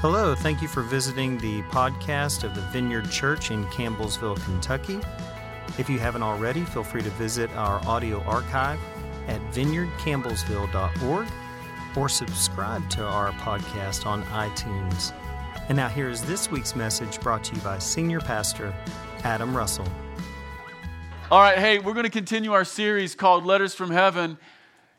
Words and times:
Hello, 0.00 0.34
thank 0.34 0.62
you 0.62 0.66
for 0.66 0.80
visiting 0.80 1.36
the 1.36 1.60
podcast 1.64 2.42
of 2.42 2.54
the 2.54 2.62
Vineyard 2.62 3.10
Church 3.10 3.50
in 3.50 3.66
Campbellsville, 3.66 4.42
Kentucky. 4.44 4.98
If 5.76 5.90
you 5.90 5.98
haven't 5.98 6.22
already, 6.22 6.64
feel 6.64 6.82
free 6.82 7.02
to 7.02 7.10
visit 7.10 7.50
our 7.50 7.86
audio 7.86 8.22
archive 8.22 8.80
at 9.28 9.42
vineyardcampbellsville.org 9.52 11.28
or 11.94 12.08
subscribe 12.08 12.88
to 12.88 13.04
our 13.04 13.32
podcast 13.32 14.06
on 14.06 14.22
iTunes. 14.28 15.12
And 15.68 15.76
now, 15.76 15.88
here 15.88 16.08
is 16.08 16.22
this 16.22 16.50
week's 16.50 16.74
message 16.74 17.20
brought 17.20 17.44
to 17.44 17.54
you 17.54 17.60
by 17.60 17.78
Senior 17.78 18.20
Pastor 18.20 18.74
Adam 19.22 19.54
Russell. 19.54 19.86
All 21.30 21.42
right, 21.42 21.58
hey, 21.58 21.78
we're 21.78 21.92
going 21.92 22.04
to 22.04 22.10
continue 22.10 22.54
our 22.54 22.64
series 22.64 23.14
called 23.14 23.44
Letters 23.44 23.74
from 23.74 23.90
Heaven. 23.90 24.38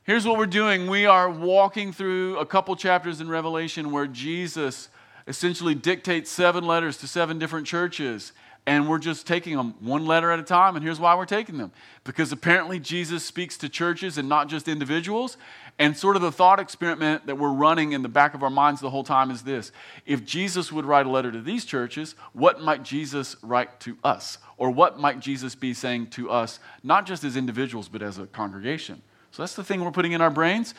Here's 0.04 0.26
what 0.26 0.40
we're 0.40 0.48
doing 0.48 0.90
we 0.90 1.06
are 1.06 1.30
walking 1.30 1.94
through 1.94 2.40
a 2.40 2.46
couple 2.46 2.76
chapters 2.76 3.22
in 3.22 3.30
Revelation 3.30 3.92
where 3.92 4.08
Jesus 4.08 4.90
essentially 5.28 5.76
dictates 5.76 6.32
seven 6.32 6.66
letters 6.66 6.98
to 6.98 7.08
seven 7.08 7.38
different 7.38 7.68
churches. 7.68 8.32
And 8.66 8.90
we're 8.90 8.98
just 8.98 9.28
taking 9.28 9.56
them 9.58 9.76
one 9.80 10.08
letter 10.08 10.32
at 10.32 10.40
a 10.40 10.44
time. 10.44 10.76
And 10.76 10.84
here's 10.84 11.00
why 11.00 11.14
we're 11.14 11.26
taking 11.26 11.60
them 11.60 11.72
because 12.04 12.32
apparently 12.32 12.80
Jesus 12.80 13.24
speaks 13.24 13.58
to 13.58 13.70
churches 13.70 14.18
and 14.18 14.28
not 14.28 14.50
just 14.50 14.68
individuals. 14.68 15.38
And 15.78 15.96
sort 15.96 16.16
of 16.16 16.24
the 16.24 16.32
thought 16.32 16.60
experiment 16.60 17.28
that 17.28 17.38
we're 17.38 17.54
running 17.54 17.92
in 17.92 18.02
the 18.02 18.10
back 18.10 18.34
of 18.34 18.42
our 18.42 18.50
minds 18.50 18.82
the 18.82 18.90
whole 18.90 19.04
time 19.04 19.30
is 19.30 19.44
this 19.44 19.72
if 20.08 20.26
Jesus 20.26 20.72
would 20.72 20.86
write 20.86 21.06
a 21.06 21.10
letter 21.10 21.32
to 21.32 21.42
these 21.42 21.64
churches, 21.64 22.16
what 22.34 22.60
might 22.60 22.82
Jesus 22.82 23.36
write 23.44 23.80
to 23.82 24.00
us? 24.04 24.40
Or 24.58 24.72
what 24.72 25.00
might 25.00 25.20
Jesus 25.20 25.54
be 25.54 25.76
saying 25.76 26.08
to 26.12 26.32
us, 26.32 26.60
not 26.82 27.06
just 27.06 27.24
as 27.24 27.38
individuals, 27.38 27.88
but 27.88 28.02
as 28.02 28.18
a 28.18 28.26
congregation? 28.26 29.04
So 29.32 29.44
that's 29.44 29.56
the 29.56 29.64
thing 29.64 29.84
we're 29.84 29.92
putting 29.92 30.12
in 30.12 30.22
our 30.22 30.30
brains. 30.30 30.74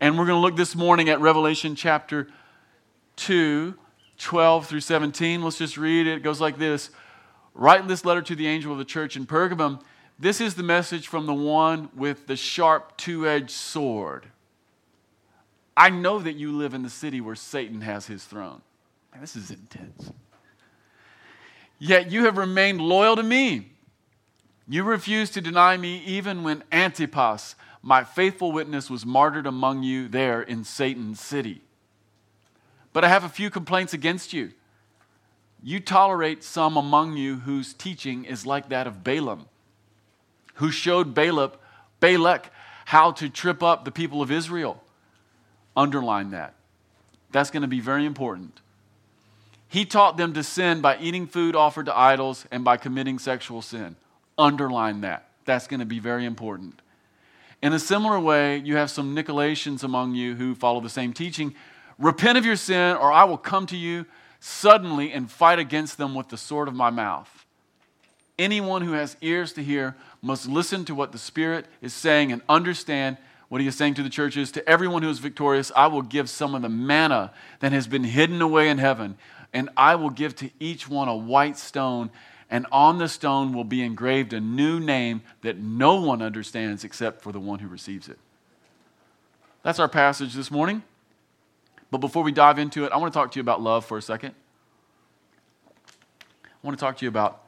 And 0.00 0.18
we're 0.18 0.24
going 0.24 0.38
to 0.38 0.40
look 0.40 0.56
this 0.56 0.74
morning 0.74 1.10
at 1.10 1.20
Revelation 1.20 1.74
chapter 1.74 2.28
2, 3.16 3.74
12 4.16 4.66
through 4.66 4.80
17. 4.80 5.42
Let's 5.42 5.58
just 5.58 5.76
read 5.76 6.06
it. 6.06 6.16
It 6.16 6.22
goes 6.22 6.40
like 6.40 6.58
this 6.58 6.90
Write 7.52 7.86
this 7.88 8.04
letter 8.04 8.22
to 8.22 8.34
the 8.34 8.46
angel 8.46 8.72
of 8.72 8.78
the 8.78 8.84
church 8.84 9.16
in 9.16 9.26
Pergamum. 9.26 9.82
This 10.18 10.40
is 10.40 10.54
the 10.54 10.62
message 10.62 11.08
from 11.08 11.26
the 11.26 11.34
one 11.34 11.90
with 11.94 12.26
the 12.26 12.36
sharp 12.36 12.96
two 12.96 13.28
edged 13.28 13.50
sword. 13.50 14.26
I 15.76 15.90
know 15.90 16.20
that 16.20 16.36
you 16.36 16.52
live 16.52 16.74
in 16.74 16.82
the 16.82 16.90
city 16.90 17.20
where 17.20 17.34
Satan 17.34 17.80
has 17.82 18.06
his 18.06 18.24
throne. 18.24 18.62
Man, 19.12 19.20
this 19.20 19.36
is 19.36 19.50
intense. 19.50 20.12
Yet 21.78 22.10
you 22.10 22.24
have 22.24 22.38
remained 22.38 22.80
loyal 22.80 23.16
to 23.16 23.22
me. 23.22 23.72
You 24.70 24.84
refused 24.84 25.34
to 25.34 25.40
deny 25.40 25.76
me 25.76 26.00
even 26.06 26.44
when 26.44 26.62
Antipas, 26.70 27.56
my 27.82 28.04
faithful 28.04 28.52
witness 28.52 28.88
was 28.88 29.04
martyred 29.04 29.48
among 29.48 29.82
you 29.82 30.06
there 30.06 30.40
in 30.40 30.62
Satan's 30.62 31.18
city. 31.18 31.62
But 32.92 33.04
I 33.04 33.08
have 33.08 33.24
a 33.24 33.28
few 33.28 33.50
complaints 33.50 33.94
against 33.94 34.32
you. 34.32 34.52
You 35.60 35.80
tolerate 35.80 36.44
some 36.44 36.76
among 36.76 37.16
you 37.16 37.40
whose 37.40 37.74
teaching 37.74 38.24
is 38.24 38.46
like 38.46 38.68
that 38.68 38.86
of 38.86 39.02
Balaam, 39.02 39.46
who 40.54 40.70
showed 40.70 41.14
Balak, 41.14 41.58
Balak 41.98 42.52
how 42.84 43.10
to 43.10 43.28
trip 43.28 43.64
up 43.64 43.84
the 43.84 43.90
people 43.90 44.22
of 44.22 44.30
Israel. 44.30 44.84
Underline 45.76 46.30
that. 46.30 46.54
That's 47.32 47.50
going 47.50 47.62
to 47.62 47.68
be 47.68 47.80
very 47.80 48.06
important. 48.06 48.60
He 49.66 49.84
taught 49.84 50.16
them 50.16 50.32
to 50.34 50.44
sin 50.44 50.80
by 50.80 50.96
eating 50.98 51.26
food 51.26 51.56
offered 51.56 51.86
to 51.86 51.98
idols 51.98 52.46
and 52.52 52.62
by 52.62 52.76
committing 52.76 53.18
sexual 53.18 53.62
sin. 53.62 53.96
Underline 54.40 55.02
that. 55.02 55.28
That's 55.44 55.66
going 55.66 55.80
to 55.80 55.86
be 55.86 55.98
very 55.98 56.24
important. 56.24 56.80
In 57.62 57.74
a 57.74 57.78
similar 57.78 58.18
way, 58.18 58.56
you 58.56 58.76
have 58.76 58.90
some 58.90 59.14
Nicolaitans 59.14 59.84
among 59.84 60.14
you 60.14 60.34
who 60.34 60.54
follow 60.54 60.80
the 60.80 60.88
same 60.88 61.12
teaching. 61.12 61.54
Repent 61.98 62.38
of 62.38 62.46
your 62.46 62.56
sin, 62.56 62.96
or 62.96 63.12
I 63.12 63.24
will 63.24 63.36
come 63.36 63.66
to 63.66 63.76
you 63.76 64.06
suddenly 64.40 65.12
and 65.12 65.30
fight 65.30 65.58
against 65.58 65.98
them 65.98 66.14
with 66.14 66.30
the 66.30 66.38
sword 66.38 66.68
of 66.68 66.74
my 66.74 66.88
mouth. 66.88 67.44
Anyone 68.38 68.80
who 68.80 68.92
has 68.92 69.18
ears 69.20 69.52
to 69.52 69.62
hear 69.62 69.94
must 70.22 70.48
listen 70.48 70.86
to 70.86 70.94
what 70.94 71.12
the 71.12 71.18
Spirit 71.18 71.66
is 71.82 71.92
saying 71.92 72.32
and 72.32 72.40
understand 72.48 73.18
what 73.50 73.60
he 73.60 73.66
is 73.66 73.76
saying 73.76 73.94
to 73.94 74.02
the 74.02 74.08
churches. 74.08 74.50
To 74.52 74.66
everyone 74.66 75.02
who 75.02 75.10
is 75.10 75.18
victorious, 75.18 75.70
I 75.76 75.88
will 75.88 76.00
give 76.00 76.30
some 76.30 76.54
of 76.54 76.62
the 76.62 76.70
manna 76.70 77.34
that 77.58 77.72
has 77.72 77.86
been 77.86 78.04
hidden 78.04 78.40
away 78.40 78.70
in 78.70 78.78
heaven, 78.78 79.18
and 79.52 79.68
I 79.76 79.96
will 79.96 80.08
give 80.08 80.34
to 80.36 80.48
each 80.58 80.88
one 80.88 81.08
a 81.08 81.16
white 81.16 81.58
stone 81.58 82.10
and 82.50 82.66
on 82.72 82.98
the 82.98 83.08
stone 83.08 83.52
will 83.52 83.64
be 83.64 83.82
engraved 83.82 84.32
a 84.32 84.40
new 84.40 84.80
name 84.80 85.22
that 85.42 85.58
no 85.58 86.00
one 86.00 86.20
understands 86.20 86.82
except 86.84 87.22
for 87.22 87.32
the 87.32 87.40
one 87.40 87.60
who 87.60 87.68
receives 87.68 88.08
it. 88.08 88.18
That's 89.62 89.78
our 89.78 89.88
passage 89.88 90.34
this 90.34 90.50
morning. 90.50 90.82
But 91.90 91.98
before 91.98 92.22
we 92.22 92.32
dive 92.32 92.58
into 92.58 92.84
it, 92.84 92.92
I 92.92 92.96
want 92.96 93.12
to 93.12 93.18
talk 93.18 93.32
to 93.32 93.38
you 93.38 93.42
about 93.42 93.60
love 93.60 93.84
for 93.84 93.98
a 93.98 94.02
second. 94.02 94.34
I 96.44 96.48
want 96.62 96.78
to 96.78 96.84
talk 96.84 96.96
to 96.98 97.04
you 97.04 97.08
about 97.08 97.44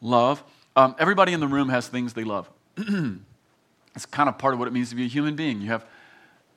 love. 0.00 0.42
Um, 0.76 0.94
everybody 0.98 1.32
in 1.32 1.40
the 1.40 1.48
room 1.48 1.68
has 1.68 1.88
things 1.88 2.12
they 2.12 2.24
love. 2.24 2.50
it's 2.76 4.06
kind 4.10 4.28
of 4.28 4.38
part 4.38 4.54
of 4.54 4.60
what 4.60 4.68
it 4.68 4.72
means 4.72 4.90
to 4.90 4.96
be 4.96 5.04
a 5.04 5.08
human 5.08 5.36
being. 5.36 5.60
You 5.60 5.68
have 5.68 5.84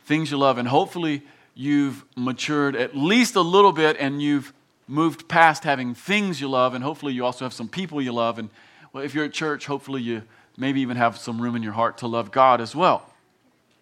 things 0.05 0.31
you 0.31 0.37
love, 0.37 0.57
and 0.57 0.67
hopefully 0.67 1.23
you've 1.55 2.05
matured 2.15 2.75
at 2.75 2.95
least 2.95 3.35
a 3.35 3.41
little 3.41 3.71
bit 3.71 3.95
and 3.99 4.21
you've 4.21 4.53
moved 4.87 5.27
past 5.27 5.63
having 5.63 5.93
things 5.93 6.41
you 6.41 6.49
love, 6.49 6.73
and 6.73 6.83
hopefully 6.83 7.13
you 7.13 7.25
also 7.25 7.45
have 7.45 7.53
some 7.53 7.67
people 7.67 8.01
you 8.01 8.11
love. 8.11 8.37
And 8.39 8.49
well, 8.91 9.03
if 9.03 9.13
you're 9.13 9.25
at 9.25 9.33
church, 9.33 9.65
hopefully 9.65 10.01
you 10.01 10.23
maybe 10.57 10.81
even 10.81 10.97
have 10.97 11.17
some 11.17 11.41
room 11.41 11.55
in 11.55 11.63
your 11.63 11.73
heart 11.73 11.97
to 11.99 12.07
love 12.07 12.31
God 12.31 12.61
as 12.61 12.75
well. 12.75 13.09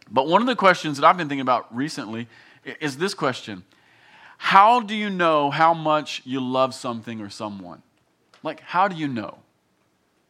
But 0.10 0.28
one 0.28 0.42
of 0.42 0.48
the 0.48 0.56
questions 0.56 0.98
that 0.98 1.06
I've 1.06 1.18
been 1.18 1.28
thinking 1.28 1.42
about 1.42 1.74
recently 1.76 2.28
is 2.80 2.98
this 2.98 3.14
question 3.14 3.64
How 4.38 4.80
do 4.80 4.96
you 4.96 5.10
know 5.10 5.50
how 5.50 5.74
much 5.74 6.22
you 6.26 6.40
love 6.40 6.74
something 6.74 7.22
or 7.22 7.30
someone? 7.30 7.82
Like, 8.44 8.62
how 8.62 8.88
do 8.88 8.96
you 8.96 9.08
know? 9.08 9.40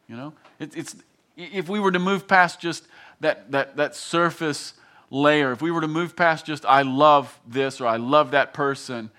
You 0.08 0.16
know, 0.16 0.32
it, 0.58 0.76
it's 0.76 0.96
if 1.36 1.68
we 1.68 1.80
were 1.80 1.92
to 1.92 1.98
move 1.98 2.28
past 2.28 2.60
just 2.60 2.86
that, 3.20 3.50
that, 3.52 3.76
that 3.76 3.94
surface 3.94 4.74
layer, 5.10 5.52
if 5.52 5.62
we 5.62 5.70
were 5.70 5.80
to 5.80 5.88
move 5.88 6.16
past 6.16 6.46
just 6.46 6.64
I 6.66 6.82
love 6.82 7.38
this 7.46 7.80
or 7.80 7.86
I 7.86 7.96
love 7.96 8.32
that 8.32 8.52
person, 8.52 9.10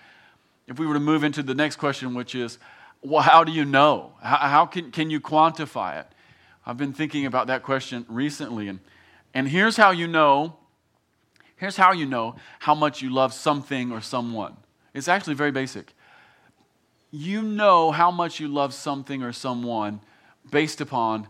if 0.67 0.79
we 0.79 0.85
were 0.85 0.93
to 0.93 0.99
move 0.99 1.23
into 1.23 1.43
the 1.43 1.53
next 1.53 1.75
question, 1.75 2.13
which 2.13 2.35
is, 2.35 2.57
well, 3.01 3.21
how 3.21 3.43
do 3.43 3.51
you 3.51 3.65
know? 3.65 4.13
How, 4.21 4.37
how 4.37 4.65
can, 4.65 4.91
can 4.91 5.09
you 5.09 5.19
quantify 5.19 5.99
it? 5.99 6.07
I've 6.65 6.77
been 6.77 6.93
thinking 6.93 7.25
about 7.25 7.47
that 7.47 7.63
question 7.63 8.05
recently, 8.07 8.69
and, 8.69 8.79
and 9.33 9.47
here's 9.47 9.75
how 9.75 9.91
you 9.91 10.07
know. 10.07 10.57
Here's 11.57 11.77
how 11.77 11.91
you 11.91 12.05
know 12.05 12.35
how 12.59 12.75
much 12.75 13.01
you 13.01 13.09
love 13.09 13.33
something 13.33 13.91
or 13.91 14.01
someone. 14.01 14.57
It's 14.93 15.07
actually 15.07 15.35
very 15.35 15.51
basic. 15.51 15.93
You 17.11 17.41
know 17.41 17.91
how 17.91 18.11
much 18.11 18.39
you 18.39 18.47
love 18.47 18.73
something 18.73 19.23
or 19.23 19.31
someone 19.31 20.01
based 20.49 20.81
upon 20.81 21.27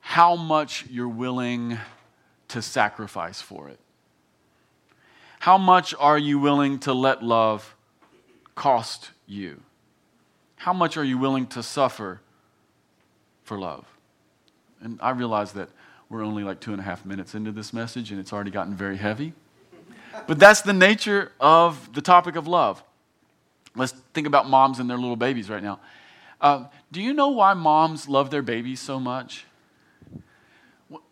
how 0.00 0.36
much 0.36 0.86
you're 0.90 1.08
willing 1.08 1.78
to 2.48 2.62
sacrifice 2.62 3.40
for 3.40 3.68
it. 3.68 3.78
How 5.40 5.56
much 5.56 5.94
are 5.98 6.18
you 6.18 6.38
willing 6.38 6.78
to 6.80 6.92
let 6.92 7.22
love 7.22 7.74
cost 8.60 9.12
you? 9.26 9.58
How 10.56 10.74
much 10.74 10.98
are 10.98 11.04
you 11.04 11.16
willing 11.16 11.46
to 11.46 11.62
suffer 11.62 12.20
for 13.42 13.58
love? 13.58 13.86
And 14.82 14.98
I 15.00 15.12
realize 15.12 15.52
that 15.52 15.70
we're 16.10 16.22
only 16.22 16.44
like 16.44 16.60
two 16.60 16.72
and 16.72 16.78
a 16.78 16.84
half 16.84 17.06
minutes 17.06 17.34
into 17.34 17.52
this 17.52 17.72
message 17.72 18.10
and 18.10 18.20
it's 18.20 18.34
already 18.34 18.50
gotten 18.50 18.74
very 18.74 18.98
heavy. 18.98 19.32
But 20.26 20.38
that's 20.38 20.60
the 20.60 20.74
nature 20.74 21.32
of 21.40 21.94
the 21.94 22.02
topic 22.02 22.36
of 22.36 22.46
love. 22.46 22.84
Let's 23.74 23.92
think 24.12 24.26
about 24.26 24.46
moms 24.46 24.78
and 24.78 24.90
their 24.90 24.98
little 24.98 25.16
babies 25.16 25.48
right 25.48 25.62
now. 25.62 25.80
Uh, 26.38 26.66
do 26.92 27.00
you 27.00 27.14
know 27.14 27.28
why 27.28 27.54
moms 27.54 28.10
love 28.10 28.30
their 28.30 28.42
babies 28.42 28.80
so 28.80 29.00
much? 29.00 29.46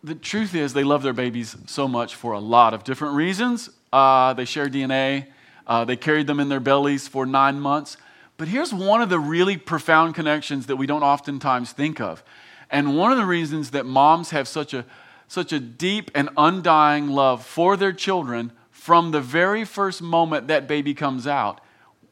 The 0.05 0.17
truth 0.17 0.55
is, 0.55 0.75
they 0.75 0.85
love 0.85 1.03
their 1.03 1.15
babies 1.15 1.57
so 1.65 1.89
much 1.89 2.15
for 2.15 2.33
a 2.33 2.41
lot 2.41 2.75
of 2.75 2.85
different 2.85 3.15
reasons. 3.15 3.71
Uh, 3.91 4.35
they 4.35 4.45
share 4.45 4.69
DNA, 4.69 5.29
uh, 5.69 5.85
they 5.85 5.97
carried 5.97 6.27
them 6.27 6.41
in 6.41 6.49
their 6.49 6.61
bellies 6.61 7.07
for 7.07 7.27
nine 7.27 7.61
months. 7.61 7.97
But 8.39 8.49
here's 8.49 8.73
one 8.73 9.03
of 9.03 9.09
the 9.09 9.21
really 9.21 9.57
profound 9.57 10.15
connections 10.15 10.67
that 10.67 10.77
we 10.77 10.87
don't 10.87 11.03
oftentimes 11.03 11.73
think 11.73 12.01
of. 12.01 12.25
And 12.71 12.97
one 12.97 13.13
of 13.13 13.19
the 13.19 13.27
reasons 13.27 13.71
that 13.73 13.85
moms 13.85 14.31
have 14.31 14.49
such 14.49 14.73
a, 14.73 14.85
such 15.27 15.53
a 15.53 15.61
deep 15.61 16.11
and 16.15 16.31
undying 16.37 17.09
love 17.09 17.45
for 17.45 17.77
their 17.77 17.93
children 17.93 18.53
from 18.71 19.11
the 19.11 19.21
very 19.21 19.65
first 19.65 20.01
moment 20.01 20.49
that 20.49 20.67
baby 20.69 20.95
comes 20.95 21.27
out, 21.27 21.61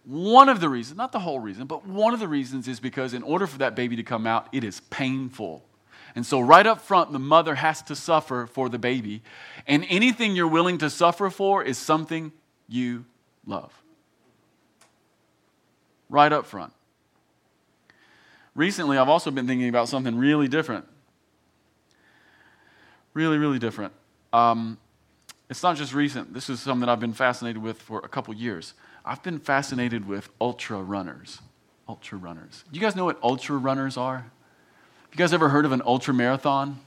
one 0.05 0.49
of 0.49 0.61
the 0.61 0.69
reasons, 0.69 0.97
not 0.97 1.13
the 1.13 1.21
whole 1.21 1.41
reason, 1.41 1.67
but 1.67 1.87
one 1.87 2.15
of 2.15 2.21
the 2.21 2.29
reasons 2.29 2.69
is 2.69 2.81
because 2.81 3.15
in 3.15 3.23
order 3.23 3.47
for 3.47 3.59
that 3.59 3.75
baby 3.75 3.97
to 3.97 4.03
come 4.03 4.27
out, 4.27 4.49
it 4.53 4.65
is 4.65 4.81
painful. 4.91 5.65
And 6.15 6.25
so, 6.25 6.41
right 6.41 6.67
up 6.67 6.81
front, 6.81 7.13
the 7.13 7.19
mother 7.19 7.57
has 7.57 7.83
to 7.83 7.97
suffer 7.97 8.47
for 8.47 8.69
the 8.69 8.79
baby. 8.79 9.23
And 9.67 9.85
anything 9.89 10.35
you're 10.35 10.49
willing 10.49 10.79
to 10.79 10.89
suffer 10.89 11.29
for 11.29 11.63
is 11.63 11.77
something 11.77 12.33
you 12.69 13.05
love. 13.47 13.73
Right 16.09 16.33
up 16.33 16.47
front. 16.47 16.73
Recently, 18.55 18.97
I've 18.97 19.09
also 19.09 19.31
been 19.31 19.47
thinking 19.47 19.69
about 19.69 19.89
something 19.89 20.17
really 20.17 20.49
different. 20.49 20.87
Really, 23.13 23.39
really 23.39 23.59
different. 23.59 23.93
Um, 24.33 24.79
it's 25.49 25.63
not 25.63 25.77
just 25.77 25.95
recent. 25.95 26.35
This 26.35 26.49
is 26.49 26.61
something 26.61 26.89
I've 26.89 27.01
been 27.01 27.13
fascinated 27.13 27.63
with 27.63 27.81
for 27.81 28.01
a 28.01 28.09
couple 28.09 28.35
years. 28.35 28.75
I've 29.05 29.23
been 29.23 29.39
fascinated 29.39 30.09
with 30.09 30.29
ultra 30.41 30.79
runners. 30.83 31.41
Ultra 31.89 32.19
runners. 32.19 32.65
Do 32.71 32.79
you 32.79 32.85
guys 32.85 32.97
know 32.97 33.05
what 33.05 33.19
ultra 33.23 33.57
runners 33.57 33.97
are? 33.97 34.17
Have 34.17 35.13
you 35.13 35.19
guys 35.19 35.33
ever 35.33 35.51
heard 35.51 35.65
of 35.65 35.73
an 35.73 35.83
ultra 35.85 36.13
marathon? 36.13 36.81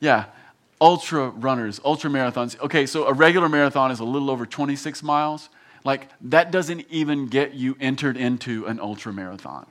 Yeah, 0.00 0.26
ultra 0.80 1.28
runners, 1.28 1.80
ultra 1.84 2.10
marathons. 2.10 2.58
Okay, 2.60 2.86
so 2.86 3.06
a 3.06 3.12
regular 3.12 3.48
marathon 3.48 3.90
is 3.90 4.00
a 4.00 4.04
little 4.04 4.30
over 4.30 4.46
26 4.46 5.02
miles. 5.02 5.48
Like, 5.84 6.08
that 6.20 6.50
doesn't 6.50 6.86
even 6.90 7.26
get 7.26 7.54
you 7.54 7.76
entered 7.80 8.16
into 8.16 8.66
an 8.66 8.80
ultra 8.80 9.12
marathon. 9.12 9.66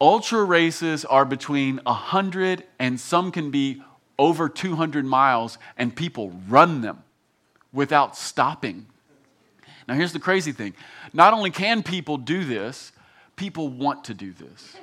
Ultra 0.00 0.42
races 0.42 1.04
are 1.04 1.24
between 1.24 1.80
100 1.84 2.64
and 2.78 2.98
some 2.98 3.30
can 3.30 3.50
be 3.50 3.82
over 4.18 4.48
200 4.48 5.04
miles, 5.04 5.58
and 5.76 5.94
people 5.94 6.32
run 6.48 6.80
them 6.80 7.02
without 7.72 8.16
stopping. 8.16 8.86
Now, 9.88 9.94
here's 9.94 10.12
the 10.12 10.20
crazy 10.20 10.52
thing 10.52 10.74
not 11.12 11.34
only 11.34 11.50
can 11.50 11.82
people 11.82 12.16
do 12.16 12.44
this, 12.44 12.92
people 13.36 13.68
want 13.68 14.04
to 14.04 14.14
do 14.14 14.32
this. 14.32 14.76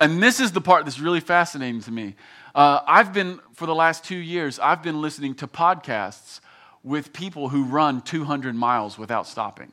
and 0.00 0.22
this 0.22 0.40
is 0.40 0.52
the 0.52 0.60
part 0.60 0.84
that's 0.84 1.00
really 1.00 1.20
fascinating 1.20 1.80
to 1.82 1.90
me. 1.90 2.14
Uh, 2.54 2.80
I've 2.86 3.12
been, 3.12 3.40
for 3.54 3.66
the 3.66 3.74
last 3.74 4.04
two 4.04 4.16
years, 4.16 4.58
I've 4.58 4.82
been 4.82 5.00
listening 5.00 5.34
to 5.36 5.46
podcasts 5.46 6.40
with 6.82 7.12
people 7.12 7.48
who 7.48 7.64
run 7.64 8.02
200 8.02 8.54
miles 8.54 8.96
without 8.96 9.26
stopping. 9.26 9.72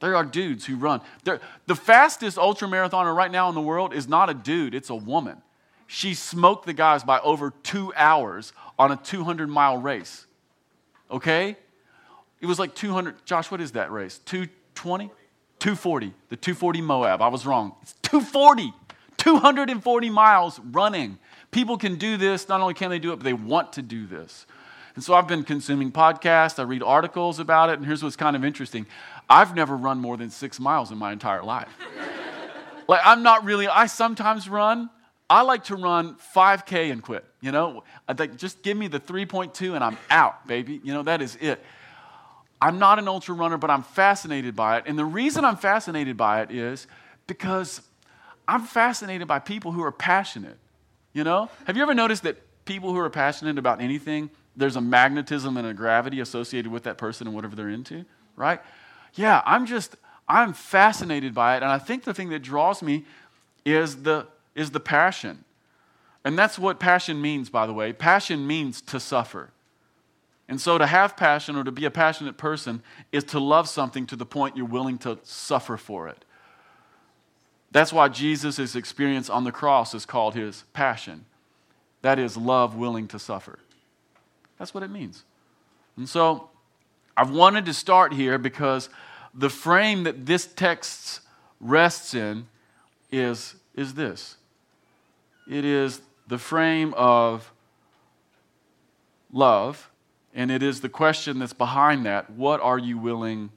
There 0.00 0.14
are 0.14 0.24
dudes 0.24 0.66
who 0.66 0.76
run. 0.76 1.00
They're, 1.24 1.40
the 1.66 1.74
fastest 1.74 2.36
ultra 2.36 2.68
marathoner 2.68 3.16
right 3.16 3.30
now 3.30 3.48
in 3.48 3.54
the 3.54 3.62
world 3.62 3.94
is 3.94 4.06
not 4.06 4.28
a 4.28 4.34
dude, 4.34 4.74
it's 4.74 4.90
a 4.90 4.94
woman. 4.94 5.40
She 5.86 6.14
smoked 6.14 6.66
the 6.66 6.72
guys 6.72 7.04
by 7.04 7.20
over 7.20 7.52
two 7.62 7.94
hours 7.94 8.52
on 8.78 8.92
a 8.92 8.96
200 8.96 9.48
mile 9.48 9.78
race. 9.78 10.26
Okay? 11.10 11.56
It 12.40 12.46
was 12.46 12.58
like 12.58 12.74
200. 12.74 13.24
Josh, 13.24 13.50
what 13.50 13.60
is 13.60 13.72
that 13.72 13.90
race? 13.90 14.18
220? 14.26 15.06
240. 15.60 16.12
The 16.28 16.36
240 16.36 16.80
Moab. 16.82 17.22
I 17.22 17.28
was 17.28 17.46
wrong. 17.46 17.74
It's 17.82 17.94
240. 18.02 18.74
240 19.16 20.10
miles 20.10 20.58
running. 20.58 21.18
People 21.50 21.78
can 21.78 21.96
do 21.96 22.16
this. 22.16 22.48
Not 22.48 22.60
only 22.60 22.74
can 22.74 22.90
they 22.90 22.98
do 22.98 23.12
it, 23.12 23.16
but 23.16 23.24
they 23.24 23.32
want 23.32 23.72
to 23.74 23.82
do 23.82 24.06
this. 24.06 24.46
And 24.94 25.04
so 25.04 25.14
I've 25.14 25.28
been 25.28 25.44
consuming 25.44 25.92
podcasts. 25.92 26.58
I 26.58 26.62
read 26.62 26.82
articles 26.82 27.38
about 27.38 27.68
it. 27.70 27.78
And 27.78 27.86
here's 27.86 28.02
what's 28.02 28.16
kind 28.16 28.34
of 28.34 28.44
interesting 28.44 28.86
I've 29.28 29.54
never 29.54 29.76
run 29.76 29.98
more 29.98 30.16
than 30.16 30.30
six 30.30 30.58
miles 30.58 30.90
in 30.90 30.98
my 30.98 31.12
entire 31.12 31.42
life. 31.42 31.68
like, 32.88 33.00
I'm 33.04 33.22
not 33.22 33.44
really, 33.44 33.68
I 33.68 33.86
sometimes 33.86 34.48
run. 34.48 34.90
I 35.28 35.42
like 35.42 35.64
to 35.64 35.76
run 35.76 36.16
5K 36.34 36.92
and 36.92 37.02
quit. 37.02 37.24
You 37.40 37.52
know, 37.52 37.84
just 38.36 38.62
give 38.62 38.76
me 38.76 38.88
the 38.88 39.00
3.2 39.00 39.74
and 39.74 39.82
I'm 39.82 39.98
out, 40.08 40.46
baby. 40.46 40.80
You 40.82 40.94
know, 40.94 41.02
that 41.02 41.20
is 41.20 41.36
it. 41.40 41.62
I'm 42.60 42.78
not 42.78 42.98
an 42.98 43.08
ultra 43.08 43.34
runner, 43.34 43.58
but 43.58 43.70
I'm 43.70 43.82
fascinated 43.82 44.56
by 44.56 44.78
it. 44.78 44.84
And 44.86 44.98
the 44.98 45.04
reason 45.04 45.44
I'm 45.44 45.56
fascinated 45.56 46.16
by 46.16 46.42
it 46.42 46.50
is 46.50 46.86
because 47.26 47.82
I'm 48.48 48.62
fascinated 48.62 49.28
by 49.28 49.40
people 49.40 49.72
who 49.72 49.82
are 49.82 49.92
passionate. 49.92 50.56
You 51.16 51.24
know? 51.24 51.48
Have 51.66 51.78
you 51.78 51.82
ever 51.82 51.94
noticed 51.94 52.24
that 52.24 52.36
people 52.66 52.92
who 52.92 52.98
are 52.98 53.08
passionate 53.08 53.56
about 53.56 53.80
anything, 53.80 54.28
there's 54.54 54.76
a 54.76 54.82
magnetism 54.82 55.56
and 55.56 55.66
a 55.66 55.72
gravity 55.72 56.20
associated 56.20 56.70
with 56.70 56.82
that 56.82 56.98
person 56.98 57.26
and 57.26 57.34
whatever 57.34 57.56
they're 57.56 57.70
into, 57.70 58.04
right? 58.36 58.60
Yeah, 59.14 59.40
I'm 59.46 59.64
just 59.64 59.96
I'm 60.28 60.52
fascinated 60.52 61.32
by 61.32 61.56
it 61.56 61.62
and 61.62 61.72
I 61.72 61.78
think 61.78 62.04
the 62.04 62.12
thing 62.12 62.28
that 62.28 62.40
draws 62.40 62.82
me 62.82 63.06
is 63.64 64.02
the 64.02 64.26
is 64.54 64.72
the 64.72 64.80
passion. 64.80 65.44
And 66.22 66.38
that's 66.38 66.58
what 66.58 66.78
passion 66.78 67.22
means 67.22 67.48
by 67.48 67.66
the 67.66 67.72
way. 67.72 67.94
Passion 67.94 68.46
means 68.46 68.82
to 68.82 69.00
suffer. 69.00 69.52
And 70.50 70.60
so 70.60 70.76
to 70.76 70.86
have 70.86 71.16
passion 71.16 71.56
or 71.56 71.64
to 71.64 71.72
be 71.72 71.86
a 71.86 71.90
passionate 71.90 72.36
person 72.36 72.82
is 73.10 73.24
to 73.24 73.40
love 73.40 73.70
something 73.70 74.06
to 74.08 74.16
the 74.16 74.26
point 74.26 74.54
you're 74.54 74.66
willing 74.66 74.98
to 74.98 75.18
suffer 75.22 75.78
for 75.78 76.08
it. 76.08 76.25
That's 77.72 77.92
why 77.92 78.08
Jesus' 78.08 78.74
experience 78.74 79.28
on 79.28 79.44
the 79.44 79.52
cross 79.52 79.94
is 79.94 80.06
called 80.06 80.34
his 80.34 80.64
passion. 80.72 81.24
That 82.02 82.18
is 82.18 82.36
love 82.36 82.74
willing 82.74 83.08
to 83.08 83.18
suffer. 83.18 83.58
That's 84.58 84.72
what 84.72 84.82
it 84.82 84.90
means. 84.90 85.24
And 85.96 86.08
so 86.08 86.50
I've 87.16 87.30
wanted 87.30 87.66
to 87.66 87.74
start 87.74 88.12
here 88.12 88.38
because 88.38 88.88
the 89.34 89.50
frame 89.50 90.04
that 90.04 90.26
this 90.26 90.46
text 90.46 91.20
rests 91.60 92.14
in 92.14 92.46
is, 93.10 93.54
is 93.74 93.94
this 93.94 94.36
it 95.48 95.64
is 95.64 96.00
the 96.26 96.38
frame 96.38 96.92
of 96.94 97.52
love 99.32 99.90
and 100.34 100.50
it 100.50 100.62
is 100.62 100.80
the 100.80 100.88
question 100.88 101.38
that's 101.38 101.52
behind 101.52 102.04
that 102.04 102.30
what 102.30 102.60
are 102.60 102.78
you 102.78 102.98
willing 102.98 103.50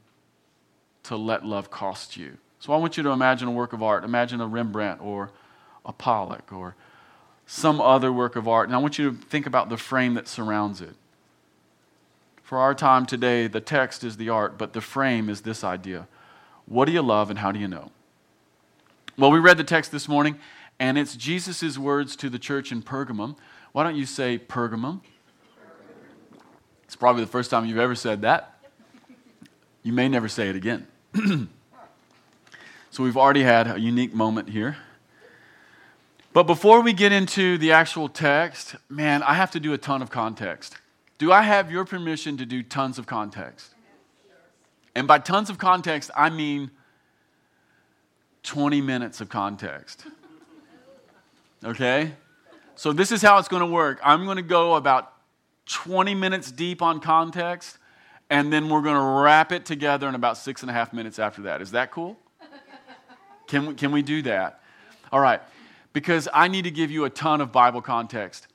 to 1.04 1.18
let 1.18 1.46
love 1.46 1.72
cost 1.72 2.16
you? 2.16 2.38
So 2.60 2.74
I 2.74 2.78
want 2.78 2.98
you 2.98 3.04
to 3.04 3.10
imagine 3.10 3.48
a 3.48 3.52
work 3.52 3.74
of 3.74 3.82
art. 3.82 4.04
Imagine 4.04 4.42
a 4.42 4.48
Rembrandt 4.48 5.02
or 5.02 5.32
a 5.86 5.94
Pollock 5.94 6.52
or 6.52 6.76
some 7.48 7.82
other 7.82 8.12
work 8.12 8.36
of 8.36 8.48
art. 8.48 8.68
And 8.68 8.76
I 8.76 8.80
want 8.80 9.00
you 9.00 9.12
to 9.12 9.18
think 9.18 9.48
about 9.48 9.70
the 9.70 9.78
frame 9.78 10.14
that 10.16 10.28
surrounds 10.28 10.82
it. 10.82 10.96
For 12.44 12.58
our 12.58 12.76
time 12.76 13.06
today, 13.06 13.48
the 13.48 13.62
text 13.62 14.04
is 14.04 14.18
the 14.18 14.30
art, 14.30 14.58
but 14.58 14.74
the 14.74 14.82
frame 14.82 15.30
is 15.30 15.42
this 15.42 15.64
idea 15.64 16.08
What 16.66 16.86
do 16.86 16.92
you 16.92 17.02
love 17.02 17.30
and 17.30 17.40
how 17.40 17.52
do 17.52 17.60
you 17.60 17.68
know? 17.68 17.92
Well, 19.18 19.32
we 19.32 19.40
read 19.40 19.58
the 19.58 19.64
text 19.64 19.92
this 19.92 20.08
morning, 20.08 20.38
and 20.80 20.98
it's 20.98 21.16
Jesus' 21.16 21.78
words 21.78 22.16
to 22.18 22.30
the 22.30 22.40
church 22.40 22.72
in 22.72 22.82
Pergamum. 22.82 23.36
Why 23.72 23.84
don't 23.84 23.96
you 23.96 24.06
say 24.06 24.40
Pergamum? 24.40 25.02
It's 26.86 26.96
probably 26.96 27.24
the 27.24 27.30
first 27.30 27.52
time 27.52 27.66
you've 27.66 27.78
ever 27.78 27.96
said 27.96 28.22
that. 28.22 28.60
You 29.84 29.94
may 29.94 30.10
never 30.10 30.28
say 30.28 30.50
it 30.50 30.56
again. 30.56 30.88
so 32.91 33.03
we've 33.03 33.18
already 33.18 33.44
had 33.44 33.68
a 33.68 33.80
unique 33.80 34.13
moment 34.13 34.50
here. 34.50 34.77
But 36.33 36.44
before 36.44 36.81
we 36.81 36.94
get 36.94 37.12
into 37.12 37.57
the 37.57 37.71
actual 37.71 38.07
text, 38.07 38.75
man, 38.88 39.24
I 39.24 39.33
have 39.33 39.51
to 39.51 39.59
do 39.59 39.74
a 39.74 39.77
ton 39.77 40.01
of 40.01 40.09
context. 40.09 40.77
Do 41.18 41.31
I 41.31 41.41
have 41.41 41.71
your 41.71 41.86
permission 41.86 42.38
to 42.38 42.45
do 42.45 42.63
tons 42.63 42.97
of 42.97 43.06
context? 43.06 43.74
And 44.95 45.07
by 45.07 45.19
tons 45.19 45.50
of 45.50 45.57
context, 45.57 46.12
I 46.15 46.30
mean 46.30 46.71
20 48.44 48.81
minutes 48.81 49.21
of 49.21 49.30
context. 49.30 50.06
Okay? 51.63 52.13
So 52.75 52.94
this 52.94 53.12
is 53.12 53.21
how 53.21 53.38
it's 53.38 53.47
going 53.47 53.62
to 53.62 53.68
work. 53.68 54.00
I'm 54.03 54.25
going 54.25 54.38
to 54.38 54.41
go 54.41 54.75
about 54.75 55.13
20 55.65 56.15
minutes 56.15 56.51
deep 56.51 56.81
on 56.81 57.00
context, 57.00 57.77
and 58.30 58.51
then 58.51 58.69
we're 58.69 58.81
going 58.81 58.95
to 58.95 59.21
wrap 59.21 59.51
it 59.51 59.65
together 59.65 60.07
in 60.07 60.15
about 60.15 60.38
six 60.38 60.62
and 60.62 60.69
a 60.69 60.74
half 60.74 60.94
minutes 60.94 61.19
after 61.19 61.44
that. 61.44 61.62
Is 61.62 61.71
that 61.71 61.91
cool? 61.91 62.18
Can 63.50 63.65
we, 63.65 63.74
can 63.74 63.91
we 63.91 64.01
do 64.01 64.22
that? 64.22 64.62
All 65.12 65.20
right, 65.20 65.41
because 65.91 66.27
I 66.34 66.48
need 66.48 66.63
to 66.63 66.72
give 66.72 66.91
you 66.91 67.06
a 67.06 67.10
ton 67.10 67.41
of 67.41 67.51
Bible 67.51 67.82
context. 67.82 68.48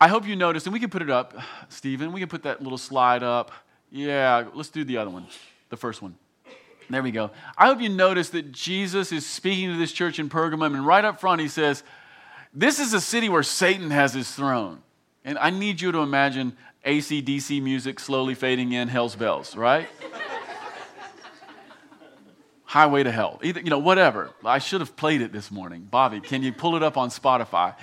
I 0.00 0.08
hope 0.08 0.26
you 0.26 0.36
noticed, 0.36 0.66
and 0.66 0.72
we 0.72 0.78
can 0.78 0.90
put 0.90 1.02
it 1.02 1.10
up, 1.10 1.34
Stephen. 1.68 2.12
We 2.12 2.20
can 2.20 2.28
put 2.28 2.44
that 2.44 2.62
little 2.62 2.78
slide 2.78 3.22
up. 3.22 3.50
Yeah, 3.90 4.44
let's 4.54 4.68
do 4.68 4.84
the 4.84 4.96
other 4.98 5.10
one, 5.10 5.26
the 5.70 5.76
first 5.76 6.02
one. 6.02 6.16
There 6.88 7.02
we 7.02 7.10
go. 7.10 7.32
I 7.58 7.66
hope 7.66 7.80
you 7.80 7.88
noticed 7.88 8.30
that 8.32 8.52
Jesus 8.52 9.10
is 9.10 9.26
speaking 9.26 9.72
to 9.72 9.76
this 9.76 9.90
church 9.90 10.20
in 10.20 10.28
Pergamum, 10.28 10.74
and 10.74 10.86
right 10.86 11.04
up 11.04 11.20
front 11.20 11.40
he 11.40 11.48
says, 11.48 11.82
This 12.54 12.78
is 12.78 12.94
a 12.94 13.00
city 13.00 13.28
where 13.28 13.42
Satan 13.42 13.90
has 13.90 14.14
his 14.14 14.30
throne. 14.30 14.82
And 15.24 15.36
I 15.38 15.50
need 15.50 15.80
you 15.80 15.90
to 15.90 15.98
imagine 15.98 16.56
AC/DC 16.84 17.60
music 17.60 17.98
slowly 17.98 18.36
fading 18.36 18.70
in, 18.70 18.86
Hell's 18.86 19.16
Bells, 19.16 19.56
right? 19.56 19.88
Highway 22.76 23.04
to 23.04 23.10
Hell. 23.10 23.40
Either, 23.42 23.60
you 23.60 23.70
know, 23.70 23.78
whatever. 23.78 24.28
I 24.44 24.58
should 24.58 24.82
have 24.82 24.96
played 24.96 25.22
it 25.22 25.32
this 25.32 25.50
morning. 25.50 25.88
Bobby, 25.90 26.20
can 26.20 26.42
you 26.42 26.52
pull 26.52 26.76
it 26.76 26.82
up 26.82 26.98
on 26.98 27.08
Spotify? 27.08 27.74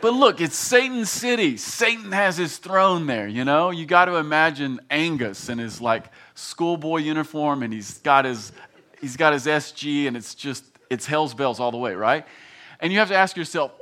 But 0.00 0.14
look, 0.14 0.40
it's 0.40 0.56
Satan's 0.56 1.10
city. 1.10 1.58
Satan 1.58 2.10
has 2.10 2.38
his 2.38 2.56
throne 2.56 3.04
there, 3.04 3.28
you 3.28 3.44
know? 3.44 3.68
You 3.70 3.84
got 3.84 4.06
to 4.06 4.16
imagine 4.16 4.80
Angus 4.88 5.50
in 5.50 5.58
his 5.58 5.78
like 5.78 6.06
schoolboy 6.34 7.00
uniform 7.00 7.62
and 7.62 7.70
he's 7.70 7.98
got 7.98 8.24
his 8.24 8.52
he's 8.98 9.18
got 9.18 9.34
his 9.34 9.44
SG 9.44 10.08
and 10.08 10.16
it's 10.16 10.34
just 10.34 10.64
it's 10.88 11.04
hell's 11.04 11.34
bells 11.34 11.60
all 11.60 11.70
the 11.70 11.76
way, 11.76 11.94
right? 11.94 12.24
And 12.80 12.94
you 12.94 13.00
have 13.00 13.08
to 13.08 13.14
ask 13.14 13.36
yourself, 13.36 13.72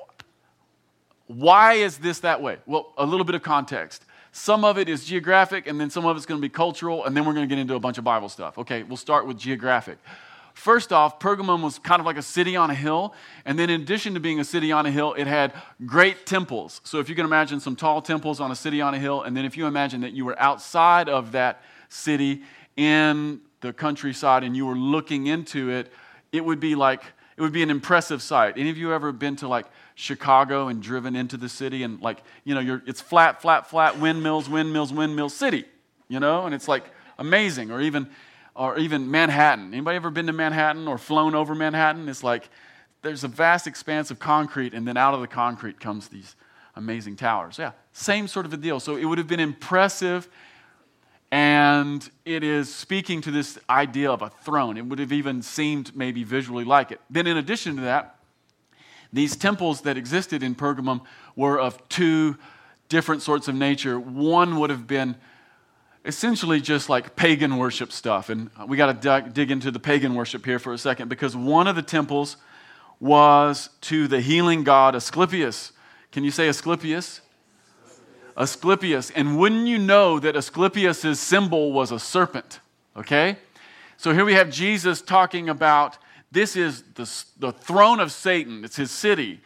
why 1.29 1.75
is 1.75 1.99
this 1.99 2.19
that 2.21 2.43
way? 2.43 2.57
Well, 2.67 2.93
a 2.99 3.07
little 3.07 3.25
bit 3.25 3.37
of 3.37 3.45
context. 3.45 4.05
Some 4.33 4.65
of 4.65 4.77
it 4.77 4.89
is 4.89 5.05
geographic, 5.05 5.69
and 5.69 5.79
then 5.81 5.91
some 5.91 6.05
of 6.05 6.17
it's 6.17 6.27
going 6.27 6.41
to 6.41 6.43
be 6.43 6.49
cultural, 6.49 7.05
and 7.05 7.15
then 7.15 7.27
we're 7.27 7.35
going 7.35 7.47
to 7.47 7.55
get 7.55 7.61
into 7.61 7.75
a 7.75 7.81
bunch 7.81 7.99
of 7.99 8.05
Bible 8.05 8.31
stuff. 8.31 8.57
Okay, 8.57 8.83
we'll 8.83 8.97
start 8.97 9.27
with 9.27 9.39
geographic. 9.39 9.99
First 10.55 10.93
off, 10.93 11.19
Pergamum 11.19 11.63
was 11.63 11.79
kind 11.79 12.01
of 12.01 12.07
like 12.07 12.17
a 12.17 12.23
city 12.23 12.57
on 12.57 12.71
a 12.71 12.75
hill, 12.75 13.15
and 13.45 13.59
then 13.59 13.71
in 13.71 13.81
addition 13.81 14.15
to 14.15 14.21
being 14.21 14.39
a 14.39 14.45
city 14.45 14.71
on 14.71 14.87
a 14.87 14.91
hill, 14.91 15.15
it 15.15 15.27
had 15.27 15.55
great 15.87 16.27
temples. 16.27 16.81
So 16.85 16.99
if 16.99 17.09
you 17.09 17.15
can 17.15 17.25
imagine 17.25 17.59
some 17.59 17.75
tall 17.75 18.03
temples 18.03 18.41
on 18.41 18.51
a 18.51 18.57
city 18.57 18.81
on 18.81 18.95
a 18.95 18.99
hill, 18.99 19.23
and 19.23 19.37
then 19.37 19.45
if 19.45 19.57
you 19.57 19.67
imagine 19.67 20.03
that 20.03 20.13
you 20.13 20.25
were 20.25 20.39
outside 20.41 21.09
of 21.09 21.33
that 21.33 21.63
city 21.89 22.43
in 22.77 23.41
the 23.61 23.73
countryside 23.73 24.45
and 24.45 24.57
you 24.57 24.67
were 24.67 24.77
looking 24.77 25.27
into 25.27 25.71
it, 25.71 25.93
it 26.33 26.45
would 26.45 26.61
be 26.61 26.75
like 26.75 27.03
it 27.37 27.41
would 27.41 27.53
be 27.53 27.63
an 27.63 27.71
impressive 27.71 28.23
sight. 28.23 28.59
Any 28.59 28.71
of 28.71 28.77
you 28.77 28.93
ever 28.93 29.11
been 29.11 29.37
to 29.37 29.49
like 29.49 29.67
Chicago 29.95 30.69
and 30.69 30.83
driven 30.83 31.17
into 31.17 31.37
the 31.37 31.49
city 31.49 31.83
and 31.83 32.01
like, 32.01 32.23
you 32.45 32.55
know, 32.55 32.81
it's 32.87 33.01
flat, 33.01 33.41
flat, 33.41 33.69
flat, 33.69 33.99
windmills, 33.99 34.49
windmills, 34.49 34.93
windmills, 34.93 35.35
city, 35.35 35.65
you 36.09 36.21
know, 36.21 36.45
and 36.45 36.55
it's 36.55 36.69
like 36.69 36.85
amazing. 37.19 37.71
Or 37.71 37.81
even 37.81 38.09
or 38.55 38.79
even 38.79 39.11
Manhattan. 39.11 39.73
Anybody 39.73 39.97
ever 39.97 40.11
been 40.11 40.27
to 40.27 40.33
Manhattan 40.33 40.87
or 40.89 40.99
flown 40.99 41.35
over 41.35 41.55
Manhattan? 41.55 42.09
It's 42.09 42.23
like 42.23 42.49
there's 43.03 43.25
a 43.25 43.29
vast 43.29 43.67
expanse 43.67 44.11
of 44.11 44.19
concrete, 44.19 44.75
and 44.75 44.87
then 44.87 44.97
out 44.97 45.15
of 45.15 45.21
the 45.21 45.27
concrete 45.27 45.81
comes 45.81 46.09
these 46.09 46.37
amazing 46.77 47.17
towers. 47.17 47.59
Yeah, 47.59 47.73
same 47.93 48.29
sort 48.29 48.47
of 48.47 48.53
a 48.53 48.57
deal. 48.57 48.81
So 48.81 48.97
it 48.97 49.05
would 49.05 49.19
have 49.19 49.29
been 49.29 49.41
impressive, 49.41 50.29
and 51.31 52.09
it 52.25 52.45
is 52.45 52.73
speaking 52.73 53.21
to 53.23 53.31
this 53.31 53.59
idea 53.69 54.11
of 54.11 54.23
a 54.23 54.29
throne. 54.29 54.77
It 54.77 54.87
would 54.87 54.99
have 54.99 55.13
even 55.13 55.43
seemed 55.43 55.97
maybe 55.97 56.25
visually 56.25 56.65
like 56.65 56.93
it. 56.93 57.01
Then, 57.11 57.27
in 57.27 57.37
addition 57.37 57.77
to 57.77 57.83
that, 57.83 58.17
these 59.13 59.37
temples 59.37 59.83
that 59.83 59.97
existed 59.97 60.43
in 60.43 60.55
Pergamum 60.55 61.03
were 61.37 61.59
of 61.59 61.89
two 61.89 62.39
different 62.89 63.23
sorts 63.23 63.49
of 63.49 63.55
nature. 63.55 63.99
One 63.99 64.59
would 64.61 64.71
have 64.71 64.87
been 64.87 65.17
essentially 66.05 66.61
just 66.61 66.89
like 66.89 67.17
pagan 67.17 67.57
worship 67.57 67.93
stuff. 67.93 68.29
And 68.29 68.51
we 68.67 68.77
got 68.77 69.03
to 69.03 69.31
dig 69.33 69.51
into 69.51 69.71
the 69.71 69.79
pagan 69.79 70.15
worship 70.15 70.45
here 70.45 70.59
for 70.59 70.73
a 70.73 70.79
second 70.79 71.09
because 71.09 71.37
one 71.37 71.69
of 71.69 71.77
the 71.77 71.83
temples 71.83 72.37
was 73.01 73.71
to 73.83 74.09
the 74.09 74.21
healing 74.21 74.65
god 74.65 74.95
Asclepius. 74.95 75.73
Can 76.11 76.25
you 76.25 76.31
say 76.31 76.49
Asclepius? 76.49 77.21
Asclepius. 78.37 79.11
And 79.11 79.39
wouldn't 79.39 79.67
you 79.67 79.79
know 79.79 80.19
that 80.19 80.37
Asclepius' 80.37 81.19
symbol 81.19 81.73
was 81.73 81.93
a 81.93 81.99
serpent? 81.99 82.61
Okay? 82.97 83.37
So 83.97 84.13
here 84.13 84.25
we 84.25 84.35
have 84.35 84.51
Jesus 84.51 85.01
talking 85.01 85.49
about 85.49 85.99
this 86.31 86.57
is 86.57 86.83
the, 86.95 87.11
the 87.39 87.53
throne 87.53 88.01
of 88.01 88.11
Satan, 88.11 88.65
it's 88.65 88.77
his 88.77 88.91
city. 88.91 89.41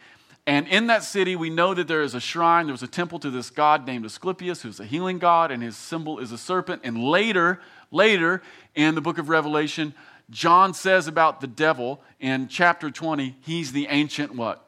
And 0.47 0.65
in 0.69 0.87
that 0.87 1.03
city, 1.03 1.35
we 1.35 1.49
know 1.49 1.73
that 1.73 1.89
there 1.89 2.01
is 2.01 2.15
a 2.15 2.21
shrine, 2.21 2.67
there's 2.67 2.81
a 2.81 2.87
temple 2.87 3.19
to 3.19 3.29
this 3.29 3.49
god 3.49 3.85
named 3.85 4.05
Asclepius, 4.05 4.61
who's 4.61 4.79
a 4.79 4.85
healing 4.85 5.19
god, 5.19 5.51
and 5.51 5.61
his 5.61 5.75
symbol 5.75 6.19
is 6.19 6.31
a 6.31 6.37
serpent. 6.37 6.83
And 6.85 7.03
later, 7.03 7.59
later 7.91 8.41
in 8.73 8.95
the 8.95 9.01
book 9.01 9.17
of 9.17 9.27
Revelation, 9.27 9.93
John 10.29 10.73
says 10.73 11.07
about 11.07 11.41
the 11.41 11.47
devil 11.47 12.01
in 12.21 12.47
chapter 12.47 12.89
20, 12.89 13.35
he's 13.41 13.73
the 13.73 13.87
ancient 13.89 14.35
what? 14.35 14.65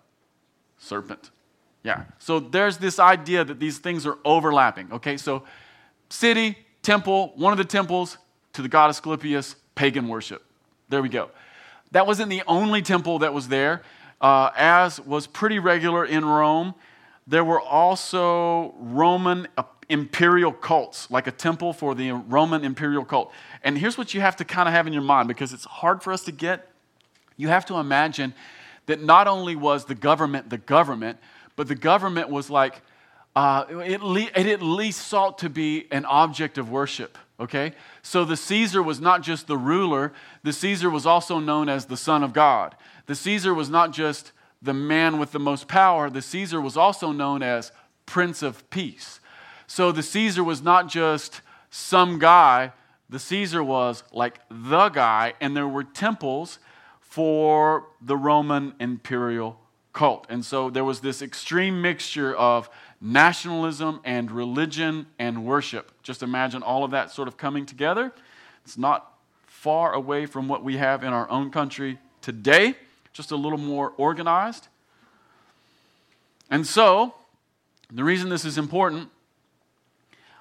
Serpent. 0.79 1.31
Yeah. 1.81 2.03
So 2.17 2.41
there's 2.41 2.77
this 2.77 2.99
idea 2.99 3.45
that 3.45 3.61
these 3.61 3.77
things 3.77 4.05
are 4.05 4.17
overlapping. 4.25 4.91
Okay, 4.91 5.15
so 5.15 5.43
city, 6.09 6.57
temple, 6.81 7.31
one 7.37 7.53
of 7.53 7.57
the 7.57 7.63
temples 7.63 8.17
to 8.51 8.61
the 8.61 8.67
god 8.67 8.89
Asclepius, 8.89 9.55
pagan 9.75 10.09
worship. 10.09 10.43
There 10.89 11.01
we 11.01 11.07
go. 11.07 11.29
That 11.91 12.05
wasn't 12.05 12.29
the 12.29 12.43
only 12.47 12.81
temple 12.81 13.19
that 13.19 13.33
was 13.33 13.47
there, 13.47 13.81
uh, 14.21 14.51
as 14.55 14.99
was 14.99 15.27
pretty 15.27 15.59
regular 15.59 16.05
in 16.05 16.25
Rome. 16.25 16.73
There 17.27 17.43
were 17.43 17.61
also 17.61 18.73
Roman 18.79 19.47
imperial 19.89 20.51
cults, 20.51 21.09
like 21.09 21.27
a 21.27 21.31
temple 21.31 21.73
for 21.73 21.95
the 21.95 22.11
Roman 22.11 22.63
imperial 22.63 23.03
cult. 23.03 23.31
And 23.63 23.77
here's 23.77 23.97
what 23.97 24.13
you 24.13 24.21
have 24.21 24.35
to 24.37 24.45
kind 24.45 24.69
of 24.69 24.73
have 24.73 24.87
in 24.87 24.93
your 24.93 25.01
mind 25.01 25.27
because 25.27 25.51
it's 25.51 25.65
hard 25.65 26.03
for 26.03 26.13
us 26.13 26.23
to 26.25 26.31
get. 26.31 26.69
You 27.37 27.47
have 27.47 27.65
to 27.67 27.75
imagine 27.77 28.33
that 28.85 29.01
not 29.01 29.27
only 29.27 29.55
was 29.55 29.85
the 29.85 29.95
government 29.95 30.49
the 30.49 30.57
government, 30.57 31.17
but 31.55 31.67
the 31.67 31.75
government 31.75 32.29
was 32.29 32.49
like, 32.49 32.81
uh, 33.35 33.65
it, 33.69 34.01
it 34.35 34.47
at 34.47 34.61
least 34.61 35.07
sought 35.07 35.37
to 35.39 35.49
be 35.49 35.87
an 35.91 36.05
object 36.05 36.57
of 36.57 36.69
worship. 36.69 37.17
Okay? 37.39 37.73
So 38.01 38.25
the 38.25 38.35
Caesar 38.35 38.83
was 38.83 38.99
not 38.99 39.21
just 39.21 39.47
the 39.47 39.57
ruler, 39.57 40.11
the 40.43 40.53
Caesar 40.53 40.89
was 40.89 41.05
also 41.05 41.39
known 41.39 41.69
as 41.69 41.85
the 41.85 41.97
Son 41.97 42.23
of 42.23 42.33
God. 42.33 42.75
The 43.09 43.15
Caesar 43.15 43.55
was 43.55 43.71
not 43.71 43.91
just 43.91 44.33
the 44.61 44.71
man 44.71 45.17
with 45.17 45.31
the 45.31 45.39
most 45.39 45.67
power, 45.67 46.11
the 46.11 46.21
Caesar 46.21 46.61
was 46.61 46.77
also 46.77 47.11
known 47.11 47.41
as 47.41 47.71
Prince 48.05 48.43
of 48.43 48.69
Peace. 48.69 49.19
So 49.65 49.91
the 49.91 50.03
Caesar 50.03 50.43
was 50.43 50.61
not 50.61 50.87
just 50.87 51.41
some 51.71 52.19
guy, 52.19 52.71
the 53.09 53.17
Caesar 53.17 53.63
was 53.63 54.03
like 54.13 54.41
the 54.51 54.89
guy, 54.89 55.33
and 55.41 55.57
there 55.57 55.67
were 55.67 55.83
temples 55.83 56.59
for 56.99 57.87
the 57.99 58.15
Roman 58.15 58.75
imperial 58.79 59.59
cult. 59.91 60.27
And 60.29 60.45
so 60.45 60.69
there 60.69 60.85
was 60.85 60.99
this 60.99 61.23
extreme 61.23 61.81
mixture 61.81 62.35
of 62.35 62.69
nationalism 63.01 64.01
and 64.03 64.29
religion 64.29 65.07
and 65.17 65.45
worship. 65.45 65.93
Just 66.03 66.21
imagine 66.21 66.61
all 66.61 66.83
of 66.83 66.91
that 66.91 67.09
sort 67.09 67.27
of 67.27 67.37
coming 67.37 67.65
together. 67.65 68.13
It's 68.63 68.77
not 68.77 69.13
far 69.47 69.93
away 69.93 70.27
from 70.27 70.47
what 70.47 70.63
we 70.63 70.77
have 70.77 71.03
in 71.03 71.11
our 71.11 71.27
own 71.31 71.49
country 71.49 71.97
today, 72.21 72.75
just 73.13 73.31
a 73.31 73.35
little 73.35 73.57
more 73.57 73.93
organized. 73.97 74.67
And 76.49 76.65
so, 76.65 77.13
the 77.91 78.03
reason 78.03 78.29
this 78.29 78.45
is 78.45 78.57
important, 78.57 79.09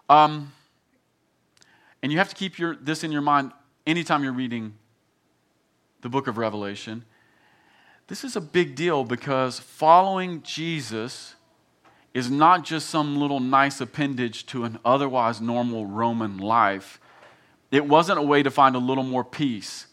um, 0.08 0.52
and 2.02 2.12
you 2.12 2.18
have 2.18 2.28
to 2.28 2.34
keep 2.34 2.58
your, 2.58 2.76
this 2.76 3.04
in 3.04 3.12
your 3.12 3.22
mind 3.22 3.52
anytime 3.86 4.22
you're 4.22 4.32
reading 4.32 4.74
the 6.02 6.08
book 6.08 6.26
of 6.26 6.38
Revelation. 6.38 7.04
This 8.06 8.24
is 8.24 8.36
a 8.36 8.40
big 8.40 8.74
deal 8.74 9.04
because 9.04 9.58
following 9.58 10.42
Jesus 10.42 11.34
is 12.14 12.30
not 12.30 12.64
just 12.64 12.88
some 12.88 13.18
little 13.18 13.40
nice 13.40 13.80
appendage 13.80 14.46
to 14.46 14.64
an 14.64 14.78
otherwise 14.84 15.40
normal 15.40 15.86
Roman 15.86 16.38
life. 16.38 17.00
It 17.70 17.86
wasn't 17.86 18.18
a 18.18 18.22
way 18.22 18.42
to 18.42 18.50
find 18.50 18.74
a 18.74 18.78
little 18.78 19.04
more 19.04 19.24
peace, 19.24 19.86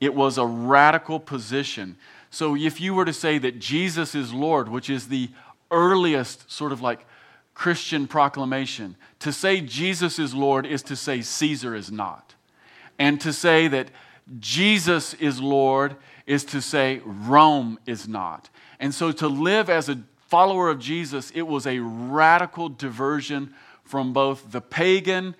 it 0.00 0.14
was 0.14 0.38
a 0.38 0.46
radical 0.46 1.18
position. 1.20 1.96
So 2.30 2.56
if 2.56 2.80
you 2.80 2.94
were 2.94 3.04
to 3.04 3.12
say 3.12 3.38
that 3.38 3.58
Jesus 3.58 4.14
is 4.14 4.32
Lord, 4.32 4.68
which 4.68 4.90
is 4.90 5.08
the 5.08 5.30
earliest 5.70 6.50
sort 6.50 6.72
of 6.72 6.80
like 6.80 7.06
Christian 7.54 8.06
proclamation, 8.06 8.96
to 9.20 9.32
say 9.32 9.60
Jesus 9.60 10.18
is 10.18 10.34
Lord 10.34 10.66
is 10.66 10.82
to 10.84 10.96
say 10.96 11.22
Caesar 11.22 11.74
is 11.74 11.90
not. 11.90 12.34
And 12.98 13.20
to 13.20 13.32
say 13.32 13.68
that 13.68 13.88
Jesus 14.38 15.14
is 15.14 15.40
Lord 15.40 15.96
is 16.26 16.44
to 16.46 16.60
say 16.60 17.00
Rome 17.04 17.78
is 17.86 18.06
not. 18.06 18.50
And 18.78 18.94
so 18.94 19.12
to 19.12 19.28
live 19.28 19.70
as 19.70 19.88
a 19.88 20.02
follower 20.28 20.68
of 20.68 20.78
Jesus, 20.78 21.30
it 21.34 21.42
was 21.42 21.66
a 21.66 21.78
radical 21.78 22.68
diversion 22.68 23.54
from 23.82 24.12
both 24.12 24.52
the 24.52 24.60
pagan 24.60 25.34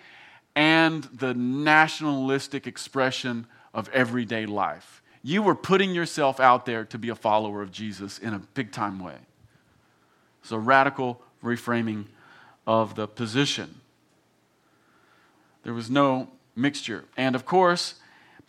and 0.57 1.05
the 1.05 1.35
nationalistic 1.35 2.67
expression 2.67 3.47
of 3.73 3.89
everyday 3.91 4.47
life. 4.47 5.03
You 5.23 5.43
were 5.43 5.55
putting 5.55 5.95
yourself 5.95 6.41
out 6.41 6.67
there 6.67 6.85
to 6.87 6.99
be 6.99 7.09
a 7.09 7.15
follower 7.15 7.63
of 7.63 7.73
Jesus 7.73 8.19
in 8.19 8.35
a 8.35 8.39
big 8.39 8.73
time 8.73 8.99
way. 8.99 9.17
A 10.51 10.59
radical 10.59 11.21
reframing 11.45 12.07
of 12.67 12.95
the 12.95 13.07
position. 13.07 13.83
There 15.63 15.75
was 15.75 15.91
no 15.91 16.29
mixture. 16.57 17.05
And 17.19 17.37
of 17.37 17.45
course, 17.45 17.97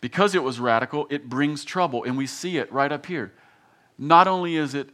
because 0.00 0.34
it 0.34 0.42
was 0.42 0.58
radical, 0.58 1.06
it 1.10 1.28
brings 1.28 1.62
trouble. 1.62 2.04
And 2.04 2.16
we 2.16 2.26
see 2.26 2.56
it 2.56 2.72
right 2.72 2.90
up 2.90 3.04
here. 3.04 3.34
Not 3.98 4.26
only 4.26 4.56
is 4.56 4.74
it 4.74 4.88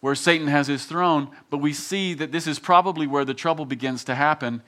where 0.00 0.14
Satan 0.14 0.48
has 0.48 0.66
his 0.66 0.84
throne, 0.84 1.30
but 1.48 1.58
we 1.58 1.72
see 1.72 2.12
that 2.12 2.32
this 2.32 2.46
is 2.46 2.58
probably 2.58 3.06
where 3.06 3.24
the 3.24 3.32
trouble 3.32 3.64
begins 3.64 4.04
to 4.04 4.14
happen. 4.14 4.62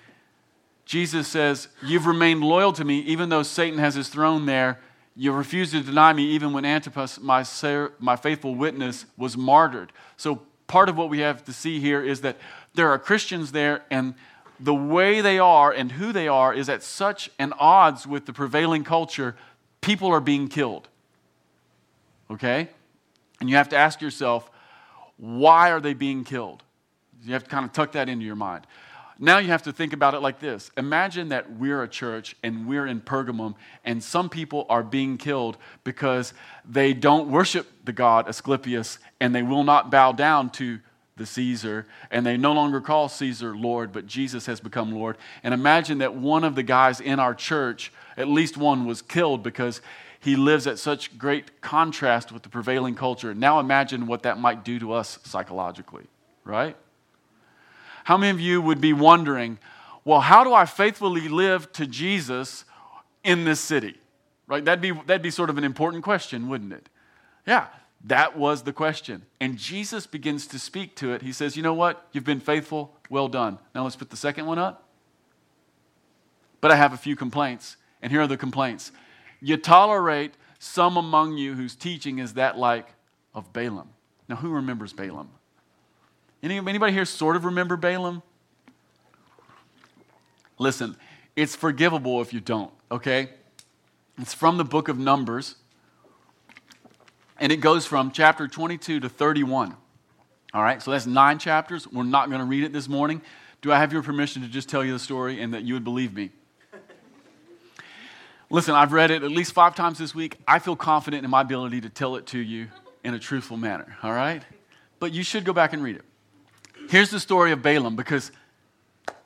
Jesus 0.92 1.26
says, 1.26 1.68
You've 1.82 2.04
remained 2.04 2.44
loyal 2.44 2.70
to 2.74 2.84
me, 2.84 2.98
even 2.98 3.30
though 3.30 3.42
Satan 3.42 3.78
has 3.78 3.94
his 3.94 4.10
throne 4.10 4.44
there. 4.44 4.78
You 5.16 5.32
refused 5.32 5.72
to 5.72 5.80
deny 5.80 6.12
me, 6.12 6.24
even 6.32 6.52
when 6.52 6.66
Antipas, 6.66 7.18
my, 7.18 7.46
my 7.98 8.16
faithful 8.16 8.54
witness, 8.54 9.06
was 9.16 9.34
martyred. 9.34 9.90
So, 10.18 10.42
part 10.66 10.90
of 10.90 10.98
what 10.98 11.08
we 11.08 11.20
have 11.20 11.46
to 11.46 11.52
see 11.54 11.80
here 11.80 12.04
is 12.04 12.20
that 12.20 12.36
there 12.74 12.90
are 12.90 12.98
Christians 12.98 13.52
there, 13.52 13.84
and 13.90 14.12
the 14.60 14.74
way 14.74 15.22
they 15.22 15.38
are 15.38 15.72
and 15.72 15.92
who 15.92 16.12
they 16.12 16.28
are 16.28 16.52
is 16.52 16.68
at 16.68 16.82
such 16.82 17.30
an 17.38 17.54
odds 17.58 18.06
with 18.06 18.26
the 18.26 18.34
prevailing 18.34 18.84
culture, 18.84 19.34
people 19.80 20.08
are 20.08 20.20
being 20.20 20.46
killed. 20.46 20.88
Okay? 22.30 22.68
And 23.40 23.48
you 23.48 23.56
have 23.56 23.70
to 23.70 23.78
ask 23.78 24.02
yourself, 24.02 24.50
why 25.16 25.70
are 25.70 25.80
they 25.80 25.94
being 25.94 26.22
killed? 26.22 26.62
You 27.24 27.32
have 27.32 27.44
to 27.44 27.48
kind 27.48 27.64
of 27.64 27.72
tuck 27.72 27.92
that 27.92 28.10
into 28.10 28.26
your 28.26 28.36
mind. 28.36 28.66
Now 29.18 29.38
you 29.38 29.48
have 29.48 29.62
to 29.64 29.72
think 29.72 29.92
about 29.92 30.14
it 30.14 30.20
like 30.20 30.40
this 30.40 30.70
Imagine 30.76 31.28
that 31.30 31.52
we're 31.52 31.82
a 31.82 31.88
church 31.88 32.36
and 32.42 32.66
we're 32.66 32.86
in 32.86 33.00
Pergamum, 33.00 33.54
and 33.84 34.02
some 34.02 34.28
people 34.28 34.66
are 34.68 34.82
being 34.82 35.18
killed 35.18 35.56
because 35.84 36.34
they 36.68 36.92
don't 36.94 37.28
worship 37.28 37.66
the 37.84 37.92
god 37.92 38.28
Asclepius 38.28 38.98
and 39.20 39.34
they 39.34 39.42
will 39.42 39.64
not 39.64 39.90
bow 39.90 40.12
down 40.12 40.50
to 40.50 40.80
the 41.16 41.26
Caesar, 41.26 41.86
and 42.10 42.24
they 42.24 42.36
no 42.36 42.52
longer 42.52 42.80
call 42.80 43.08
Caesar 43.08 43.54
Lord, 43.54 43.92
but 43.92 44.06
Jesus 44.06 44.46
has 44.46 44.60
become 44.60 44.92
Lord. 44.92 45.18
And 45.42 45.52
imagine 45.52 45.98
that 45.98 46.14
one 46.14 46.42
of 46.42 46.54
the 46.54 46.62
guys 46.62 47.00
in 47.00 47.20
our 47.20 47.34
church, 47.34 47.92
at 48.16 48.28
least 48.28 48.56
one, 48.56 48.86
was 48.86 49.02
killed 49.02 49.42
because 49.42 49.82
he 50.20 50.36
lives 50.36 50.66
at 50.66 50.78
such 50.78 51.18
great 51.18 51.60
contrast 51.60 52.32
with 52.32 52.42
the 52.42 52.48
prevailing 52.48 52.94
culture. 52.94 53.34
Now 53.34 53.60
imagine 53.60 54.06
what 54.06 54.22
that 54.22 54.38
might 54.38 54.64
do 54.64 54.78
to 54.78 54.92
us 54.92 55.18
psychologically, 55.24 56.04
right? 56.44 56.76
How 58.04 58.16
many 58.16 58.30
of 58.30 58.40
you 58.40 58.60
would 58.60 58.80
be 58.80 58.92
wondering, 58.92 59.58
well, 60.04 60.20
how 60.20 60.44
do 60.44 60.52
I 60.52 60.64
faithfully 60.64 61.28
live 61.28 61.72
to 61.72 61.86
Jesus 61.86 62.64
in 63.22 63.44
this 63.44 63.60
city? 63.60 63.98
Right? 64.46 64.64
That'd 64.64 64.82
be, 64.82 64.90
that'd 64.90 65.22
be 65.22 65.30
sort 65.30 65.50
of 65.50 65.58
an 65.58 65.64
important 65.64 66.02
question, 66.02 66.48
wouldn't 66.48 66.72
it? 66.72 66.88
Yeah, 67.46 67.68
that 68.04 68.36
was 68.36 68.62
the 68.62 68.72
question. 68.72 69.22
And 69.40 69.56
Jesus 69.56 70.06
begins 70.06 70.46
to 70.48 70.58
speak 70.58 70.96
to 70.96 71.12
it. 71.12 71.22
He 71.22 71.32
says, 71.32 71.56
You 71.56 71.62
know 71.62 71.74
what? 71.74 72.06
You've 72.12 72.24
been 72.24 72.40
faithful. 72.40 72.96
Well 73.08 73.28
done. 73.28 73.58
Now 73.74 73.84
let's 73.84 73.96
put 73.96 74.10
the 74.10 74.16
second 74.16 74.46
one 74.46 74.58
up. 74.58 74.88
But 76.60 76.70
I 76.70 76.76
have 76.76 76.92
a 76.92 76.96
few 76.96 77.16
complaints. 77.16 77.76
And 78.00 78.10
here 78.10 78.20
are 78.20 78.26
the 78.26 78.36
complaints 78.36 78.90
You 79.40 79.56
tolerate 79.56 80.34
some 80.58 80.96
among 80.96 81.36
you 81.36 81.54
whose 81.54 81.74
teaching 81.74 82.18
is 82.18 82.34
that 82.34 82.58
like 82.58 82.86
of 83.34 83.52
Balaam. 83.52 83.90
Now, 84.28 84.36
who 84.36 84.50
remembers 84.50 84.92
Balaam? 84.92 85.28
Anybody 86.42 86.92
here 86.92 87.04
sort 87.04 87.36
of 87.36 87.44
remember 87.44 87.76
Balaam? 87.76 88.22
Listen, 90.58 90.96
it's 91.36 91.54
forgivable 91.54 92.20
if 92.20 92.32
you 92.32 92.40
don't, 92.40 92.72
okay? 92.90 93.30
It's 94.18 94.34
from 94.34 94.58
the 94.58 94.64
book 94.64 94.88
of 94.88 94.98
Numbers, 94.98 95.56
and 97.38 97.52
it 97.52 97.56
goes 97.56 97.86
from 97.86 98.10
chapter 98.10 98.48
22 98.48 99.00
to 99.00 99.08
31. 99.08 99.76
All 100.54 100.62
right, 100.62 100.82
so 100.82 100.90
that's 100.90 101.06
nine 101.06 101.38
chapters. 101.38 101.90
We're 101.90 102.02
not 102.02 102.28
going 102.28 102.40
to 102.40 102.44
read 102.44 102.64
it 102.64 102.72
this 102.72 102.88
morning. 102.88 103.22
Do 103.62 103.72
I 103.72 103.78
have 103.78 103.92
your 103.92 104.02
permission 104.02 104.42
to 104.42 104.48
just 104.48 104.68
tell 104.68 104.84
you 104.84 104.92
the 104.92 104.98
story 104.98 105.40
and 105.40 105.54
that 105.54 105.62
you 105.62 105.74
would 105.74 105.84
believe 105.84 106.12
me? 106.12 106.30
Listen, 108.50 108.74
I've 108.74 108.92
read 108.92 109.10
it 109.10 109.22
at 109.22 109.30
least 109.30 109.52
five 109.52 109.74
times 109.74 109.98
this 109.98 110.14
week. 110.14 110.36
I 110.46 110.58
feel 110.58 110.76
confident 110.76 111.24
in 111.24 111.30
my 111.30 111.40
ability 111.40 111.80
to 111.82 111.88
tell 111.88 112.16
it 112.16 112.26
to 112.26 112.38
you 112.38 112.68
in 113.02 113.14
a 113.14 113.18
truthful 113.18 113.56
manner, 113.56 113.96
all 114.02 114.12
right? 114.12 114.42
But 114.98 115.12
you 115.12 115.22
should 115.22 115.44
go 115.44 115.52
back 115.52 115.72
and 115.72 115.82
read 115.82 115.96
it. 115.96 116.04
Here's 116.92 117.08
the 117.08 117.20
story 117.20 117.52
of 117.52 117.62
Balaam 117.62 117.96
because 117.96 118.30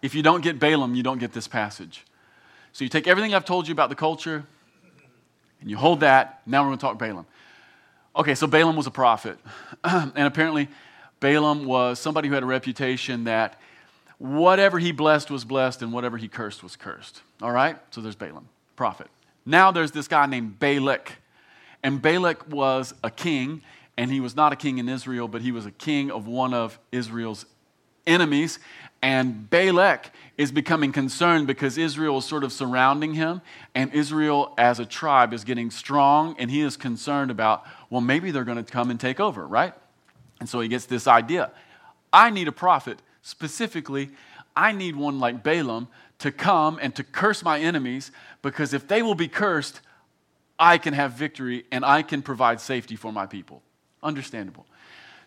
if 0.00 0.14
you 0.14 0.22
don't 0.22 0.40
get 0.40 0.60
Balaam, 0.60 0.94
you 0.94 1.02
don't 1.02 1.18
get 1.18 1.32
this 1.32 1.48
passage. 1.48 2.04
So 2.72 2.84
you 2.84 2.88
take 2.88 3.08
everything 3.08 3.34
I've 3.34 3.44
told 3.44 3.66
you 3.66 3.72
about 3.72 3.88
the 3.88 3.96
culture 3.96 4.44
and 5.60 5.68
you 5.68 5.76
hold 5.76 5.98
that. 5.98 6.42
Now 6.46 6.62
we're 6.62 6.68
going 6.68 6.78
to 6.78 6.80
talk 6.80 6.96
Balaam. 6.96 7.26
Okay, 8.14 8.36
so 8.36 8.46
Balaam 8.46 8.76
was 8.76 8.86
a 8.86 8.92
prophet. 8.92 9.36
and 9.84 10.16
apparently, 10.16 10.68
Balaam 11.18 11.64
was 11.64 11.98
somebody 11.98 12.28
who 12.28 12.34
had 12.34 12.44
a 12.44 12.46
reputation 12.46 13.24
that 13.24 13.60
whatever 14.18 14.78
he 14.78 14.92
blessed 14.92 15.28
was 15.28 15.44
blessed 15.44 15.82
and 15.82 15.92
whatever 15.92 16.18
he 16.18 16.28
cursed 16.28 16.62
was 16.62 16.76
cursed. 16.76 17.22
All 17.42 17.50
right? 17.50 17.76
So 17.90 18.00
there's 18.00 18.14
Balaam, 18.14 18.48
prophet. 18.76 19.08
Now 19.44 19.72
there's 19.72 19.90
this 19.90 20.06
guy 20.06 20.26
named 20.26 20.60
Balak. 20.60 21.14
And 21.82 22.00
Balak 22.00 22.48
was 22.48 22.94
a 23.02 23.10
king, 23.10 23.62
and 23.96 24.12
he 24.12 24.20
was 24.20 24.36
not 24.36 24.52
a 24.52 24.56
king 24.56 24.78
in 24.78 24.88
Israel, 24.88 25.26
but 25.26 25.42
he 25.42 25.50
was 25.50 25.66
a 25.66 25.72
king 25.72 26.12
of 26.12 26.28
one 26.28 26.54
of 26.54 26.78
Israel's 26.92 27.44
enemies. 28.06 28.58
And 29.02 29.48
Balak 29.50 30.10
is 30.36 30.50
becoming 30.50 30.92
concerned 30.92 31.46
because 31.46 31.78
Israel 31.78 32.18
is 32.18 32.24
sort 32.24 32.44
of 32.44 32.52
surrounding 32.52 33.14
him, 33.14 33.40
and 33.74 33.92
Israel 33.92 34.54
as 34.58 34.80
a 34.80 34.86
tribe 34.86 35.32
is 35.32 35.44
getting 35.44 35.70
strong, 35.70 36.34
and 36.38 36.50
he 36.50 36.60
is 36.60 36.76
concerned 36.76 37.30
about, 37.30 37.64
well, 37.90 38.00
maybe 38.00 38.30
they're 38.30 38.44
going 38.44 38.62
to 38.62 38.72
come 38.72 38.90
and 38.90 38.98
take 38.98 39.20
over, 39.20 39.46
right? 39.46 39.74
And 40.40 40.48
so 40.48 40.60
he 40.60 40.68
gets 40.68 40.86
this 40.86 41.06
idea 41.06 41.50
I 42.12 42.30
need 42.30 42.48
a 42.48 42.52
prophet. 42.52 43.00
Specifically, 43.22 44.10
I 44.54 44.72
need 44.72 44.96
one 44.96 45.18
like 45.18 45.42
Balaam 45.42 45.88
to 46.20 46.32
come 46.32 46.78
and 46.80 46.94
to 46.94 47.04
curse 47.04 47.42
my 47.42 47.58
enemies 47.58 48.10
because 48.40 48.72
if 48.72 48.88
they 48.88 49.02
will 49.02 49.14
be 49.14 49.28
cursed, 49.28 49.80
I 50.58 50.78
can 50.78 50.94
have 50.94 51.12
victory 51.12 51.66
and 51.70 51.84
I 51.84 52.02
can 52.02 52.22
provide 52.22 52.60
safety 52.60 52.96
for 52.96 53.12
my 53.12 53.26
people. 53.26 53.62
Understandable. 54.02 54.66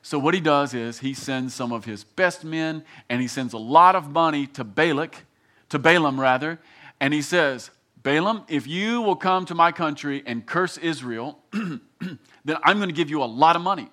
So, 0.01 0.17
what 0.17 0.33
he 0.33 0.39
does 0.39 0.73
is 0.73 0.99
he 0.99 1.13
sends 1.13 1.53
some 1.53 1.71
of 1.71 1.85
his 1.85 2.03
best 2.03 2.43
men 2.43 2.83
and 3.09 3.21
he 3.21 3.27
sends 3.27 3.53
a 3.53 3.57
lot 3.57 3.95
of 3.95 4.09
money 4.09 4.47
to 4.47 4.63
Balak, 4.63 5.25
to 5.69 5.79
Balaam 5.79 6.19
rather, 6.19 6.59
and 6.99 7.13
he 7.13 7.21
says, 7.21 7.69
Balaam, 8.01 8.43
if 8.47 8.65
you 8.65 9.01
will 9.01 9.15
come 9.15 9.45
to 9.45 9.55
my 9.55 9.71
country 9.71 10.23
and 10.25 10.45
curse 10.45 10.77
Israel, 10.77 11.39
then 11.51 12.57
I'm 12.63 12.77
going 12.77 12.89
to 12.89 12.95
give 12.95 13.09
you 13.09 13.21
a 13.21 13.25
lot 13.25 13.55
of 13.55 13.61
money. 13.61 13.89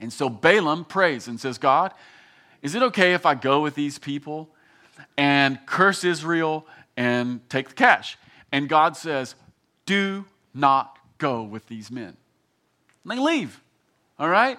And 0.00 0.12
so 0.12 0.28
Balaam 0.28 0.84
prays 0.84 1.28
and 1.28 1.38
says, 1.38 1.58
God, 1.58 1.92
is 2.62 2.74
it 2.74 2.82
okay 2.82 3.12
if 3.12 3.26
I 3.26 3.34
go 3.34 3.60
with 3.60 3.74
these 3.74 3.98
people 3.98 4.48
and 5.16 5.58
curse 5.66 6.04
Israel 6.04 6.66
and 6.96 7.48
take 7.50 7.68
the 7.68 7.74
cash? 7.74 8.16
And 8.50 8.68
God 8.68 8.96
says, 8.96 9.34
Do 9.84 10.24
not 10.54 10.98
go 11.18 11.42
with 11.42 11.66
these 11.66 11.90
men. 11.90 12.16
And 13.04 13.12
they 13.12 13.18
leave. 13.18 13.60
All 14.18 14.28
right? 14.28 14.58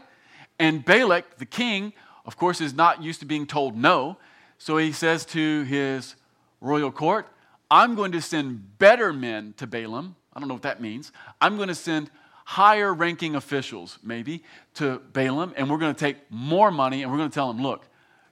And 0.59 0.83
Balak, 0.85 1.37
the 1.37 1.45
king, 1.45 1.93
of 2.25 2.37
course, 2.37 2.61
is 2.61 2.73
not 2.73 3.03
used 3.03 3.19
to 3.19 3.25
being 3.25 3.45
told 3.45 3.75
no. 3.77 4.17
So 4.57 4.77
he 4.77 4.91
says 4.91 5.25
to 5.27 5.63
his 5.63 6.15
royal 6.61 6.91
court, 6.91 7.27
I'm 7.69 7.95
going 7.95 8.11
to 8.11 8.21
send 8.21 8.77
better 8.77 9.11
men 9.11 9.53
to 9.57 9.67
Balaam. 9.67 10.15
I 10.33 10.39
don't 10.39 10.47
know 10.47 10.55
what 10.55 10.63
that 10.63 10.81
means. 10.81 11.11
I'm 11.41 11.57
going 11.57 11.69
to 11.69 11.75
send 11.75 12.09
higher 12.45 12.93
ranking 12.93 13.35
officials, 13.35 13.97
maybe, 14.03 14.43
to 14.75 14.99
Balaam, 15.13 15.53
and 15.55 15.69
we're 15.69 15.77
going 15.77 15.93
to 15.93 15.99
take 15.99 16.17
more 16.29 16.71
money 16.71 17.01
and 17.01 17.11
we're 17.11 17.17
going 17.17 17.29
to 17.29 17.33
tell 17.33 17.49
him, 17.49 17.61
look, 17.61 17.87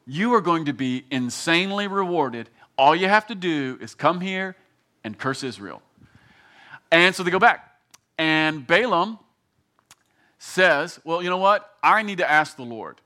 you 0.05 0.33
are 0.33 0.41
going 0.41 0.65
to 0.65 0.73
be 0.73 1.05
insanely 1.11 1.87
rewarded. 1.87 2.49
All 2.77 2.95
you 2.95 3.07
have 3.07 3.27
to 3.27 3.35
do 3.35 3.77
is 3.81 3.95
come 3.95 4.19
here 4.19 4.55
and 5.03 5.17
curse 5.17 5.43
Israel. 5.43 5.81
And 6.91 7.15
so 7.15 7.23
they 7.23 7.31
go 7.31 7.39
back. 7.39 7.79
And 8.17 8.65
Balaam 8.67 9.19
says, 10.41 10.99
Well, 11.03 11.21
you 11.21 11.29
know 11.29 11.37
what? 11.37 11.69
I 11.83 12.01
need 12.01 12.17
to 12.17 12.29
ask 12.29 12.57
the 12.57 12.63
Lord. 12.63 12.99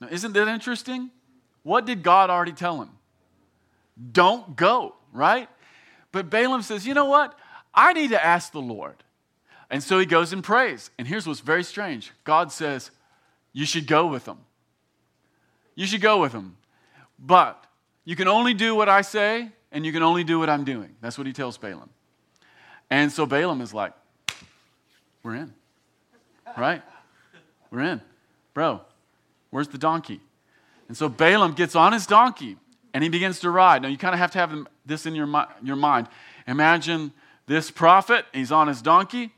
Now, 0.00 0.06
isn't 0.10 0.32
that 0.32 0.48
interesting? 0.48 1.10
What 1.64 1.84
did 1.84 2.02
God 2.02 2.30
already 2.30 2.52
tell 2.52 2.80
him? 2.80 2.90
Don't 4.12 4.56
go, 4.56 4.94
right? 5.12 5.48
But 6.12 6.30
Balaam 6.30 6.62
says, 6.62 6.86
You 6.86 6.94
know 6.94 7.06
what? 7.06 7.36
I 7.74 7.92
need 7.92 8.10
to 8.10 8.24
ask 8.24 8.52
the 8.52 8.60
Lord. 8.60 9.02
And 9.68 9.82
so 9.82 9.98
he 9.98 10.06
goes 10.06 10.32
and 10.32 10.42
prays. 10.42 10.90
And 10.96 11.06
here's 11.06 11.26
what's 11.26 11.40
very 11.40 11.64
strange 11.64 12.12
God 12.22 12.52
says, 12.52 12.92
You 13.52 13.66
should 13.66 13.88
go 13.88 14.06
with 14.06 14.24
them. 14.24 14.38
You 15.74 15.86
should 15.86 16.00
go 16.00 16.20
with 16.20 16.32
them. 16.32 16.56
But 17.18 17.66
you 18.04 18.14
can 18.14 18.28
only 18.28 18.54
do 18.54 18.76
what 18.76 18.88
I 18.88 19.02
say, 19.02 19.50
and 19.72 19.84
you 19.84 19.92
can 19.92 20.04
only 20.04 20.22
do 20.22 20.38
what 20.38 20.48
I'm 20.48 20.64
doing. 20.64 20.94
That's 21.00 21.18
what 21.18 21.26
he 21.26 21.32
tells 21.32 21.58
Balaam. 21.58 21.90
And 22.88 23.10
so 23.10 23.26
Balaam 23.26 23.60
is 23.60 23.74
like, 23.74 23.92
We're 25.24 25.34
in. 25.34 25.54
Right? 26.56 26.82
We're 27.70 27.82
in. 27.82 28.00
Bro, 28.54 28.80
where's 29.50 29.68
the 29.68 29.78
donkey? 29.78 30.20
And 30.88 30.96
so 30.96 31.08
Balaam 31.08 31.52
gets 31.52 31.76
on 31.76 31.92
his 31.92 32.06
donkey 32.06 32.56
and 32.92 33.04
he 33.04 33.08
begins 33.10 33.40
to 33.40 33.50
ride. 33.50 33.82
Now, 33.82 33.88
you 33.88 33.96
kind 33.96 34.14
of 34.14 34.18
have 34.18 34.32
to 34.32 34.38
have 34.38 34.66
this 34.84 35.06
in 35.06 35.14
your, 35.14 35.28
your 35.62 35.76
mind. 35.76 36.08
Imagine 36.46 37.12
this 37.46 37.70
prophet, 37.70 38.24
he's 38.32 38.50
on 38.50 38.68
his 38.68 38.82
donkey, 38.82 39.32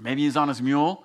Maybe 0.00 0.22
he's 0.22 0.36
on 0.36 0.48
his 0.48 0.60
mule. 0.60 1.04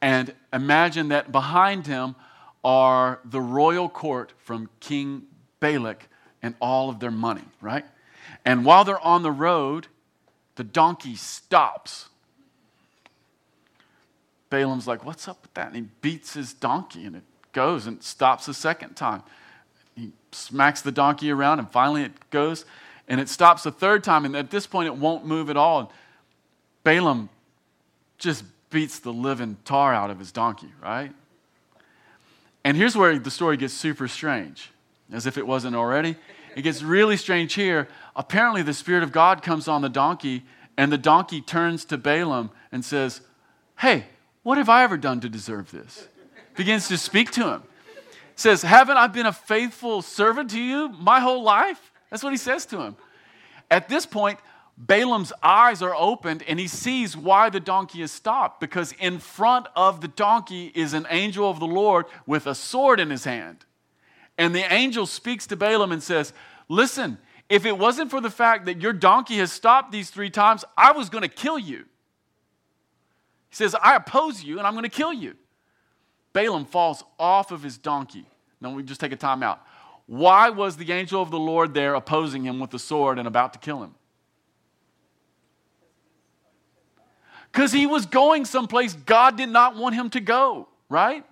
And 0.00 0.34
imagine 0.52 1.08
that 1.08 1.32
behind 1.32 1.86
him 1.86 2.16
are 2.62 3.20
the 3.24 3.40
royal 3.40 3.88
court 3.88 4.32
from 4.38 4.68
King 4.80 5.22
Balak 5.60 6.08
and 6.42 6.54
all 6.60 6.90
of 6.90 7.00
their 7.00 7.10
money, 7.10 7.44
right? 7.60 7.84
And 8.44 8.64
while 8.64 8.84
they're 8.84 9.00
on 9.00 9.22
the 9.22 9.30
road, 9.30 9.86
the 10.56 10.64
donkey 10.64 11.16
stops. 11.16 12.08
Balaam's 14.54 14.86
like, 14.86 15.04
What's 15.04 15.26
up 15.26 15.42
with 15.42 15.52
that? 15.54 15.66
And 15.66 15.76
he 15.76 15.82
beats 16.00 16.34
his 16.34 16.52
donkey 16.52 17.06
and 17.06 17.16
it 17.16 17.24
goes 17.52 17.88
and 17.88 18.00
stops 18.04 18.46
a 18.46 18.54
second 18.54 18.94
time. 18.94 19.24
He 19.96 20.12
smacks 20.30 20.80
the 20.80 20.92
donkey 20.92 21.32
around 21.32 21.58
and 21.58 21.68
finally 21.68 22.04
it 22.04 22.30
goes 22.30 22.64
and 23.08 23.20
it 23.20 23.28
stops 23.28 23.66
a 23.66 23.72
third 23.72 24.04
time. 24.04 24.24
And 24.24 24.36
at 24.36 24.52
this 24.52 24.64
point, 24.64 24.86
it 24.86 24.94
won't 24.94 25.26
move 25.26 25.50
at 25.50 25.56
all. 25.56 25.80
And 25.80 25.88
Balaam 26.84 27.30
just 28.16 28.44
beats 28.70 29.00
the 29.00 29.12
living 29.12 29.56
tar 29.64 29.92
out 29.92 30.10
of 30.10 30.20
his 30.20 30.30
donkey, 30.30 30.72
right? 30.80 31.12
And 32.62 32.76
here's 32.76 32.96
where 32.96 33.18
the 33.18 33.32
story 33.32 33.56
gets 33.56 33.74
super 33.74 34.06
strange, 34.06 34.70
as 35.12 35.26
if 35.26 35.36
it 35.36 35.48
wasn't 35.48 35.74
already. 35.74 36.14
It 36.54 36.62
gets 36.62 36.80
really 36.80 37.16
strange 37.16 37.54
here. 37.54 37.88
Apparently, 38.14 38.62
the 38.62 38.72
Spirit 38.72 39.02
of 39.02 39.10
God 39.10 39.42
comes 39.42 39.66
on 39.66 39.82
the 39.82 39.88
donkey, 39.88 40.44
and 40.76 40.92
the 40.92 40.98
donkey 40.98 41.40
turns 41.40 41.84
to 41.86 41.98
Balaam 41.98 42.50
and 42.70 42.84
says, 42.84 43.20
Hey, 43.80 44.04
what 44.44 44.58
have 44.58 44.68
I 44.68 44.84
ever 44.84 44.96
done 44.96 45.20
to 45.20 45.28
deserve 45.28 45.72
this? 45.72 46.06
Begins 46.54 46.86
to 46.88 46.96
speak 46.96 47.32
to 47.32 47.48
him. 47.48 47.62
Says, 48.36 48.62
Haven't 48.62 48.96
I 48.96 49.08
been 49.08 49.26
a 49.26 49.32
faithful 49.32 50.02
servant 50.02 50.50
to 50.50 50.60
you 50.60 50.90
my 50.90 51.18
whole 51.18 51.42
life? 51.42 51.92
That's 52.10 52.22
what 52.22 52.32
he 52.32 52.36
says 52.36 52.64
to 52.66 52.80
him. 52.80 52.96
At 53.70 53.88
this 53.88 54.06
point, 54.06 54.38
Balaam's 54.76 55.32
eyes 55.42 55.82
are 55.82 55.94
opened 55.94 56.44
and 56.46 56.58
he 56.58 56.68
sees 56.68 57.16
why 57.16 57.48
the 57.48 57.60
donkey 57.60 58.02
is 58.02 58.12
stopped 58.12 58.60
because 58.60 58.92
in 59.00 59.18
front 59.18 59.66
of 59.74 60.00
the 60.00 60.08
donkey 60.08 60.70
is 60.74 60.94
an 60.94 61.06
angel 61.10 61.48
of 61.48 61.58
the 61.58 61.66
Lord 61.66 62.06
with 62.26 62.46
a 62.46 62.54
sword 62.54 63.00
in 63.00 63.10
his 63.10 63.24
hand. 63.24 63.64
And 64.36 64.54
the 64.54 64.72
angel 64.72 65.06
speaks 65.06 65.46
to 65.48 65.56
Balaam 65.56 65.92
and 65.92 66.02
says, 66.02 66.32
Listen, 66.68 67.18
if 67.48 67.64
it 67.64 67.78
wasn't 67.78 68.10
for 68.10 68.20
the 68.20 68.30
fact 68.30 68.66
that 68.66 68.80
your 68.80 68.92
donkey 68.92 69.36
has 69.36 69.52
stopped 69.52 69.92
these 69.92 70.10
three 70.10 70.30
times, 70.30 70.64
I 70.76 70.92
was 70.92 71.08
going 71.08 71.22
to 71.22 71.28
kill 71.28 71.58
you. 71.58 71.84
He 73.54 73.56
says, 73.56 73.76
I 73.80 73.94
oppose 73.96 74.42
you 74.42 74.58
and 74.58 74.66
I'm 74.66 74.74
going 74.74 74.82
to 74.82 74.88
kill 74.88 75.12
you. 75.12 75.34
Balaam 76.32 76.64
falls 76.64 77.04
off 77.18 77.52
of 77.52 77.62
his 77.62 77.78
donkey. 77.78 78.26
Now 78.60 78.74
we 78.74 78.82
just 78.82 79.00
take 79.00 79.12
a 79.12 79.16
time 79.16 79.42
out. 79.42 79.62
Why 80.06 80.50
was 80.50 80.76
the 80.76 80.90
angel 80.92 81.22
of 81.22 81.30
the 81.30 81.38
Lord 81.38 81.72
there 81.72 81.94
opposing 81.94 82.44
him 82.44 82.58
with 82.58 82.70
the 82.70 82.78
sword 82.78 83.18
and 83.18 83.28
about 83.28 83.52
to 83.52 83.58
kill 83.58 83.82
him? 83.82 83.94
because 87.54 87.70
he 87.70 87.86
was 87.86 88.04
going 88.04 88.44
someplace 88.44 88.94
God 88.94 89.36
did 89.36 89.48
not 89.48 89.76
want 89.76 89.94
him 89.94 90.10
to 90.10 90.20
go, 90.20 90.66
right? 90.88 91.24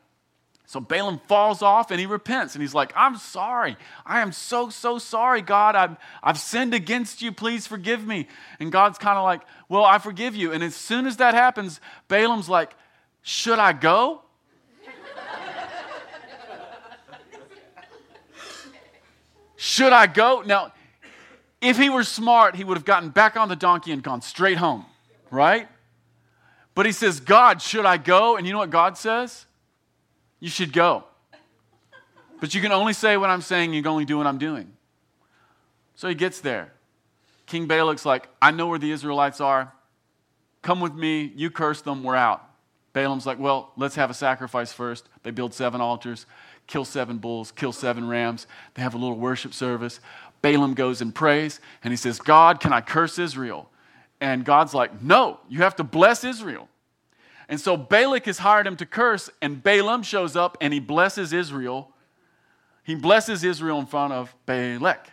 So 0.72 0.80
Balaam 0.80 1.20
falls 1.28 1.61
off 1.61 1.90
and 1.90 2.00
he 2.00 2.06
repents 2.06 2.54
and 2.54 2.62
he's 2.62 2.72
like, 2.72 2.94
I'm 2.96 3.18
sorry. 3.18 3.76
I 4.06 4.20
am 4.22 4.32
so, 4.32 4.70
so 4.70 4.96
sorry, 4.96 5.42
God. 5.42 5.76
I've, 5.76 5.98
I've 6.22 6.38
sinned 6.38 6.72
against 6.72 7.20
you. 7.20 7.30
Please 7.30 7.66
forgive 7.66 8.06
me. 8.06 8.26
And 8.58 8.72
God's 8.72 8.96
kind 8.96 9.18
of 9.18 9.24
like, 9.24 9.42
Well, 9.68 9.85
I 9.85 9.98
forgive 9.98 10.35
you. 10.35 10.50
And 10.50 10.64
as 10.64 10.74
soon 10.74 11.06
as 11.06 11.18
that 11.18 11.35
happens, 11.35 11.78
Balaam's 12.08 12.48
like, 12.48 12.72
Should 13.20 13.58
I 13.58 13.74
go? 13.74 14.22
Should 19.56 19.92
I 19.92 20.06
go? 20.06 20.40
Now, 20.40 20.72
if 21.61 21.76
he 21.76 21.90
were 21.90 22.02
smart, 22.02 22.56
he 22.56 22.64
would 22.64 22.78
have 22.78 22.87
gotten 22.87 23.11
back 23.11 23.37
on 23.37 23.50
the 23.50 23.56
donkey 23.56 23.92
and 23.92 24.02
gone 24.02 24.22
straight 24.22 24.56
home, 24.56 24.87
right? 25.30 25.68
But 26.74 26.87
he 26.87 26.92
says, 26.92 27.20
God, 27.20 27.61
should 27.61 27.85
I 27.85 27.98
go? 27.98 28.38
And 28.38 28.46
you 28.46 28.54
know 28.54 28.58
what 28.58 28.70
God 28.70 28.96
says? 28.96 29.44
You 30.42 30.48
should 30.48 30.72
go. 30.72 31.05
But 32.40 32.52
you 32.52 32.61
can 32.61 32.72
only 32.72 32.94
say 32.94 33.16
what 33.16 33.31
I'm 33.31 33.42
saying, 33.42 33.74
you 33.74 33.81
can 33.81 33.92
only 33.92 34.05
do 34.05 34.18
what 34.18 34.26
I'm 34.26 34.38
doing. 34.38 34.72
So 35.94 36.09
he 36.09 36.16
gets 36.16 36.40
there. 36.40 36.72
King 37.46 37.68
Balak's 37.68 38.05
like, 38.05 38.28
I 38.42 38.50
know 38.50 38.66
where 38.66 38.81
the 38.81 38.90
Israelites 38.90 39.40
are. 39.40 39.72
Come 40.61 40.81
with 40.81 40.94
me. 40.94 41.33
You 41.37 41.48
curse 41.48 41.83
them. 41.83 42.02
We're 42.02 42.16
out. 42.16 42.44
Balaam's 42.92 43.24
like, 43.24 43.38
well, 43.38 43.70
let's 43.76 43.94
have 43.94 44.11
a 44.11 44.14
sacrifice 44.14 44.72
first. 44.72 45.09
They 45.22 45.31
build 45.31 45.55
seven 45.55 45.81
altars, 45.81 46.26
kill 46.66 46.85
seven 46.85 47.18
bulls, 47.18 47.52
kill 47.52 47.72
seven 47.72 48.09
rams. 48.09 48.48
They 48.74 48.83
have 48.83 48.94
a 48.94 48.98
little 48.98 49.18
worship 49.18 49.55
service. 49.55 50.00
Balaam 50.42 50.74
goes 50.74 51.00
and 51.00 51.14
prays, 51.14 51.61
and 51.85 51.92
he 51.92 51.96
says, 51.96 52.18
God, 52.18 52.59
can 52.59 52.72
I 52.72 52.81
curse 52.81 53.16
Israel? 53.16 53.70
And 54.20 54.44
God's 54.44 54.74
like, 54.74 55.02
no, 55.02 55.38
you 55.48 55.61
have 55.61 55.76
to 55.76 55.85
bless 55.85 56.24
Israel. 56.24 56.68
And 57.52 57.60
so 57.60 57.76
Balak 57.76 58.24
has 58.24 58.38
hired 58.38 58.66
him 58.66 58.76
to 58.76 58.86
curse, 58.86 59.28
and 59.42 59.62
Balaam 59.62 60.02
shows 60.02 60.36
up 60.36 60.56
and 60.62 60.72
he 60.72 60.80
blesses 60.80 61.34
Israel. 61.34 61.92
He 62.82 62.94
blesses 62.94 63.44
Israel 63.44 63.78
in 63.78 63.84
front 63.84 64.14
of 64.14 64.34
Balak. 64.46 65.10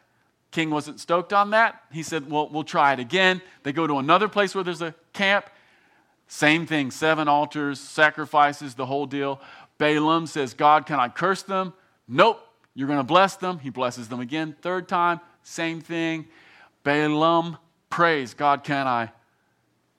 King 0.49 0.69
wasn't 0.69 1.01
stoked 1.01 1.33
on 1.33 1.49
that. 1.49 1.83
He 1.91 2.01
said, 2.01 2.31
Well, 2.31 2.47
we'll 2.47 2.63
try 2.63 2.93
it 2.93 2.99
again. 2.99 3.41
They 3.63 3.73
go 3.73 3.87
to 3.87 3.97
another 3.97 4.29
place 4.29 4.55
where 4.55 4.63
there's 4.63 4.81
a 4.81 4.95
camp. 5.11 5.49
Same 6.29 6.65
thing, 6.65 6.91
seven 6.91 7.27
altars, 7.27 7.77
sacrifices, 7.77 8.73
the 8.73 8.85
whole 8.85 9.05
deal. 9.05 9.41
Balaam 9.77 10.25
says, 10.25 10.53
God, 10.53 10.85
can 10.85 10.97
I 10.97 11.09
curse 11.09 11.43
them? 11.43 11.73
Nope, 12.07 12.39
you're 12.73 12.87
going 12.87 12.99
to 12.99 13.03
bless 13.03 13.35
them. 13.35 13.59
He 13.59 13.69
blesses 13.69 14.07
them 14.07 14.21
again. 14.21 14.55
Third 14.61 14.87
time, 14.87 15.19
same 15.43 15.81
thing. 15.81 16.25
Balaam 16.85 17.57
prays, 17.89 18.33
God, 18.33 18.63
can 18.63 18.87
I 18.87 19.11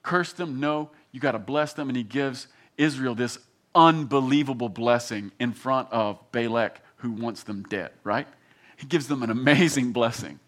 curse 0.02 0.32
them? 0.32 0.58
No 0.58 0.90
you 1.12 1.20
got 1.20 1.32
to 1.32 1.38
bless 1.38 1.72
them. 1.72 1.88
And 1.88 1.96
he 1.96 2.02
gives 2.02 2.48
Israel 2.76 3.14
this 3.14 3.38
unbelievable 3.74 4.68
blessing 4.68 5.32
in 5.38 5.52
front 5.52 5.88
of 5.92 6.18
Balak, 6.32 6.80
who 6.96 7.10
wants 7.10 7.42
them 7.42 7.62
dead, 7.64 7.90
right? 8.04 8.26
He 8.76 8.86
gives 8.86 9.08
them 9.08 9.22
an 9.22 9.30
amazing 9.30 9.92
blessing. 9.92 10.38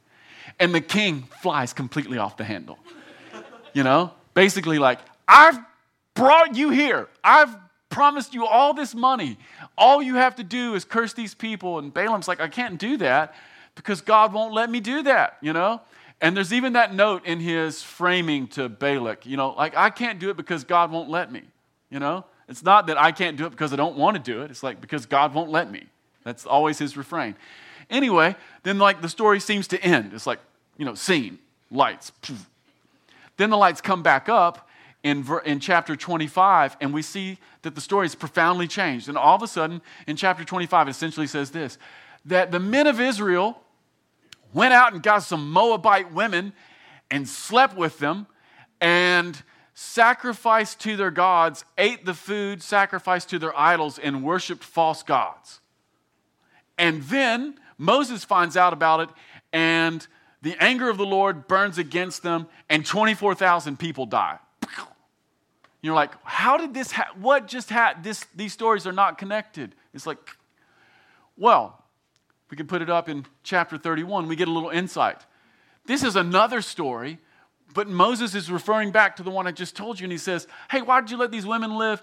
And 0.58 0.74
the 0.74 0.80
king 0.80 1.28
flies 1.40 1.72
completely 1.72 2.18
off 2.18 2.36
the 2.36 2.44
handle. 2.44 2.78
You 3.72 3.84
know, 3.84 4.12
basically, 4.34 4.78
like, 4.78 4.98
I've 5.26 5.58
brought 6.14 6.56
you 6.56 6.70
here. 6.70 7.08
I've 7.24 7.54
promised 7.88 8.34
you 8.34 8.46
all 8.46 8.74
this 8.74 8.94
money. 8.94 9.38
All 9.78 10.02
you 10.02 10.16
have 10.16 10.36
to 10.36 10.44
do 10.44 10.74
is 10.74 10.84
curse 10.84 11.12
these 11.12 11.34
people. 11.34 11.78
And 11.78 11.92
Balaam's 11.92 12.28
like, 12.28 12.40
I 12.40 12.48
can't 12.48 12.78
do 12.78 12.96
that 12.98 13.34
because 13.74 14.00
God 14.00 14.32
won't 14.32 14.52
let 14.52 14.68
me 14.70 14.80
do 14.80 15.02
that, 15.04 15.38
you 15.40 15.52
know? 15.52 15.80
And 16.22 16.36
there's 16.36 16.52
even 16.52 16.74
that 16.74 16.94
note 16.94 17.26
in 17.26 17.40
his 17.40 17.82
framing 17.82 18.46
to 18.48 18.68
Balak, 18.68 19.26
you 19.26 19.36
know, 19.36 19.50
like, 19.50 19.76
I 19.76 19.90
can't 19.90 20.20
do 20.20 20.30
it 20.30 20.36
because 20.36 20.62
God 20.62 20.92
won't 20.92 21.10
let 21.10 21.32
me, 21.32 21.42
you 21.90 21.98
know? 21.98 22.24
It's 22.48 22.62
not 22.62 22.86
that 22.86 22.96
I 22.96 23.10
can't 23.10 23.36
do 23.36 23.44
it 23.44 23.50
because 23.50 23.72
I 23.72 23.76
don't 23.76 23.96
want 23.96 24.16
to 24.16 24.22
do 24.22 24.42
it. 24.42 24.50
It's 24.50 24.62
like 24.62 24.80
because 24.80 25.04
God 25.04 25.34
won't 25.34 25.50
let 25.50 25.70
me. 25.70 25.86
That's 26.22 26.46
always 26.46 26.78
his 26.78 26.96
refrain. 26.96 27.34
Anyway, 27.90 28.36
then 28.62 28.78
like 28.78 29.02
the 29.02 29.08
story 29.08 29.40
seems 29.40 29.66
to 29.68 29.82
end. 29.82 30.12
It's 30.14 30.26
like, 30.26 30.38
you 30.78 30.84
know, 30.84 30.94
scene, 30.94 31.38
lights. 31.70 32.12
Then 33.36 33.50
the 33.50 33.56
lights 33.56 33.80
come 33.80 34.02
back 34.04 34.28
up 34.28 34.68
in, 35.02 35.26
in 35.44 35.58
chapter 35.58 35.96
25, 35.96 36.76
and 36.80 36.94
we 36.94 37.02
see 37.02 37.38
that 37.62 37.74
the 37.74 37.80
story 37.80 38.06
is 38.06 38.14
profoundly 38.14 38.68
changed. 38.68 39.08
And 39.08 39.18
all 39.18 39.34
of 39.34 39.42
a 39.42 39.48
sudden, 39.48 39.82
in 40.06 40.16
chapter 40.16 40.44
25, 40.44 40.86
it 40.86 40.90
essentially 40.90 41.26
says 41.26 41.50
this 41.50 41.78
that 42.24 42.52
the 42.52 42.60
men 42.60 42.86
of 42.86 43.00
Israel 43.00 43.61
went 44.52 44.72
out 44.72 44.92
and 44.92 45.02
got 45.02 45.20
some 45.20 45.50
Moabite 45.50 46.12
women 46.12 46.52
and 47.10 47.28
slept 47.28 47.76
with 47.76 47.98
them 47.98 48.26
and 48.80 49.42
sacrificed 49.74 50.80
to 50.80 50.96
their 50.96 51.10
gods, 51.10 51.64
ate 51.78 52.04
the 52.04 52.14
food, 52.14 52.62
sacrificed 52.62 53.30
to 53.30 53.38
their 53.38 53.58
idols, 53.58 53.98
and 53.98 54.22
worshiped 54.22 54.62
false 54.62 55.02
gods. 55.02 55.60
And 56.78 57.02
then 57.04 57.54
Moses 57.78 58.24
finds 58.24 58.56
out 58.56 58.72
about 58.72 59.00
it, 59.00 59.08
and 59.52 60.06
the 60.42 60.56
anger 60.60 60.88
of 60.88 60.98
the 60.98 61.06
Lord 61.06 61.46
burns 61.48 61.78
against 61.78 62.22
them, 62.22 62.48
and 62.68 62.84
24,000 62.84 63.78
people 63.78 64.06
die. 64.06 64.38
You're 65.82 65.94
like, 65.94 66.12
how 66.22 66.56
did 66.56 66.74
this, 66.74 66.92
ha- 66.92 67.12
what 67.20 67.48
just 67.48 67.68
happened? 67.68 68.04
These 68.36 68.52
stories 68.52 68.86
are 68.86 68.92
not 68.92 69.18
connected. 69.18 69.74
It's 69.92 70.06
like, 70.06 70.18
well, 71.36 71.81
we 72.52 72.56
can 72.56 72.66
put 72.66 72.82
it 72.82 72.90
up 72.90 73.08
in 73.08 73.24
chapter 73.42 73.78
31. 73.78 74.28
We 74.28 74.36
get 74.36 74.46
a 74.46 74.52
little 74.52 74.68
insight. 74.68 75.24
This 75.86 76.02
is 76.02 76.16
another 76.16 76.60
story, 76.60 77.18
but 77.72 77.88
Moses 77.88 78.34
is 78.34 78.50
referring 78.50 78.90
back 78.90 79.16
to 79.16 79.22
the 79.22 79.30
one 79.30 79.46
I 79.46 79.52
just 79.52 79.74
told 79.74 79.98
you, 79.98 80.04
and 80.04 80.12
he 80.12 80.18
says, 80.18 80.46
Hey, 80.70 80.82
why 80.82 81.00
did 81.00 81.10
you 81.10 81.16
let 81.16 81.30
these 81.30 81.46
women 81.46 81.78
live? 81.78 82.02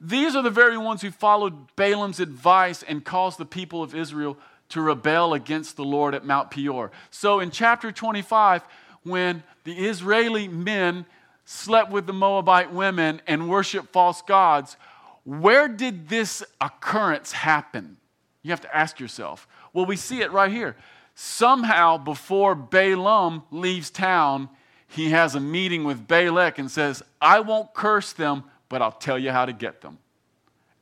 These 0.00 0.34
are 0.34 0.42
the 0.42 0.48
very 0.48 0.78
ones 0.78 1.02
who 1.02 1.10
followed 1.10 1.76
Balaam's 1.76 2.18
advice 2.18 2.82
and 2.82 3.04
caused 3.04 3.36
the 3.36 3.44
people 3.44 3.82
of 3.82 3.94
Israel 3.94 4.38
to 4.70 4.80
rebel 4.80 5.34
against 5.34 5.76
the 5.76 5.84
Lord 5.84 6.14
at 6.14 6.24
Mount 6.24 6.50
Peor. 6.50 6.90
So 7.10 7.40
in 7.40 7.50
chapter 7.50 7.92
25, 7.92 8.62
when 9.02 9.42
the 9.64 9.86
Israeli 9.86 10.48
men 10.48 11.04
slept 11.44 11.90
with 11.90 12.06
the 12.06 12.14
Moabite 12.14 12.72
women 12.72 13.20
and 13.26 13.50
worshiped 13.50 13.92
false 13.92 14.22
gods, 14.22 14.78
where 15.24 15.68
did 15.68 16.08
this 16.08 16.42
occurrence 16.58 17.32
happen? 17.32 17.98
You 18.42 18.50
have 18.50 18.62
to 18.62 18.74
ask 18.74 18.98
yourself. 18.98 19.46
Well, 19.72 19.86
we 19.86 19.96
see 19.96 20.20
it 20.20 20.32
right 20.32 20.50
here. 20.50 20.76
Somehow, 21.14 21.98
before 21.98 22.54
Balaam 22.54 23.42
leaves 23.50 23.90
town, 23.90 24.48
he 24.86 25.10
has 25.10 25.34
a 25.34 25.40
meeting 25.40 25.84
with 25.84 26.08
Balak 26.08 26.58
and 26.58 26.70
says, 26.70 27.02
I 27.20 27.40
won't 27.40 27.74
curse 27.74 28.12
them, 28.12 28.44
but 28.68 28.82
I'll 28.82 28.90
tell 28.90 29.18
you 29.18 29.30
how 29.30 29.46
to 29.46 29.52
get 29.52 29.80
them. 29.82 29.98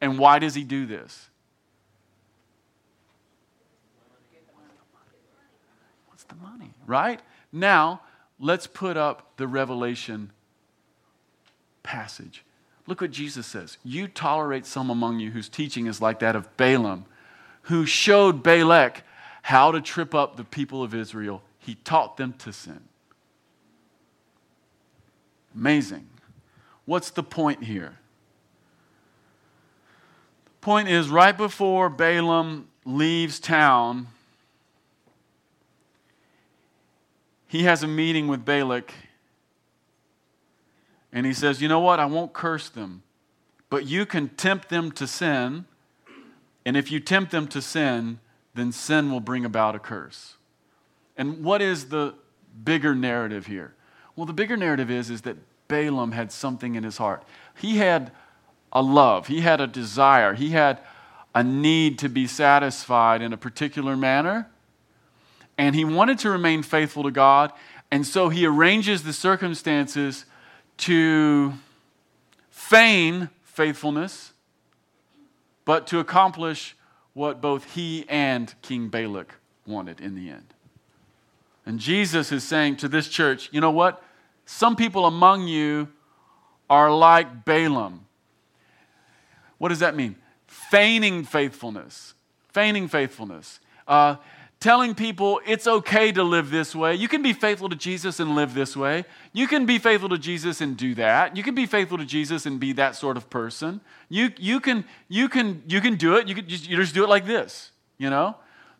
And 0.01 0.19
why 0.19 0.39
does 0.39 0.55
he 0.55 0.65
do 0.65 0.87
this? 0.87 1.29
What's 6.09 6.25
the 6.25 6.37
money? 6.37 6.73
Right? 6.87 7.21
Now, 7.53 8.03
let's 8.39 8.67
put 8.67 8.97
up 8.97 9.37
the 9.37 9.47
Revelation 9.47 10.31
passage. 11.83 12.45
Look 12.87 13.01
what 13.03 13.11
Jesus 13.11 13.47
says. 13.47 13.77
You 13.85 14.09
tolerate 14.09 14.65
some 14.65 14.89
among 14.89 15.19
you 15.19 15.31
whose 15.31 15.49
teaching 15.49 15.87
is 15.87 16.01
like 16.01 16.21
that 16.21 16.37
of 16.37 16.57
Balaam 16.57 17.05
who 17.69 17.85
showed 17.85 18.43
Balak 18.43 19.03
how 19.43 19.71
to 19.73 19.81
trip 19.81 20.15
up 20.15 20.37
the 20.37 20.45
people 20.45 20.83
of 20.83 20.95
Israel. 20.95 21.43
He 21.59 21.75
taught 21.75 22.17
them 22.17 22.33
to 22.39 22.53
sin. 22.53 22.81
Amazing. 25.55 26.09
What's 26.87 27.11
the 27.11 27.23
point 27.23 27.65
here? 27.65 27.99
The 30.45 30.61
point 30.63 30.89
is 30.89 31.11
right 31.11 31.37
before 31.37 31.91
Balaam 31.91 32.69
leaves 32.87 33.39
town, 33.39 34.09
he 37.47 37.65
has 37.65 37.83
a 37.83 37.89
meeting 37.89 38.29
with 38.29 38.47
Balak 38.47 38.95
and 41.13 41.27
he 41.27 41.35
says, 41.35 41.61
You 41.61 41.69
know 41.69 41.81
what? 41.81 42.01
I 42.01 42.07
won't 42.07 42.33
curse 42.33 42.71
them, 42.71 43.03
but 43.69 43.87
you 43.87 44.07
can 44.07 44.29
tempt 44.31 44.71
them 44.71 44.91
to 44.93 45.07
sin 45.07 45.67
and 46.69 46.77
if 46.77 46.93
you 46.93 47.01
tempt 47.01 47.31
them 47.31 47.49
to 47.49 47.63
sin, 47.63 48.19
then 48.55 48.73
sin 48.73 49.11
will 49.11 49.21
bring 49.21 49.47
about 49.47 49.75
a 49.75 49.79
curse. 49.79 50.35
And 51.17 51.43
what 51.43 51.63
is 51.63 51.89
the 51.89 52.13
bigger 52.63 52.95
narrative 52.95 53.47
here? 53.47 53.73
Well, 54.15 54.27
the 54.27 54.35
bigger 54.35 54.55
narrative 54.55 54.91
is, 54.91 55.09
is 55.09 55.23
that 55.23 55.39
Balaam 55.69 56.13
had 56.13 56.31
something 56.31 56.75
in 56.75 56.85
his 56.85 56.99
heart. 56.99 57.25
He 57.59 57.79
had 57.79 58.13
a 58.71 58.83
love, 58.83 59.29
he 59.29 59.41
had 59.41 59.63
a 59.63 59.67
desire, 59.67 60.35
he 60.35 60.51
had 60.51 60.81
a 61.35 61.43
need 61.43 61.99
to 62.01 62.11
be 62.11 62.27
satisfied 62.27 63.23
in 63.23 63.33
a 63.33 63.39
particular 63.39 63.97
manner. 63.97 64.47
And 65.57 65.75
he 65.75 65.87
wanted 65.87 66.19
to 66.19 66.29
remain 66.29 66.63
faithful 66.63 67.03
to 67.05 67.11
God. 67.11 67.51
And 67.91 68.07
so 68.07 68.29
he 68.29 68.45
arranges 68.45 69.05
the 69.05 69.15
circumstances 69.15 70.27
to 70.77 71.55
feign 72.51 73.31
faithfulness 73.43 74.35
but 75.69 75.87
to 75.87 75.99
accomplish 75.99 76.75
what 77.13 77.43
both 77.43 77.75
he 77.75 78.07
and 78.09 78.55
King 78.63 78.89
Balak 78.89 79.35
wanted 79.67 80.01
in 80.01 80.15
the 80.15 80.31
end. 80.31 80.55
And 81.67 81.79
Jesus 81.79 82.33
is 82.33 82.43
saying 82.43 82.77
to 82.77 82.89
this 82.89 83.07
church, 83.07 83.51
you 83.53 83.61
know 83.61 83.71
what? 83.71 84.03
Some 84.47 84.77
people 84.77 85.05
among 85.05 85.47
you 85.47 85.89
are 86.71 86.91
like 86.91 87.45
Balaam. 87.45 88.07
What 89.59 89.69
does 89.69 89.81
that 89.81 89.95
mean? 89.95 90.17
feigning 90.47 91.23
faithfulness, 91.23 92.15
feigning 92.49 92.89
faithfulness, 92.89 93.61
uh, 93.87 94.17
telling 94.61 94.95
people 94.95 95.41
it's 95.47 95.67
okay 95.67 96.11
to 96.13 96.23
live 96.23 96.51
this 96.51 96.75
way. 96.75 96.95
You 96.95 97.09
can 97.09 97.23
be 97.23 97.33
faithful 97.33 97.69
to 97.69 97.77
Jesus 97.77 98.19
and 98.19 98.35
live 98.35 98.55
this 98.55 98.77
way. 98.77 99.05
You 99.33 99.47
can 99.47 99.67
be 99.67 99.79
faithful 99.79 100.09
to 100.09 100.19
Jesus 100.19 100.61
and 100.61 100.77
do 100.77 100.95
that. 100.97 101.37
You 101.37 101.43
can 101.43 101.55
be 101.55 101.67
faithful 101.67 101.99
to 101.99 102.05
Jesus 102.05 102.45
and 102.45 102.59
be 102.59 102.73
that 102.73 102.97
sort 102.97 103.17
of 103.17 103.31
person. 103.31 103.81
You, 104.09 104.33
you, 104.37 104.59
can, 104.59 104.85
you, 105.09 105.29
can, 105.29 105.63
you 105.67 105.81
can 105.81 105.97
do 105.97 106.17
it. 106.17 106.27
You, 106.27 106.35
can 106.35 106.49
just, 106.49 106.69
you 106.69 106.77
just 106.77 106.95
do 106.95 107.05
it 107.05 107.09
like 107.09 107.27
this, 107.27 107.71
you 107.99 108.11
know? 108.11 108.37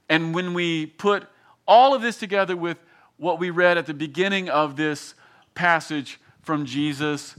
And 0.09 0.35
when 0.35 0.55
we 0.55 0.87
put 0.87 1.27
all 1.67 1.95
of 1.95 2.03
this 2.03 2.17
together 2.17 2.57
with 2.57 2.79
what 3.17 3.39
we 3.39 3.51
read 3.51 3.79
at 3.79 3.87
the 3.87 3.95
beginning 3.95 4.49
of 4.49 4.77
this 4.77 5.15
passage 5.55 6.19
from 6.43 6.65
Jesus, 6.65 7.37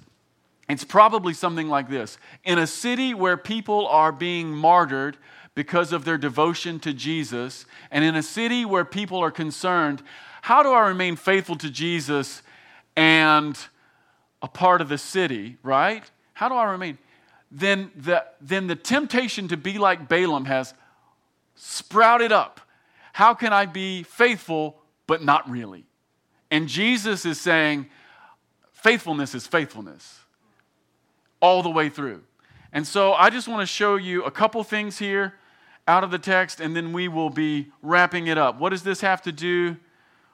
it's 0.69 0.83
probably 0.83 1.33
something 1.33 1.67
like 1.67 1.89
this 1.89 2.17
In 2.45 2.59
a 2.59 2.67
city 2.67 3.13
where 3.13 3.35
people 3.35 3.87
are 3.87 4.11
being 4.11 4.49
martyred 4.51 5.17
because 5.59 5.91
of 5.91 6.05
their 6.05 6.17
devotion 6.17 6.79
to 6.79 6.93
Jesus, 6.93 7.65
and 7.91 8.01
in 8.05 8.15
a 8.15 8.23
city 8.23 8.63
where 8.63 8.85
people 8.85 9.19
are 9.19 9.29
concerned, 9.29 10.01
how 10.41 10.63
do 10.63 10.71
I 10.71 10.87
remain 10.87 11.17
faithful 11.17 11.57
to 11.57 11.69
Jesus 11.69 12.41
and 12.95 13.59
a 14.41 14.47
part 14.47 14.79
of 14.79 14.87
the 14.87 14.97
city, 14.97 15.57
right? 15.61 16.09
How 16.31 16.47
do 16.47 16.55
I 16.55 16.71
remain? 16.71 16.97
Then 17.51 17.91
the, 17.93 18.23
then 18.39 18.67
the 18.67 18.77
temptation 18.77 19.49
to 19.49 19.57
be 19.57 19.77
like 19.77 20.07
Balaam 20.07 20.45
has 20.45 20.73
sprouted 21.55 22.31
up. 22.31 22.61
How 23.11 23.33
can 23.33 23.51
I 23.51 23.65
be 23.65 24.03
faithful 24.03 24.77
but 25.07 25.21
not 25.21 25.49
really? 25.49 25.83
And 26.49 26.69
Jesus 26.69 27.25
is 27.25 27.37
saying, 27.37 27.87
faithfulness 28.71 29.35
is 29.35 29.45
faithfulness 29.45 30.21
all 31.41 31.61
the 31.61 31.69
way 31.69 31.89
through. 31.89 32.21
And 32.71 32.87
so 32.87 33.11
I 33.11 33.29
just 33.29 33.49
want 33.49 33.59
to 33.59 33.65
show 33.65 33.97
you 33.97 34.23
a 34.23 34.31
couple 34.31 34.63
things 34.63 34.97
here 34.99 35.33
out 35.89 36.03
of 36.03 36.11
the 36.11 36.19
text, 36.19 36.59
and 36.59 36.75
then 36.75 36.93
we 36.93 37.07
will 37.07 37.31
be 37.31 37.71
wrapping 37.81 38.27
it 38.27 38.37
up. 38.37 38.59
What 38.59 38.69
does 38.69 38.83
this 38.83 39.01
have 39.01 39.23
to 39.23 39.31
do 39.31 39.75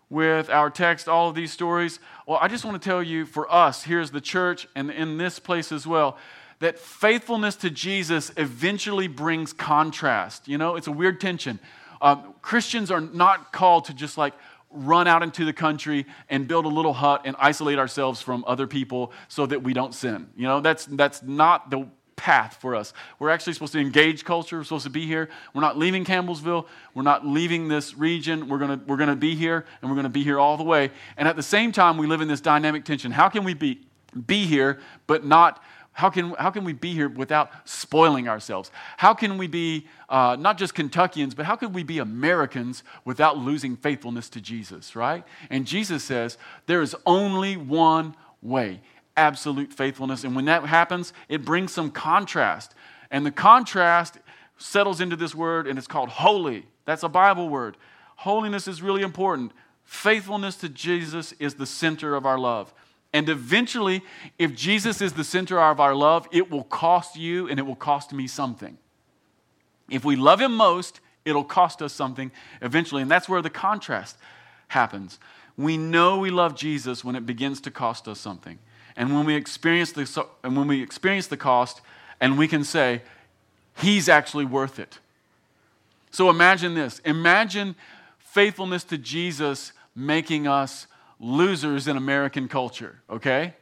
with 0.09 0.49
our 0.49 0.69
text, 0.69 1.07
all 1.07 1.29
of 1.29 1.35
these 1.35 1.49
stories? 1.49 1.99
Well, 2.27 2.37
I 2.41 2.49
just 2.49 2.65
want 2.65 2.79
to 2.81 2.89
tell 2.89 3.01
you 3.01 3.25
for 3.25 3.51
us, 3.51 3.83
here's 3.83 4.11
the 4.11 4.19
church, 4.19 4.67
and 4.75 4.91
in 4.91 5.17
this 5.17 5.39
place 5.39 5.71
as 5.71 5.87
well, 5.87 6.17
that 6.59 6.77
faithfulness 6.77 7.55
to 7.57 7.69
Jesus 7.69 8.33
eventually 8.35 9.07
brings 9.07 9.53
contrast. 9.53 10.49
You 10.49 10.57
know, 10.57 10.75
it's 10.75 10.87
a 10.87 10.91
weird 10.91 11.21
tension. 11.21 11.59
Uh, 12.01 12.17
Christians 12.41 12.91
are 12.91 13.01
not 13.01 13.53
called 13.53 13.85
to 13.85 13.93
just 13.93 14.17
like 14.17 14.33
run 14.69 15.07
out 15.07 15.23
into 15.23 15.45
the 15.45 15.53
country 15.53 16.05
and 16.29 16.49
build 16.49 16.65
a 16.65 16.69
little 16.69 16.93
hut 16.93 17.21
and 17.23 17.33
isolate 17.39 17.79
ourselves 17.79 18.21
from 18.21 18.43
other 18.45 18.67
people 18.67 19.13
so 19.29 19.45
that 19.45 19.63
we 19.63 19.73
don't 19.73 19.93
sin. 19.93 20.27
You 20.35 20.47
know, 20.47 20.59
that's, 20.59 20.85
that's 20.85 21.23
not 21.23 21.69
the 21.69 21.87
path 22.15 22.57
for 22.59 22.75
us. 22.75 22.93
We're 23.19 23.29
actually 23.29 23.53
supposed 23.53 23.73
to 23.73 23.79
engage 23.79 24.23
culture. 24.23 24.57
We're 24.57 24.63
supposed 24.63 24.85
to 24.85 24.89
be 24.89 25.05
here. 25.05 25.29
We're 25.53 25.61
not 25.61 25.77
leaving 25.77 26.05
Campbellsville. 26.05 26.65
We're 26.93 27.03
not 27.03 27.25
leaving 27.25 27.67
this 27.67 27.95
region. 27.97 28.47
We're 28.47 28.59
going 28.59 28.85
we're 28.85 28.97
gonna 28.97 29.15
be 29.15 29.35
here, 29.35 29.65
and 29.81 29.89
we're 29.89 29.95
going 29.95 30.03
to 30.05 30.09
be 30.09 30.23
here 30.23 30.39
all 30.39 30.57
the 30.57 30.63
way. 30.63 30.91
And 31.17 31.27
at 31.27 31.35
the 31.35 31.43
same 31.43 31.71
time, 31.71 31.97
we 31.97 32.07
live 32.07 32.21
in 32.21 32.27
this 32.27 32.41
dynamic 32.41 32.85
tension. 32.85 33.11
How 33.11 33.29
can 33.29 33.43
we 33.43 33.53
be, 33.53 33.81
be 34.25 34.45
here, 34.45 34.79
but 35.07 35.25
not 35.25 35.61
how 35.95 36.09
can, 36.09 36.31
how 36.31 36.49
can 36.49 36.65
we 36.65 36.73
be 36.73 36.93
here 36.93 37.07
without 37.07 37.51
spoiling 37.63 38.27
ourselves? 38.27 38.69
How 38.97 39.13
can 39.13 39.37
we 39.37 39.47
be 39.47 39.87
uh, 40.09 40.35
not 40.37 40.57
just 40.57 40.75
Kentuckians, 40.75 41.33
but 41.33 41.45
how 41.45 41.55
can 41.55 41.71
we 41.71 41.83
be 41.83 41.99
Americans 41.99 42.83
without 43.05 43.37
losing 43.37 43.77
faithfulness 43.77 44.27
to 44.31 44.41
Jesus, 44.41 44.93
right? 44.93 45.23
And 45.49 45.65
Jesus 45.65 46.03
says 46.03 46.37
there 46.65 46.81
is 46.81 46.97
only 47.05 47.55
one 47.55 48.13
way 48.41 48.81
absolute 49.17 49.73
faithfulness. 49.73 50.23
And 50.23 50.35
when 50.35 50.45
that 50.45 50.65
happens, 50.65 51.13
it 51.29 51.45
brings 51.45 51.73
some 51.73 51.91
contrast. 51.91 52.73
And 53.11 53.25
the 53.25 53.31
contrast 53.31 54.17
settles 54.57 55.01
into 55.01 55.15
this 55.15 55.35
word, 55.35 55.67
and 55.67 55.77
it's 55.77 55.87
called 55.87 56.09
holy. 56.09 56.65
That's 56.85 57.03
a 57.03 57.09
Bible 57.09 57.49
word. 57.49 57.77
Holiness 58.17 58.67
is 58.67 58.81
really 58.81 59.01
important. 59.01 59.51
Faithfulness 59.83 60.55
to 60.57 60.69
Jesus 60.69 61.33
is 61.33 61.55
the 61.55 61.65
center 61.65 62.15
of 62.15 62.25
our 62.25 62.37
love. 62.37 62.73
And 63.13 63.29
eventually, 63.29 64.03
if 64.37 64.55
Jesus 64.55 65.01
is 65.01 65.13
the 65.13 65.23
center 65.23 65.59
of 65.59 65.79
our 65.79 65.95
love, 65.95 66.27
it 66.31 66.51
will 66.51 66.63
cost 66.65 67.15
you 67.15 67.47
and 67.47 67.59
it 67.59 67.63
will 67.63 67.75
cost 67.75 68.11
me 68.11 68.27
something. 68.27 68.77
If 69.89 70.03
we 70.03 70.15
love 70.15 70.41
Him 70.41 70.55
most, 70.55 70.99
it'll 71.23 71.43
cost 71.43 71.81
us 71.81 71.93
something 71.93 72.31
eventually. 72.61 73.01
And 73.01 73.09
that's 73.09 73.29
where 73.29 73.41
the 73.41 73.49
contrast 73.49 74.17
happens. 74.67 75.19
We 75.57 75.77
know 75.77 76.17
we 76.17 76.29
love 76.29 76.55
Jesus 76.55 77.03
when 77.03 77.15
it 77.15 77.25
begins 77.25 77.61
to 77.61 77.71
cost 77.71 78.07
us 78.07 78.19
something. 78.19 78.59
And 78.95 79.13
when 79.13 79.25
we 79.25 79.35
experience 79.35 79.91
the, 79.91 80.25
and 80.43 80.55
when 80.55 80.67
we 80.67 80.81
experience 80.81 81.27
the 81.27 81.37
cost, 81.37 81.81
and 82.21 82.37
we 82.37 82.47
can 82.47 82.63
say, 82.63 83.01
He's 83.77 84.07
actually 84.07 84.45
worth 84.45 84.79
it. 84.79 84.99
So 86.11 86.29
imagine 86.29 86.75
this 86.75 86.99
imagine 87.03 87.75
faithfulness 88.19 88.83
to 88.85 88.97
Jesus 88.97 89.73
making 89.95 90.47
us 90.47 90.87
losers 91.19 91.87
in 91.87 91.97
American 91.97 92.47
culture, 92.47 93.01
okay? 93.09 93.53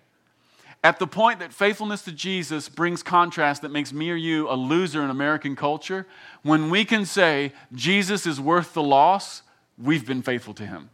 At 0.84 1.00
the 1.00 1.08
point 1.08 1.39
that 1.39 1.54
faithfulness 1.54 2.02
to 2.04 2.12
Jesus 2.12 2.67
brings 2.67 3.02
contrast 3.04 3.62
that 3.62 3.69
makes 3.69 3.93
me 3.93 4.10
or 4.10 4.15
you 4.15 4.50
a 4.50 4.56
loser 4.56 5.02
in 5.02 5.10
American 5.10 5.56
culture, 5.56 6.06
when 6.41 6.69
we 6.69 6.84
can 6.84 7.06
say 7.06 7.54
Jesus 7.74 8.28
is 8.28 8.41
worth 8.41 8.74
the 8.74 8.84
loss, 8.84 9.43
we've 9.78 10.06
been 10.06 10.22
faithful 10.22 10.54
to 10.56 10.65
him. 10.65 10.89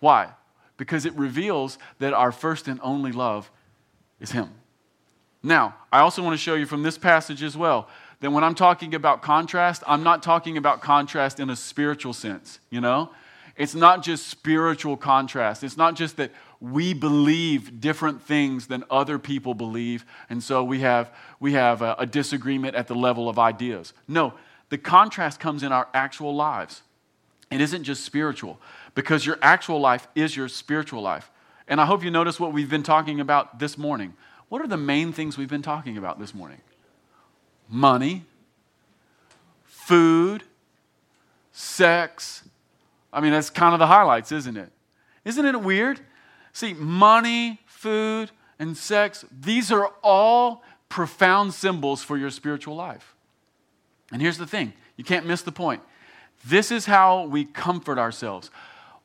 Why? 0.00 0.30
Because 0.80 1.04
it 1.04 1.12
reveals 1.12 1.76
that 1.98 2.14
our 2.14 2.32
first 2.32 2.66
and 2.66 2.80
only 2.82 3.12
love 3.12 3.50
is 4.18 4.32
Him. 4.32 4.48
Now, 5.42 5.74
I 5.92 5.98
also 5.98 6.22
want 6.22 6.32
to 6.32 6.42
show 6.42 6.54
you 6.54 6.64
from 6.64 6.82
this 6.82 6.96
passage 6.96 7.42
as 7.42 7.54
well 7.54 7.86
that 8.20 8.30
when 8.30 8.42
I'm 8.42 8.54
talking 8.54 8.94
about 8.94 9.20
contrast, 9.20 9.82
I'm 9.86 10.02
not 10.02 10.22
talking 10.22 10.56
about 10.56 10.80
contrast 10.80 11.38
in 11.38 11.50
a 11.50 11.56
spiritual 11.56 12.14
sense, 12.14 12.60
you 12.70 12.80
know? 12.80 13.10
It's 13.58 13.74
not 13.74 14.02
just 14.02 14.28
spiritual 14.28 14.96
contrast. 14.96 15.62
It's 15.62 15.76
not 15.76 15.96
just 15.96 16.16
that 16.16 16.30
we 16.60 16.94
believe 16.94 17.82
different 17.82 18.22
things 18.22 18.66
than 18.66 18.82
other 18.90 19.18
people 19.18 19.52
believe, 19.52 20.06
and 20.30 20.42
so 20.42 20.64
we 20.64 20.80
have, 20.80 21.14
we 21.40 21.52
have 21.52 21.82
a, 21.82 21.94
a 21.98 22.06
disagreement 22.06 22.74
at 22.74 22.86
the 22.86 22.94
level 22.94 23.28
of 23.28 23.38
ideas. 23.38 23.92
No, 24.08 24.32
the 24.70 24.78
contrast 24.78 25.40
comes 25.40 25.62
in 25.62 25.72
our 25.72 25.88
actual 25.92 26.34
lives. 26.34 26.80
It 27.50 27.60
isn't 27.60 27.84
just 27.84 28.02
spiritual 28.02 28.58
because 29.00 29.24
your 29.24 29.38
actual 29.40 29.80
life 29.80 30.06
is 30.14 30.36
your 30.36 30.46
spiritual 30.46 31.00
life. 31.00 31.30
And 31.66 31.80
I 31.80 31.86
hope 31.86 32.04
you 32.04 32.10
notice 32.10 32.38
what 32.38 32.52
we've 32.52 32.68
been 32.68 32.82
talking 32.82 33.18
about 33.18 33.58
this 33.58 33.78
morning. 33.78 34.12
What 34.50 34.60
are 34.60 34.66
the 34.66 34.76
main 34.76 35.10
things 35.10 35.38
we've 35.38 35.48
been 35.48 35.62
talking 35.62 35.96
about 35.96 36.18
this 36.18 36.34
morning? 36.34 36.60
Money, 37.66 38.24
food, 39.64 40.42
sex. 41.50 42.42
I 43.10 43.22
mean, 43.22 43.32
that's 43.32 43.48
kind 43.48 43.72
of 43.72 43.78
the 43.78 43.86
highlights, 43.86 44.32
isn't 44.32 44.58
it? 44.58 44.70
Isn't 45.24 45.46
it 45.46 45.58
weird? 45.62 46.00
See, 46.52 46.74
money, 46.74 47.58
food, 47.64 48.30
and 48.58 48.76
sex, 48.76 49.24
these 49.30 49.72
are 49.72 49.90
all 50.02 50.62
profound 50.90 51.54
symbols 51.54 52.02
for 52.02 52.18
your 52.18 52.28
spiritual 52.28 52.76
life. 52.76 53.14
And 54.12 54.20
here's 54.20 54.36
the 54.36 54.46
thing 54.46 54.74
you 54.98 55.04
can't 55.04 55.24
miss 55.24 55.40
the 55.40 55.52
point. 55.52 55.80
This 56.44 56.70
is 56.70 56.84
how 56.84 57.24
we 57.24 57.46
comfort 57.46 57.98
ourselves 57.98 58.50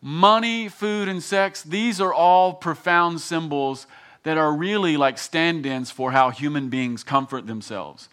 money, 0.06 0.70
food, 0.70 1.08
and 1.08 1.24
sex, 1.24 1.64
these 1.64 2.00
are 2.00 2.14
all 2.14 2.54
profound 2.54 3.20
symbols 3.20 3.88
that 4.22 4.38
are 4.38 4.54
really 4.54 4.98
like 4.98 5.18
stand 5.18 5.66
ins 5.66 5.90
for 5.90 6.12
how 6.12 6.30
human 6.30 6.70
beings 6.70 7.04
comfort 7.04 7.48
themselves. 7.48 8.08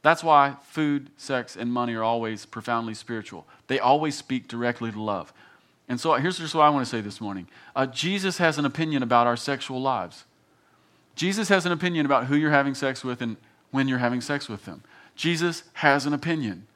That's 0.00 0.24
why 0.24 0.56
food, 0.62 1.10
sex, 1.18 1.54
and 1.54 1.70
money 1.70 1.94
are 1.94 2.02
always 2.02 2.46
profoundly 2.46 2.94
spiritual. 2.94 3.46
They 3.66 3.78
always 3.78 4.16
speak 4.16 4.48
directly 4.48 4.90
to 4.90 5.02
love. 5.02 5.34
And 5.86 6.00
so 6.00 6.14
here's 6.14 6.38
just 6.38 6.54
what 6.54 6.62
I 6.62 6.70
want 6.70 6.86
to 6.86 6.90
say 6.90 7.02
this 7.02 7.20
morning 7.20 7.46
uh, 7.74 7.84
Jesus 7.84 8.38
has 8.38 8.56
an 8.56 8.64
opinion 8.64 9.02
about 9.02 9.26
our 9.26 9.36
sexual 9.36 9.82
lives. 9.82 10.24
Jesus 11.14 11.50
has 11.50 11.66
an 11.66 11.72
opinion 11.72 12.06
about 12.06 12.26
who 12.26 12.36
you're 12.36 12.50
having 12.50 12.74
sex 12.74 13.04
with 13.04 13.20
and 13.20 13.36
when 13.70 13.86
you're 13.86 13.98
having 13.98 14.22
sex 14.22 14.48
with 14.48 14.64
them. 14.64 14.82
Jesus 15.14 15.64
has 15.74 16.06
an 16.06 16.14
opinion. 16.14 16.66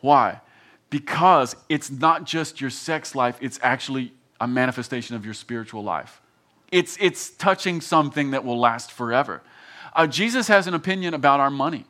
Why? 0.00 0.40
Because 0.92 1.56
it's 1.70 1.90
not 1.90 2.24
just 2.24 2.60
your 2.60 2.68
sex 2.68 3.14
life, 3.14 3.38
it's 3.40 3.58
actually 3.62 4.12
a 4.38 4.46
manifestation 4.46 5.16
of 5.16 5.24
your 5.24 5.32
spiritual 5.32 5.82
life. 5.82 6.20
It's, 6.70 6.98
it's 7.00 7.30
touching 7.30 7.80
something 7.80 8.32
that 8.32 8.44
will 8.44 8.60
last 8.60 8.92
forever. 8.92 9.40
Uh, 9.94 10.06
Jesus 10.06 10.48
has 10.48 10.66
an 10.66 10.74
opinion 10.74 11.14
about 11.14 11.40
our 11.40 11.48
money. 11.48 11.86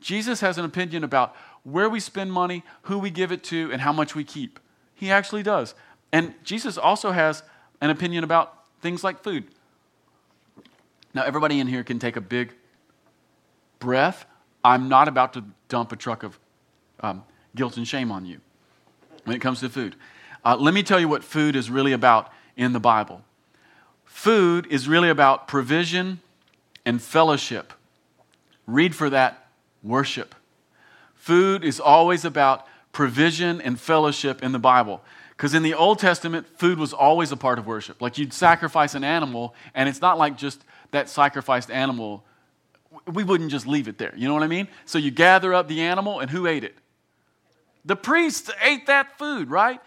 Jesus 0.00 0.40
has 0.40 0.56
an 0.56 0.64
opinion 0.64 1.04
about 1.04 1.36
where 1.62 1.90
we 1.90 2.00
spend 2.00 2.32
money, 2.32 2.64
who 2.82 2.98
we 2.98 3.10
give 3.10 3.32
it 3.32 3.44
to, 3.44 3.70
and 3.70 3.82
how 3.82 3.92
much 3.92 4.14
we 4.14 4.24
keep. 4.24 4.58
He 4.94 5.10
actually 5.10 5.42
does. 5.42 5.74
And 6.10 6.32
Jesus 6.42 6.78
also 6.78 7.10
has 7.10 7.42
an 7.82 7.90
opinion 7.90 8.24
about 8.24 8.64
things 8.80 9.04
like 9.04 9.22
food. 9.22 9.44
Now, 11.12 11.24
everybody 11.24 11.60
in 11.60 11.66
here 11.66 11.84
can 11.84 11.98
take 11.98 12.16
a 12.16 12.22
big 12.22 12.54
breath. 13.78 14.24
I'm 14.64 14.88
not 14.88 15.06
about 15.06 15.34
to 15.34 15.44
dump 15.68 15.92
a 15.92 15.96
truck 15.96 16.22
of 16.22 16.38
um, 17.00 17.24
guilt 17.58 17.76
and 17.76 17.86
shame 17.86 18.10
on 18.10 18.24
you 18.24 18.40
when 19.24 19.36
it 19.36 19.40
comes 19.40 19.60
to 19.60 19.68
food. 19.68 19.94
Uh, 20.44 20.56
let 20.56 20.72
me 20.72 20.82
tell 20.82 20.98
you 20.98 21.08
what 21.08 21.22
food 21.22 21.54
is 21.54 21.70
really 21.70 21.92
about 21.92 22.32
in 22.56 22.72
the 22.72 22.80
Bible. 22.80 23.22
Food 24.06 24.66
is 24.70 24.88
really 24.88 25.10
about 25.10 25.46
provision 25.46 26.20
and 26.86 27.02
fellowship. 27.02 27.74
Read 28.66 28.94
for 28.94 29.10
that 29.10 29.48
worship. 29.82 30.34
Food 31.14 31.64
is 31.64 31.78
always 31.80 32.24
about 32.24 32.66
provision 32.92 33.60
and 33.60 33.78
fellowship 33.78 34.42
in 34.42 34.52
the 34.52 34.58
Bible. 34.58 35.02
Because 35.30 35.54
in 35.54 35.62
the 35.62 35.74
Old 35.74 35.98
Testament, 35.98 36.46
food 36.56 36.78
was 36.78 36.92
always 36.92 37.30
a 37.30 37.36
part 37.36 37.58
of 37.58 37.66
worship. 37.66 38.00
Like 38.00 38.18
you'd 38.18 38.32
sacrifice 38.32 38.94
an 38.94 39.04
animal, 39.04 39.54
and 39.74 39.88
it's 39.88 40.00
not 40.00 40.18
like 40.18 40.36
just 40.36 40.64
that 40.90 41.08
sacrificed 41.08 41.70
animal, 41.70 42.24
we 43.06 43.22
wouldn't 43.22 43.50
just 43.50 43.66
leave 43.66 43.88
it 43.88 43.98
there. 43.98 44.14
You 44.16 44.26
know 44.26 44.34
what 44.34 44.42
I 44.42 44.48
mean? 44.48 44.68
So 44.84 44.98
you 44.98 45.10
gather 45.10 45.54
up 45.54 45.68
the 45.68 45.82
animal, 45.82 46.20
and 46.20 46.30
who 46.30 46.46
ate 46.46 46.64
it? 46.64 46.74
The 47.88 47.96
priests 47.96 48.50
ate 48.62 48.86
that 48.86 49.16
food, 49.16 49.48
right? 49.48 49.80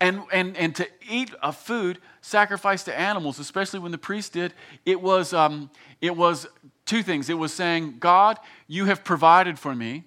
And, 0.00 0.22
and, 0.32 0.56
and 0.56 0.74
to 0.74 0.88
eat 1.08 1.32
a 1.40 1.52
food 1.52 2.00
sacrificed 2.20 2.86
to 2.86 2.98
animals, 2.98 3.38
especially 3.38 3.78
when 3.78 3.92
the 3.92 3.98
priest 3.98 4.32
did, 4.32 4.52
it 4.84 5.00
was, 5.00 5.32
um, 5.32 5.70
it 6.00 6.16
was 6.16 6.48
two 6.84 7.04
things. 7.04 7.30
It 7.30 7.38
was 7.38 7.52
saying, 7.52 7.98
God, 8.00 8.40
you 8.66 8.86
have 8.86 9.04
provided 9.04 9.56
for 9.56 9.72
me. 9.72 10.02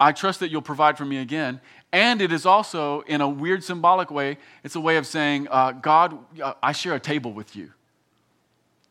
I 0.00 0.10
trust 0.10 0.40
that 0.40 0.50
you'll 0.50 0.60
provide 0.60 0.98
for 0.98 1.04
me 1.04 1.18
again. 1.18 1.60
And 1.92 2.20
it 2.20 2.32
is 2.32 2.44
also, 2.44 3.02
in 3.02 3.20
a 3.20 3.28
weird 3.28 3.62
symbolic 3.62 4.10
way, 4.10 4.36
it's 4.64 4.74
a 4.74 4.80
way 4.80 4.96
of 4.96 5.06
saying, 5.06 5.46
uh, 5.52 5.70
God, 5.70 6.18
uh, 6.42 6.54
I 6.60 6.72
share 6.72 6.94
a 6.94 7.00
table 7.00 7.32
with 7.32 7.54
you. 7.54 7.72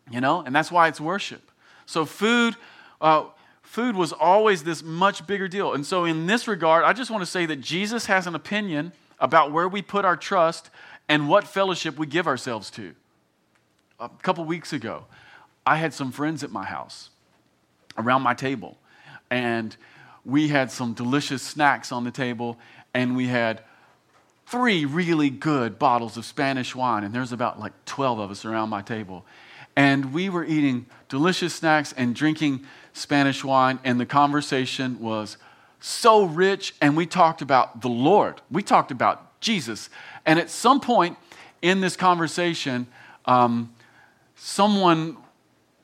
You 0.10 0.22
know, 0.22 0.40
and 0.40 0.56
that's 0.56 0.72
why 0.72 0.88
it's 0.88 1.02
worship. 1.02 1.52
So 1.86 2.06
food, 2.06 2.56
uh, 3.02 3.26
food 3.68 3.96
was 3.96 4.14
always 4.14 4.64
this 4.64 4.82
much 4.82 5.28
bigger 5.28 5.48
deal. 5.48 5.74
And 5.74 5.86
so, 5.86 6.06
in 6.06 6.26
this 6.26 6.48
regard, 6.48 6.84
I 6.86 6.94
just 6.94 7.12
want 7.12 7.22
to 7.22 7.30
say 7.30 7.46
that 7.46 7.58
Jesus 7.58 8.06
has 8.06 8.26
an 8.26 8.34
opinion 8.34 8.94
about 9.20 9.52
where 9.52 9.68
we 9.68 9.82
put 9.82 10.06
our 10.06 10.16
trust 10.16 10.70
and 11.10 11.30
what 11.30 11.44
fellowship 11.44 11.98
we 11.98 12.08
give 12.08 12.28
ourselves 12.28 12.72
to. 12.72 12.96
A 14.00 14.10
couple 14.22 14.46
weeks 14.46 14.74
ago, 14.74 15.06
I 15.66 15.76
had 15.76 15.94
some 15.94 16.12
friends 16.12 16.44
at 16.44 16.52
my 16.52 16.64
house 16.64 17.10
around 17.98 18.22
my 18.22 18.34
table, 18.34 18.78
and 19.30 19.76
we 20.24 20.48
had 20.48 20.72
some 20.72 20.94
delicious 20.94 21.42
snacks 21.42 21.92
on 21.92 22.04
the 22.04 22.12
table, 22.12 22.58
and 22.94 23.16
we 23.16 23.28
had 23.28 23.62
three 24.46 24.86
really 24.86 25.30
good 25.30 25.78
bottles 25.78 26.16
of 26.16 26.26
Spanish 26.26 26.74
wine, 26.74 27.04
and 27.04 27.14
there's 27.14 27.34
about 27.34 27.60
like 27.60 27.74
12 27.86 28.20
of 28.20 28.32
us 28.32 28.46
around 28.46 28.70
my 28.70 28.82
table. 28.82 29.26
And 29.76 30.14
we 30.14 30.30
were 30.30 30.44
eating 30.44 30.88
delicious 31.10 31.54
snacks 31.56 31.94
and 31.96 32.16
drinking 32.16 32.66
Spanish 32.94 33.44
wine, 33.44 33.80
and 33.84 34.00
the 34.00 34.06
conversation 34.06 35.00
was 35.00 35.38
so 35.80 36.26
rich, 36.26 36.74
and 36.82 36.98
we 36.98 37.06
talked 37.06 37.42
about 37.42 37.82
the 37.82 37.90
Lord. 37.90 38.42
We 38.50 38.64
talked 38.64 38.92
about 38.92 39.40
Jesus. 39.40 39.90
And 40.26 40.40
at 40.40 40.50
some 40.50 40.80
point 40.80 41.18
in 41.62 41.82
this 41.82 41.96
conversation, 41.96 42.88
um, 43.26 43.74
someone 44.36 45.18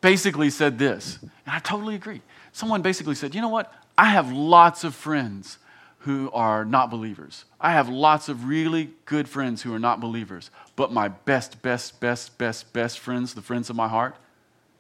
basically 0.02 0.50
said 0.50 0.78
this, 0.80 1.20
and 1.22 1.32
I 1.48 1.60
totally 1.60 1.96
agree. 1.96 2.22
Someone 2.52 2.82
basically 2.82 3.16
said, 3.16 3.34
You 3.34 3.42
know 3.42 3.50
what? 3.50 3.74
I 3.98 4.06
have 4.06 4.32
lots 4.32 4.84
of 4.84 4.96
friends 4.96 5.60
who 6.00 6.30
are 6.32 6.66
not 6.66 6.90
believers. 6.90 7.46
I 7.62 7.72
have 7.72 7.88
lots 7.88 8.28
of 8.28 8.46
really 8.46 8.92
good 9.06 9.30
friends 9.30 9.62
who 9.62 9.74
are 9.74 9.80
not 9.80 10.02
believers. 10.02 10.52
But 10.76 10.92
my 10.92 11.08
best, 11.08 11.62
best, 11.62 12.02
best, 12.02 12.38
best, 12.38 12.74
best 12.74 13.00
friends, 13.00 13.34
the 13.34 13.42
friends 13.42 13.70
of 13.70 13.78
my 13.78 13.88
heart, 13.88 14.16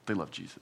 they 0.05 0.13
love 0.13 0.31
Jesus. 0.31 0.59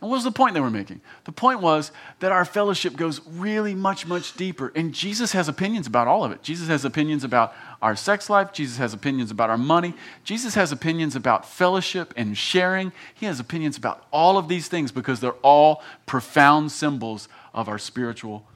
And 0.00 0.10
what 0.10 0.16
was 0.16 0.24
the 0.24 0.32
point 0.32 0.54
they 0.54 0.60
were 0.60 0.70
making? 0.70 1.00
The 1.24 1.32
point 1.32 1.60
was 1.60 1.92
that 2.18 2.32
our 2.32 2.44
fellowship 2.44 2.96
goes 2.96 3.20
really 3.26 3.74
much, 3.74 4.06
much 4.06 4.36
deeper. 4.36 4.72
And 4.74 4.92
Jesus 4.92 5.32
has 5.32 5.48
opinions 5.48 5.86
about 5.86 6.08
all 6.08 6.24
of 6.24 6.32
it. 6.32 6.42
Jesus 6.42 6.68
has 6.68 6.84
opinions 6.84 7.24
about 7.24 7.54
our 7.80 7.96
sex 7.96 8.28
life. 8.28 8.52
Jesus 8.52 8.76
has 8.76 8.92
opinions 8.92 9.30
about 9.30 9.50
our 9.50 9.56
money. 9.56 9.94
Jesus 10.24 10.56
has 10.56 10.72
opinions 10.72 11.16
about 11.16 11.48
fellowship 11.48 12.12
and 12.16 12.36
sharing. 12.36 12.92
He 13.14 13.26
has 13.26 13.40
opinions 13.40 13.76
about 13.76 14.04
all 14.10 14.36
of 14.36 14.48
these 14.48 14.68
things 14.68 14.92
because 14.92 15.20
they're 15.20 15.32
all 15.42 15.82
profound 16.06 16.72
symbols 16.72 17.28
of 17.54 17.68
our 17.68 17.78
spiritual 17.78 18.46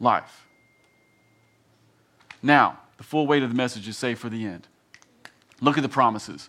life. 0.00 0.46
Now, 2.42 2.80
the 2.96 3.04
full 3.04 3.26
weight 3.26 3.42
of 3.42 3.50
the 3.50 3.56
message 3.56 3.86
is 3.86 3.96
saved 3.96 4.18
for 4.18 4.30
the 4.30 4.44
end. 4.44 4.66
Look 5.60 5.76
at 5.76 5.82
the 5.82 5.88
promises. 5.88 6.48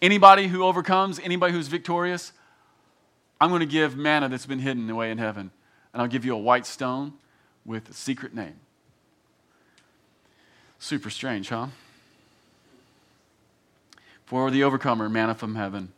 Anybody 0.00 0.46
who 0.46 0.62
overcomes, 0.62 1.18
anybody 1.18 1.52
who's 1.52 1.68
victorious, 1.68 2.32
I'm 3.40 3.50
going 3.50 3.60
to 3.60 3.66
give 3.66 3.96
manna 3.96 4.28
that's 4.28 4.46
been 4.46 4.60
hidden 4.60 4.88
away 4.90 5.10
in 5.10 5.18
heaven, 5.18 5.50
and 5.92 6.02
I'll 6.02 6.08
give 6.08 6.24
you 6.24 6.34
a 6.34 6.38
white 6.38 6.66
stone 6.66 7.14
with 7.64 7.90
a 7.90 7.94
secret 7.94 8.34
name. 8.34 8.56
Super 10.78 11.10
strange, 11.10 11.48
huh? 11.48 11.68
For 14.26 14.50
the 14.50 14.62
overcomer, 14.62 15.08
manna 15.08 15.34
from 15.34 15.54
heaven 15.54 15.92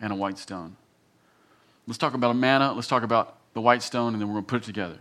and 0.00 0.12
a 0.12 0.16
white 0.16 0.38
stone. 0.38 0.76
Let's 1.86 1.98
talk 1.98 2.14
about 2.14 2.30
a 2.30 2.34
manna. 2.34 2.72
Let's 2.72 2.86
talk 2.86 3.02
about 3.02 3.36
the 3.54 3.60
white 3.60 3.82
stone, 3.82 4.12
and 4.12 4.20
then 4.20 4.28
we're 4.28 4.34
going 4.34 4.44
to 4.44 4.48
put 4.48 4.62
it 4.62 4.66
together. 4.66 4.98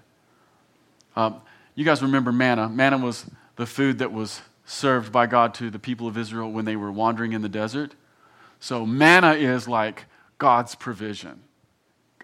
Um, 1.15 1.41
you 1.75 1.85
guys 1.85 2.01
remember 2.01 2.31
manna. 2.31 2.67
Manna 2.67 2.97
was 2.97 3.25
the 3.57 3.65
food 3.65 3.99
that 3.99 4.11
was 4.11 4.41
served 4.65 5.11
by 5.11 5.27
God 5.27 5.53
to 5.55 5.69
the 5.69 5.79
people 5.79 6.07
of 6.07 6.17
Israel 6.17 6.51
when 6.51 6.65
they 6.65 6.75
were 6.75 6.91
wandering 6.91 7.33
in 7.33 7.41
the 7.41 7.49
desert. 7.49 7.93
So, 8.59 8.85
manna 8.85 9.33
is 9.33 9.67
like 9.67 10.05
God's 10.37 10.75
provision. 10.75 11.41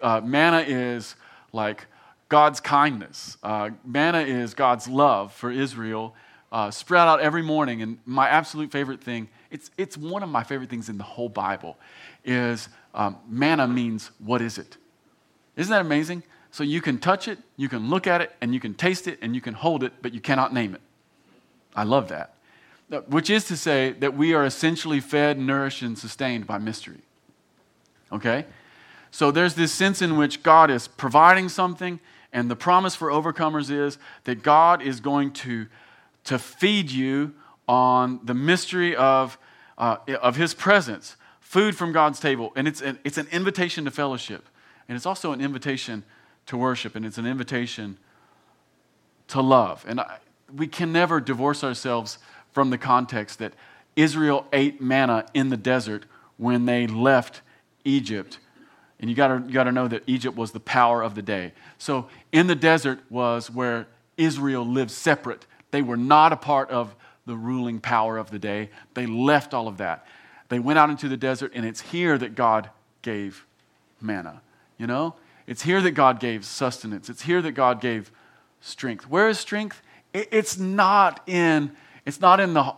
Uh, 0.02 0.20
manna 0.20 0.60
is 0.60 1.16
like 1.52 1.86
God's 2.28 2.60
kindness. 2.60 3.36
Uh, 3.42 3.70
manna 3.84 4.20
is 4.20 4.54
God's 4.54 4.88
love 4.88 5.32
for 5.32 5.50
Israel, 5.50 6.14
uh, 6.52 6.70
spread 6.70 7.06
out 7.06 7.20
every 7.20 7.42
morning. 7.42 7.82
And 7.82 7.98
my 8.04 8.28
absolute 8.28 8.70
favorite 8.70 9.02
thing, 9.02 9.28
it's, 9.50 9.70
it's 9.78 9.96
one 9.96 10.22
of 10.22 10.28
my 10.28 10.42
favorite 10.42 10.68
things 10.68 10.88
in 10.88 10.98
the 10.98 11.04
whole 11.04 11.28
Bible, 11.28 11.76
is 12.24 12.68
um, 12.94 13.16
manna 13.28 13.66
means 13.68 14.10
what 14.18 14.42
is 14.42 14.58
it? 14.58 14.76
Isn't 15.56 15.70
that 15.70 15.80
amazing? 15.80 16.22
So 16.50 16.64
you 16.64 16.80
can 16.80 16.98
touch 16.98 17.28
it, 17.28 17.38
you 17.56 17.68
can 17.68 17.90
look 17.90 18.06
at 18.06 18.20
it, 18.20 18.32
and 18.40 18.54
you 18.54 18.60
can 18.60 18.74
taste 18.74 19.06
it, 19.06 19.18
and 19.20 19.34
you 19.34 19.40
can 19.40 19.54
hold 19.54 19.84
it, 19.84 19.92
but 20.00 20.14
you 20.14 20.20
cannot 20.20 20.54
name 20.54 20.74
it. 20.74 20.80
I 21.74 21.84
love 21.84 22.08
that. 22.08 22.35
Which 22.88 23.30
is 23.30 23.44
to 23.46 23.56
say 23.56 23.92
that 23.92 24.16
we 24.16 24.32
are 24.32 24.44
essentially 24.44 25.00
fed, 25.00 25.38
nourished, 25.38 25.82
and 25.82 25.98
sustained 25.98 26.46
by 26.46 26.58
mystery. 26.58 27.00
Okay? 28.12 28.46
So 29.10 29.30
there's 29.30 29.54
this 29.54 29.72
sense 29.72 30.02
in 30.02 30.16
which 30.16 30.42
God 30.42 30.70
is 30.70 30.86
providing 30.86 31.48
something, 31.48 31.98
and 32.32 32.50
the 32.50 32.56
promise 32.56 32.94
for 32.94 33.08
overcomers 33.08 33.70
is 33.70 33.98
that 34.24 34.42
God 34.42 34.82
is 34.82 35.00
going 35.00 35.32
to, 35.32 35.66
to 36.24 36.38
feed 36.38 36.90
you 36.90 37.34
on 37.66 38.20
the 38.22 38.34
mystery 38.34 38.94
of, 38.94 39.36
uh, 39.78 39.96
of 40.22 40.36
His 40.36 40.54
presence, 40.54 41.16
food 41.40 41.76
from 41.76 41.92
God's 41.92 42.20
table. 42.20 42.52
And 42.54 42.68
it's 42.68 42.80
an, 42.80 42.98
it's 43.02 43.18
an 43.18 43.26
invitation 43.32 43.84
to 43.86 43.90
fellowship, 43.90 44.46
and 44.88 44.94
it's 44.94 45.06
also 45.06 45.32
an 45.32 45.40
invitation 45.40 46.04
to 46.46 46.56
worship, 46.56 46.94
and 46.94 47.04
it's 47.04 47.18
an 47.18 47.26
invitation 47.26 47.98
to 49.28 49.40
love. 49.40 49.84
And 49.88 50.00
I, 50.00 50.18
we 50.54 50.66
can 50.68 50.92
never 50.92 51.20
divorce 51.20 51.64
ourselves 51.64 52.18
from 52.56 52.70
the 52.70 52.78
context 52.78 53.38
that 53.38 53.52
Israel 53.96 54.46
ate 54.50 54.80
manna 54.80 55.26
in 55.34 55.50
the 55.50 55.58
desert 55.58 56.06
when 56.38 56.64
they 56.64 56.86
left 56.86 57.42
Egypt. 57.84 58.38
And 58.98 59.10
you 59.10 59.14
got 59.14 59.46
you 59.46 59.62
to 59.62 59.70
know 59.70 59.86
that 59.88 60.04
Egypt 60.06 60.38
was 60.38 60.52
the 60.52 60.60
power 60.60 61.02
of 61.02 61.14
the 61.14 61.20
day. 61.20 61.52
So 61.76 62.08
in 62.32 62.46
the 62.46 62.54
desert 62.54 63.00
was 63.10 63.50
where 63.50 63.88
Israel 64.16 64.66
lived 64.66 64.90
separate. 64.90 65.44
They 65.70 65.82
were 65.82 65.98
not 65.98 66.32
a 66.32 66.36
part 66.38 66.70
of 66.70 66.94
the 67.26 67.36
ruling 67.36 67.78
power 67.78 68.16
of 68.16 68.30
the 68.30 68.38
day. 68.38 68.70
They 68.94 69.04
left 69.04 69.52
all 69.52 69.68
of 69.68 69.76
that. 69.76 70.06
They 70.48 70.58
went 70.58 70.78
out 70.78 70.88
into 70.88 71.10
the 71.10 71.18
desert, 71.18 71.52
and 71.54 71.66
it's 71.66 71.82
here 71.82 72.16
that 72.16 72.34
God 72.34 72.70
gave 73.02 73.44
manna. 74.00 74.40
You 74.78 74.86
know? 74.86 75.14
It's 75.46 75.60
here 75.60 75.82
that 75.82 75.90
God 75.90 76.20
gave 76.20 76.46
sustenance. 76.46 77.10
It's 77.10 77.20
here 77.20 77.42
that 77.42 77.52
God 77.52 77.82
gave 77.82 78.10
strength. 78.62 79.10
Where 79.10 79.28
is 79.28 79.38
strength? 79.38 79.82
It's 80.14 80.58
not 80.58 81.20
in, 81.28 81.76
it's 82.06 82.20
not 82.20 82.40
in 82.40 82.54
the 82.54 82.74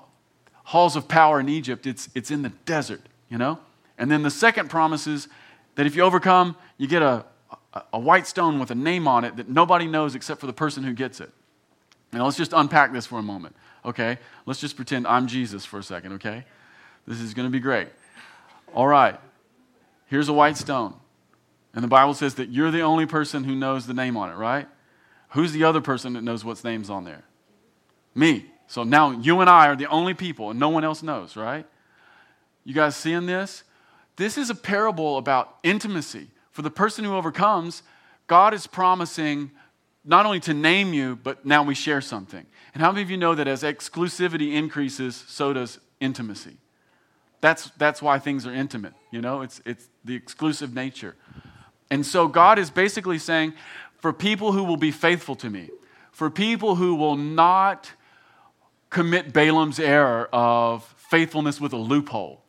halls 0.65 0.97
of 0.97 1.07
power 1.07 1.39
in 1.39 1.49
Egypt. 1.49 1.87
It's, 1.87 2.09
it's 2.15 2.31
in 2.31 2.43
the 2.43 2.49
desert, 2.65 3.03
you 3.31 3.39
know? 3.39 3.59
And 3.97 4.11
then 4.11 4.23
the 4.23 4.31
second 4.31 4.69
promise 4.71 5.07
is 5.07 5.29
that 5.77 5.87
if 5.87 5.95
you 5.95 6.03
overcome, 6.03 6.57
you 6.77 6.89
get 6.89 7.03
a, 7.03 7.25
a, 7.93 7.99
white 7.99 8.27
stone 8.27 8.59
with 8.59 8.71
a 8.71 8.75
name 8.75 9.07
on 9.07 9.25
it 9.25 9.37
that 9.37 9.49
nobody 9.49 9.87
knows 9.87 10.15
except 10.15 10.41
for 10.41 10.47
the 10.47 10.53
person 10.53 10.83
who 10.83 10.93
gets 10.93 11.21
it. 11.21 11.31
Now, 12.13 12.25
let's 12.25 12.37
just 12.37 12.53
unpack 12.53 12.93
this 12.93 13.07
for 13.07 13.19
a 13.19 13.23
moment, 13.23 13.55
okay? 13.85 14.19
Let's 14.47 14.61
just 14.61 14.77
pretend 14.77 15.07
I'm 15.07 15.27
Jesus 15.27 15.65
for 15.65 15.79
a 15.79 15.83
second, 15.83 16.15
okay? 16.15 16.45
This 17.07 17.21
is 17.21 17.35
going 17.35 17.47
to 17.47 17.53
be 17.53 17.61
great. 17.61 17.89
All 18.75 18.87
right, 18.87 19.19
here's 20.07 20.29
a 20.29 20.33
white 20.33 20.57
stone. 20.57 20.95
And 21.75 21.85
the 21.85 21.89
Bible 21.89 22.15
says 22.15 22.35
that 22.37 22.49
you're 22.49 22.71
the 22.71 22.81
only 22.81 23.07
person 23.07 23.45
who 23.45 23.55
knows 23.55 23.87
the 23.87 23.95
name 23.95 24.17
on 24.17 24.31
it, 24.31 24.35
right? 24.35 24.67
Who's 25.31 25.53
the 25.53 25.65
other 25.65 25.81
person 25.81 26.15
that 26.15 26.23
knows 26.23 26.45
what's 26.45 26.65
name's 26.65 26.89
on 26.89 27.05
there? 27.05 27.25
Me. 28.15 28.47
So 28.69 28.85
now 28.85 29.11
you 29.11 29.41
and 29.41 29.51
I 29.51 29.67
are 29.67 29.77
the 29.77 29.87
only 29.87 30.15
people, 30.15 30.51
and 30.51 30.61
no 30.61 30.69
one 30.69 30.85
else 30.85 31.03
knows, 31.03 31.37
right? 31.37 31.67
You 32.65 32.75
guys 32.75 32.95
seeing 32.95 33.27
this? 33.27 33.65
This 34.17 34.37
is 34.37 34.51
a 34.51 34.55
parable 34.55 35.17
about 35.17 35.57
intimacy. 35.63 36.29
For 36.53 36.63
the 36.63 36.71
person 36.71 37.05
who 37.05 37.15
overcomes, 37.15 37.83
God 38.27 38.53
is 38.53 38.67
promising 38.67 39.51
not 40.05 40.27
only 40.27 40.41
to 40.41 40.55
name 40.55 40.93
you, 40.93 41.17
but 41.17 41.47
now 41.47 41.63
we 41.63 41.75
share 41.75 42.01
something. 42.01 42.45
And 42.75 42.83
how 42.83 42.93
many 42.93 43.03
of 43.03 43.11
you 43.11 43.17
know 43.17 43.35
that 43.35 43.49
as 43.49 43.63
exclusivity 43.63 44.53
increases, 44.55 45.25
so 45.27 45.53
does 45.53 45.79
intimacy? 46.01 46.57
That's, 47.41 47.71
that's 47.79 48.03
why 48.03 48.19
things 48.19 48.47
are 48.47 48.53
intimate, 48.53 48.95
you 49.11 49.21
know? 49.21 49.43
It's, 49.43 49.63
it's 49.65 49.89
the 50.05 50.15
exclusive 50.15 50.75
nature. 50.75 51.15
And 51.91 52.05
so 52.05 52.29
God 52.29 52.59
is 52.59 52.71
basically 52.71 53.19
saying, 53.19 53.55
for 53.99 54.13
people 54.13 54.53
who 54.53 54.65
will 54.65 54.77
be 54.77 54.91
faithful 54.91 55.37
to 55.37 55.49
me, 55.49 55.71
for 56.13 56.29
people 56.29 56.75
who 56.75 56.95
will 56.97 57.17
not 57.17 57.93
commit 58.91 59.33
Balaam's 59.33 59.79
error 59.79 60.29
of 60.33 60.85
faithfulness 60.97 61.61
with 61.61 61.73
a 61.73 61.77
loophole, 61.77 62.43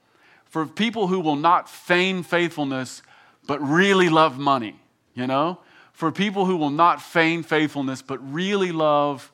for 0.45 0.65
people 0.65 1.07
who 1.07 1.19
will 1.19 1.35
not 1.35 1.69
feign 1.69 2.23
faithfulness 2.23 3.01
but 3.47 3.59
really 3.61 4.09
love 4.09 4.37
money, 4.37 4.79
you 5.13 5.27
know? 5.27 5.59
For 5.93 6.11
people 6.11 6.45
who 6.45 6.55
will 6.55 6.69
not 6.69 7.01
feign 7.01 7.43
faithfulness 7.43 8.01
but 8.01 8.17
really 8.31 8.71
love 8.71 9.31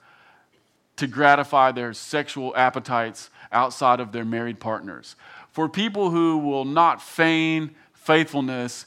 to 0.95 1.07
gratify 1.07 1.71
their 1.71 1.93
sexual 1.93 2.55
appetites 2.55 3.29
outside 3.51 3.99
of 3.99 4.11
their 4.11 4.25
married 4.25 4.59
partners. 4.59 5.15
For 5.51 5.69
people 5.69 6.09
who 6.09 6.37
will 6.37 6.65
not 6.65 7.01
feign 7.01 7.75
faithfulness 7.93 8.85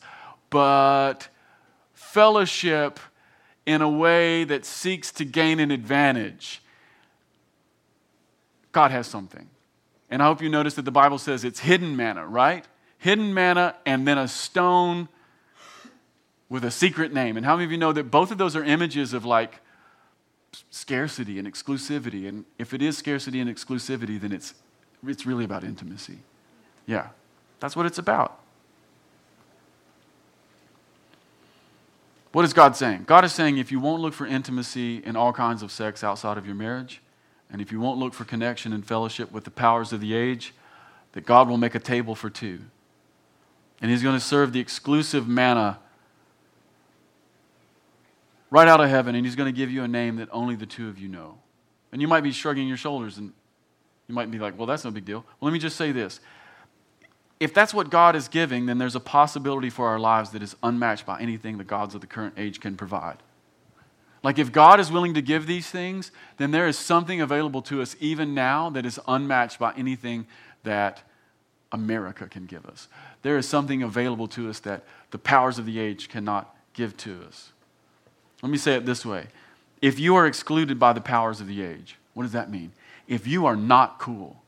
but 0.51 1.29
fellowship 1.93 2.99
in 3.67 3.83
a 3.83 3.89
way 3.89 4.45
that 4.45 4.65
seeks 4.65 5.13
to 5.13 5.25
gain 5.25 5.61
an 5.61 5.71
advantage. 5.71 6.63
God 8.73 8.91
has 8.91 9.07
something. 9.07 9.49
And 10.11 10.23
I 10.23 10.27
hope 10.27 10.43
you 10.43 10.49
notice 10.49 10.75
that 10.75 10.85
the 10.85 10.91
Bible 10.91 11.19
says 11.19 11.45
it's 11.45 11.61
hidden 11.61 11.97
manna, 11.97 12.27
right? 12.27 12.65
Hidden 12.99 13.35
manna 13.35 13.77
and 13.85 14.07
then 14.07 14.19
a 14.19 14.29
stone 14.29 15.09
with 16.49 16.65
a 16.65 16.71
secret 16.71 17.13
name. 17.13 17.37
And 17.37 17.45
how 17.45 17.57
many 17.57 17.67
of 17.67 17.73
you 17.73 17.79
know 17.79 17.93
that 17.93 18.11
both 18.11 18.31
of 18.31 18.39
those 18.39 18.57
are 18.57 18.65
images 18.65 19.13
of 19.13 19.25
like 19.25 19.61
scarcity 20.71 21.39
and 21.39 21.47
exclusivity? 21.47 22.27
And 22.29 22.45
if 22.59 22.73
it 22.73 22.81
is 22.81 22.97
scarcity 22.97 23.41
and 23.41 23.55
exclusivity, 23.55 24.19
then 24.21 24.33
it's, 24.33 24.55
it's 25.07 25.27
really 25.27 25.45
about 25.45 25.63
intimacy. 25.63 26.19
Yeah, 26.87 27.09
that's 27.61 27.77
what 27.77 27.85
it's 27.85 27.99
about. 27.99 28.41
What 32.33 32.45
is 32.45 32.53
God 32.53 32.77
saying? 32.77 33.05
God 33.07 33.25
is 33.25 33.33
saying 33.33 33.59
if 33.59 33.73
you 33.73 33.81
won't 33.81 34.01
look 34.01 34.15
for 34.15 34.27
intimacy 34.27 35.03
in 35.05 35.17
all 35.17 35.33
kinds 35.33 35.63
of 35.63 35.73
sex 35.73 36.05
outside 36.05 36.39
of 36.39 36.47
your 36.47 36.55
marriage, 36.55 37.01
and 37.51 37.61
if 37.61 37.73
you 37.73 37.81
won't 37.81 37.99
look 37.99 38.15
for 38.15 38.25
connection 38.25 38.73
and 38.73 38.87
fellowship 38.87 39.33
with 39.33 39.45
the 39.45 39.51
powers 39.51 39.93
of 39.93 40.01
the 40.01 40.15
age, 40.15 40.55
that 41.13 41.25
God 41.25 41.49
will 41.49 41.57
make 41.57 41.75
a 41.75 41.81
table 41.81 42.15
for 42.15 42.29
two. 42.29 42.61
And 43.81 43.91
He's 43.91 44.03
going 44.03 44.17
to 44.17 44.25
serve 44.25 44.53
the 44.53 44.61
exclusive 44.61 45.27
manna 45.27 45.79
right 48.51 48.69
out 48.69 48.81
of 48.81 48.91
heaven, 48.91 49.15
and 49.15 49.25
He's 49.25 49.37
going 49.37 49.53
to 49.53 49.57
give 49.57 49.71
you 49.71 49.83
a 49.83 49.89
name 49.89 50.17
that 50.17 50.29
only 50.33 50.55
the 50.55 50.67
two 50.67 50.89
of 50.89 50.99
you 50.99 51.09
know. 51.09 51.39
And 51.93 52.03
you 52.03 52.09
might 52.09 52.23
be 52.23 52.33
shrugging 52.33 52.69
your 52.69 52.77
shoulders, 52.77 53.19
and 53.19 53.33
you 54.09 54.15
might 54.15 54.31
be 54.31 54.39
like, 54.39 54.59
well, 54.59 54.67
that's 54.67 54.85
no 54.85 54.91
big 54.91 55.05
deal. 55.05 55.25
Well, 55.41 55.51
let 55.51 55.53
me 55.53 55.59
just 55.59 55.77
say 55.77 55.93
this 55.93 56.21
if 57.41 57.55
that's 57.55 57.73
what 57.73 57.89
God 57.89 58.17
is 58.17 58.29
giving, 58.29 58.67
then 58.67 58.79
there's 58.79 58.97
a 58.97 59.01
possibility 59.01 59.71
for 59.71 59.87
our 59.87 59.99
lives 59.99 60.31
that 60.31 60.43
is 60.43 60.57
unmatched 60.63 61.07
by 61.07 61.21
anything 61.21 61.57
the 61.57 61.65
gods 61.65 61.95
of 61.95 62.01
the 62.01 62.07
current 62.07 62.35
age 62.37 62.61
can 62.61 62.77
provide. 62.77 63.19
Like, 64.23 64.39
if 64.39 64.51
God 64.51 64.81
is 64.81 64.91
willing 64.91 65.15
to 65.15 65.23
give 65.23 65.47
these 65.47 65.71
things, 65.71 66.11
then 66.39 66.51
there 66.51 66.67
is 66.67 66.77
something 66.77 67.21
available 67.21 67.63
to 67.63 67.81
us 67.81 67.97
even 68.01 68.35
now 68.35 68.69
that 68.71 68.85
is 68.85 68.99
unmatched 69.07 69.59
by 69.59 69.73
anything 69.75 70.27
that 70.65 71.03
America 71.71 72.27
can 72.27 72.47
give 72.47 72.67
us. 72.67 72.89
There 73.23 73.37
is 73.37 73.49
something 73.49 73.83
available 73.83 74.29
to 74.29 74.49
us 74.51 74.59
that 74.61 74.85
the 75.11 75.19
powers 75.19 75.59
of 75.59 75.67
the 75.67 75.79
age 75.79 76.09
cannot 76.09 76.55
give 76.73 76.97
to 76.99 77.23
us. 77.27 77.53
Let 78.43 78.51
me 78.51 78.59
say 78.59 78.75
it 78.75 78.87
this 78.87 79.05
way 79.05 79.27
if 79.81 79.99
you 79.99 80.17
are 80.17 80.27
excluded 80.27 80.79
by 80.79 80.93
the 80.93 81.01
powers 81.01 81.41
of 81.41 81.47
the 81.47 81.63
age, 81.63 81.97
what 82.15 82.25
does 82.25 82.33
that 82.33 82.51
mean? 82.51 82.73
If 83.07 83.27
you 83.27 83.47
are 83.47 83.57
not 83.57 83.99
cool, 83.99 84.43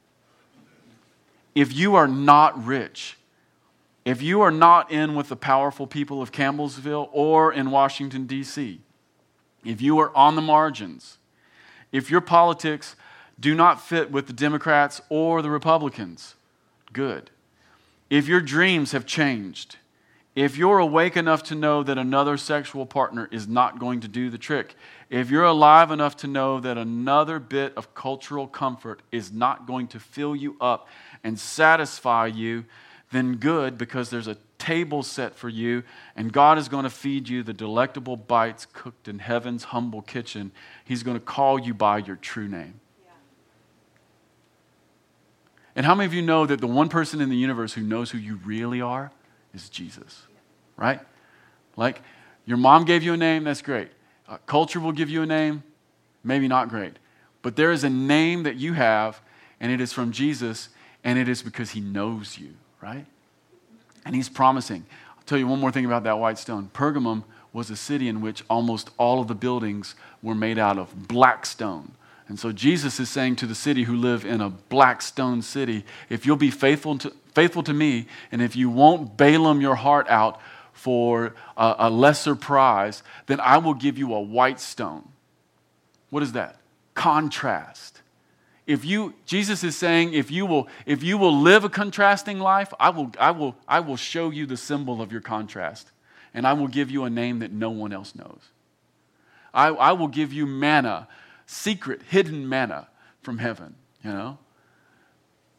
if 1.55 1.73
you 1.73 1.95
are 1.95 2.09
not 2.09 2.65
rich, 2.65 3.17
if 4.05 4.23
you 4.23 4.41
are 4.41 4.51
not 4.51 4.91
in 4.91 5.15
with 5.15 5.29
the 5.29 5.37
powerful 5.37 5.87
people 5.87 6.23
of 6.23 6.33
Campbellsville 6.33 7.09
or 7.13 7.53
in 7.53 7.71
Washington, 7.71 8.27
D.C., 8.27 8.81
if 9.65 9.81
you 9.81 9.99
are 9.99 10.15
on 10.17 10.37
the 10.37 10.43
margins, 10.43 11.19
if 11.93 12.11
your 12.11 12.21
politics 12.21 12.97
do 13.39 13.55
not 13.55 13.81
fit 13.81 14.11
with 14.11 14.27
the 14.27 14.33
Democrats 14.33 15.01
or 15.09 15.43
the 15.43 15.51
Republicans, 15.51 16.35
good. 16.93 17.31
If 18.09 18.29
your 18.29 18.41
dreams 18.41 18.93
have 18.93 19.07
changed, 19.07 19.77
if 20.35 20.57
you're 20.57 20.79
awake 20.79 21.17
enough 21.17 21.43
to 21.45 21.55
know 21.55 21.83
that 21.83 21.99
another 21.99 22.37
sexual 22.37 22.87
partner 22.87 23.29
is 23.33 23.49
not 23.49 23.79
going 23.79 24.01
to 24.01 24.09
do 24.09 24.31
the 24.31 24.39
trick, 24.39 24.77
if 25.09 25.31
you're 25.31 25.45
alive 25.45 25.91
enough 25.91 26.17
to 26.19 26.27
know 26.27 26.61
that 26.61 26.79
another 26.79 27.39
bit 27.39 27.73
of 27.77 27.95
cultural 27.95 28.47
comfort 28.47 29.03
is 29.11 29.33
not 29.33 29.67
going 29.67 29.89
to 29.89 29.99
fill 29.99 30.37
you 30.37 30.57
up 30.61 30.89
and 31.25 31.39
satisfy 31.39 32.27
you, 32.27 32.65
then 33.13 33.37
good, 33.37 33.77
because 33.77 34.11
there's 34.11 34.29
a 34.29 34.37
table 34.59 35.03
set 35.03 35.35
for 35.35 35.49
you, 35.49 35.83
and 36.15 36.33
God 36.33 36.59
is 36.59 36.69
going 36.69 36.85
to 36.85 36.91
feed 36.91 37.29
you 37.29 37.43
the 37.43 37.53
delectable 37.53 38.17
bites 38.17 38.67
cooked 38.73 39.09
in 39.09 39.19
heaven's 39.19 39.65
humble 39.65 40.03
kitchen. 40.03 40.53
He's 40.85 41.03
going 41.03 41.17
to 41.17 41.25
call 41.25 41.59
you 41.59 41.75
by 41.75 41.99
your 41.99 42.17
true 42.17 42.47
name. 42.47 42.81
Yeah. 43.05 43.13
And 45.75 45.87
how 45.87 45.95
many 45.95 46.07
of 46.07 46.15
you 46.15 46.23
know 46.23 46.47
that 46.47 46.61
the 46.61 46.67
one 46.67 46.89
person 46.89 47.21
in 47.21 47.31
the 47.31 47.37
universe 47.37 47.73
who 47.73 47.83
knows 47.83 48.11
who 48.11 48.19
you 48.19 48.39
really 48.45 48.81
are 48.81 49.11
is 49.55 49.69
Jesus? 49.69 50.23
Right? 50.77 51.01
Like, 51.77 52.03
your 52.47 52.59
mom 52.59 52.85
gave 52.85 53.03
you 53.03 53.13
a 53.13 53.17
name, 53.17 53.45
that's 53.45 53.63
great. 53.63 53.89
Uh, 54.29 54.39
culture 54.47 54.79
will 54.79 54.93
give 54.93 55.11
you 55.11 55.23
a 55.23 55.27
name, 55.27 55.63
maybe 56.23 56.47
not 56.47 56.69
great. 56.69 56.99
But 57.43 57.57
there 57.57 57.73
is 57.73 57.83
a 57.83 57.91
name 57.91 58.45
that 58.45 58.57
you 58.57 58.75
have, 58.75 59.21
and 59.59 59.73
it 59.73 59.81
is 59.81 59.93
from 59.93 60.13
Jesus, 60.13 60.69
and 61.03 61.19
it 61.19 61.29
is 61.29 61.43
because 61.43 61.71
he 61.71 61.81
knows 61.81 62.39
you, 62.39 62.55
right? 62.81 63.07
And 64.05 64.15
he's 64.15 64.29
promising. 64.29 64.85
I'll 65.17 65.25
tell 65.25 65.39
you 65.39 65.47
one 65.47 65.61
more 65.61 65.73
thing 65.73 65.85
about 65.85 66.05
that 66.05 66.19
white 66.19 66.39
stone. 66.39 66.71
Pergamum 66.73 67.25
was 67.53 67.71
a 67.71 67.77
city 67.77 68.09
in 68.09 68.21
which 68.21 68.45
almost 68.49 68.91
all 68.97 69.21
of 69.21 69.29
the 69.29 69.35
buildings 69.35 69.95
were 70.23 70.35
made 70.35 70.59
out 70.59 70.79
of 70.79 71.09
black 71.09 71.45
stone. 71.45 71.93
And 72.29 72.39
so 72.39 72.53
Jesus 72.53 73.01
is 73.01 73.09
saying 73.09 73.37
to 73.37 73.47
the 73.47 73.57
city 73.57 73.83
who 73.83 73.97
live 73.97 74.25
in 74.25 74.41
a 74.41 74.51
black 74.51 75.03
stone 75.03 75.43
city, 75.43 75.85
if 76.09 76.25
you'll 76.25 76.37
be 76.37 76.51
faithful 76.51 76.97
to, 76.99 77.13
faithful 77.35 77.65
to 77.65 77.73
me, 77.73 78.07
and 78.31 78.41
if 78.41 78.55
you 78.55 78.71
won't 78.71 79.17
Balaam 79.17 79.61
your 79.61 79.75
heart 79.75 80.09
out 80.09 80.41
for 80.73 81.35
a, 81.57 81.75
a 81.81 81.91
lesser 81.91 82.37
prize, 82.37 83.03
then 83.27 83.41
I 83.41 83.59
will 83.59 83.75
give 83.75 83.99
you 83.99 84.15
a 84.15 84.21
white 84.21 84.61
stone. 84.61 85.09
What 86.11 86.23
is 86.23 86.33
that? 86.33 86.61
Contrast 86.95 88.01
if 88.71 88.85
you 88.85 89.13
jesus 89.27 89.65
is 89.65 89.77
saying 89.77 90.15
if 90.15 90.31
you 90.31 90.47
will 90.47 90.69
if 90.87 91.03
you 91.03 91.19
will 91.19 91.37
live 91.37 91.65
a 91.65 91.69
contrasting 91.69 92.39
life 92.39 92.73
i 92.79 92.89
will 92.89 93.11
i 93.19 93.33
will 93.33 93.57
i 93.67 93.81
will 93.81 93.97
show 93.97 94.31
you 94.31 94.47
the 94.47 94.57
symbol 94.57 95.03
of 95.03 95.11
your 95.11 95.21
contrast. 95.21 95.91
And 96.33 96.47
i 96.47 96.53
will 96.53 96.69
give 96.69 96.91
you 96.93 97.03
a 97.03 97.11
name 97.11 97.41
that 97.41 97.51
no 97.51 97.71
one 97.71 97.93
else 97.93 98.15
knows. 98.15 98.41
I, 99.53 99.69
I 99.69 99.93
will 99.93 100.07
give 100.07 100.33
you 100.33 100.47
manna 100.47 101.09
secret 101.47 102.03
hidden 102.09 102.49
manna 102.49 102.87
from 103.23 103.39
heaven 103.39 103.75
you 104.05 104.13
know? 104.13 104.39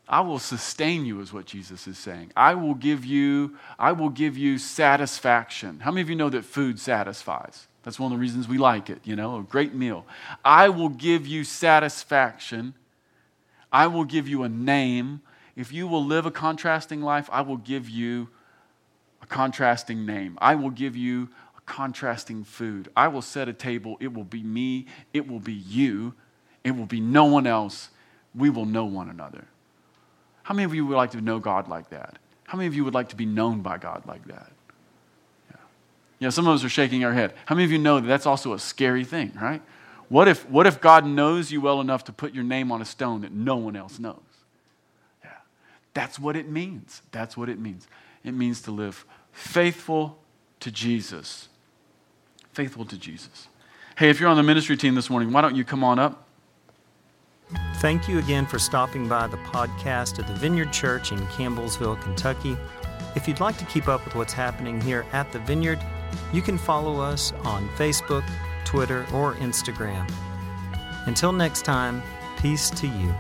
I 0.07 0.22
will 0.22 0.39
sustain 0.39 1.05
you 1.05 1.20
is 1.20 1.34
what 1.34 1.45
jesus 1.45 1.88
is 1.88 1.97
saying. 1.97 2.32
I 2.38 2.53
will 2.53 2.76
give 2.76 3.03
you 3.03 3.57
i 3.78 3.91
will 3.91 4.09
give 4.09 4.38
you 4.38 4.57
satisfaction. 4.57 5.82
How 5.82 5.91
many 5.91 6.01
of 6.01 6.09
you 6.09 6.16
know 6.16 6.30
that 6.30 6.45
food 6.45 6.80
satisfies? 6.80 7.68
That's 7.84 7.99
one 7.99 8.12
of 8.12 8.18
the 8.18 8.22
reasons 8.22 8.47
we 8.47 8.57
like 8.57 8.89
it 8.89 9.01
you 9.03 9.18
know 9.18 9.39
a 9.39 9.43
great 9.43 9.74
meal. 9.74 10.05
I 10.45 10.70
will 10.70 10.89
give 10.89 11.28
you 11.28 11.43
satisfaction 11.43 12.74
I 13.72 13.88
will 13.88 14.06
give 14.06 14.28
you 14.28 14.44
a 14.44 14.50
name. 14.50 15.22
If 15.56 15.72
you 15.72 15.88
will 15.88 16.06
live 16.06 16.26
a 16.26 16.32
contrasting 16.32 17.02
life, 17.02 17.30
I 17.32 17.42
will 17.42 17.58
give 17.58 17.90
you 17.90 18.30
a 19.22 19.26
contrasting 19.26 20.06
name. 20.06 20.38
I 20.42 20.56
will 20.56 20.70
give 20.70 20.96
you 20.96 21.30
a 21.58 21.62
contrasting 21.66 22.44
food. 22.44 22.90
I 22.96 23.08
will 23.08 23.22
set 23.22 23.48
a 23.48 23.54
table. 23.54 23.98
It 24.00 24.14
will 24.14 24.24
be 24.24 24.44
me. 24.44 24.88
It 25.14 25.28
will 25.28 25.40
be 25.40 25.54
you. 25.54 26.14
It 26.64 26.72
will 26.72 26.86
be 26.86 27.00
no 27.00 27.26
one 27.26 27.48
else. 27.48 27.90
We 28.36 28.50
will 28.50 28.66
know 28.66 28.86
one 28.86 29.10
another. 29.10 29.46
How 30.44 30.54
many 30.54 30.66
of 30.66 30.74
you 30.74 30.86
would 30.86 30.96
like 30.96 31.12
to 31.12 31.22
know 31.22 31.40
God 31.40 31.68
like 31.68 31.90
that? 31.90 32.18
How 32.46 32.58
many 32.58 32.68
of 32.68 32.76
you 32.76 32.84
would 32.84 32.94
like 32.94 33.10
to 33.10 33.16
be 33.16 33.26
known 33.26 33.62
by 33.62 33.78
God 33.78 34.04
like 34.06 34.26
that? 34.28 34.52
Yeah. 35.50 35.58
yeah, 36.20 36.30
some 36.30 36.48
of 36.48 36.56
us 36.56 36.64
are 36.64 36.70
shaking 36.70 37.06
our 37.06 37.14
head. 37.14 37.34
How 37.46 37.56
many 37.56 37.66
of 37.66 37.72
you 37.72 37.78
know 37.78 38.00
that 38.00 38.08
that's 38.08 38.26
also 38.26 38.54
a 38.54 38.60
scary 38.60 39.06
thing, 39.06 39.32
right? 39.42 39.62
What 40.12 40.28
if, 40.28 40.49
what 40.49 40.68
if 40.68 40.82
God 40.82 41.05
knows 41.05 41.53
you 41.53 41.62
well 41.62 41.80
enough 41.80 42.03
to 42.03 42.12
put 42.12 42.34
your 42.34 42.43
name 42.43 42.70
on 42.70 42.82
a 42.82 42.86
stone 42.86 43.22
that 43.22 43.32
no 43.32 43.55
one 43.55 43.78
else 43.78 43.97
knows? 43.97 44.20
Yeah. 45.24 45.30
That's 45.93 46.20
what 46.20 46.36
it 46.36 46.49
means. 46.49 47.01
That's 47.14 47.38
what 47.38 47.47
it 47.47 47.57
means. 47.57 47.88
It 48.26 48.34
means 48.34 48.62
to 48.64 48.72
live 48.72 49.05
faithful 49.32 50.20
to 50.59 50.70
Jesus. 50.70 51.47
Faithful 52.51 52.84
to 52.88 52.97
Jesus. 52.97 53.47
Hey, 53.97 54.09
if 54.09 54.20
you're 54.20 54.28
on 54.28 54.36
the 54.36 54.43
ministry 54.43 54.76
team 54.76 54.95
this 54.95 55.09
morning, 55.09 55.32
why 55.32 55.39
don't 55.39 55.55
you 55.55 55.64
come 55.64 55.82
on 55.82 55.97
up? 55.97 56.28
Thank 57.78 58.09
you 58.09 58.20
again 58.20 58.45
for 58.45 58.59
stopping 58.59 59.07
by 59.07 59.28
the 59.28 59.38
podcast 59.38 60.20
of 60.20 60.28
the 60.28 60.34
Vineyard 60.34 60.74
Church 60.74 61.14
in 61.14 61.20
Campbellsville, 61.28 62.01
Kentucky. 62.01 62.57
If 63.16 63.30
you'd 63.30 63.39
like 63.39 63.57
to 63.59 63.66
keep 63.66 63.88
up 63.88 64.03
with 64.03 64.16
what's 64.16 64.34
happening 64.34 64.82
here 64.82 65.05
at 65.14 65.32
the 65.32 65.39
Vineyard, 65.39 65.80
you 66.34 66.41
can 66.41 66.57
follow 66.57 66.99
us 66.99 67.32
on 67.45 67.70
Facebook, 67.78 68.30
Twitter, 68.66 69.05
or 69.14 69.36
Instagram. 69.36 70.09
Until 71.05 71.32
next 71.32 71.64
time, 71.64 72.01
peace 72.38 72.70
to 72.72 72.88
you. 72.88 73.14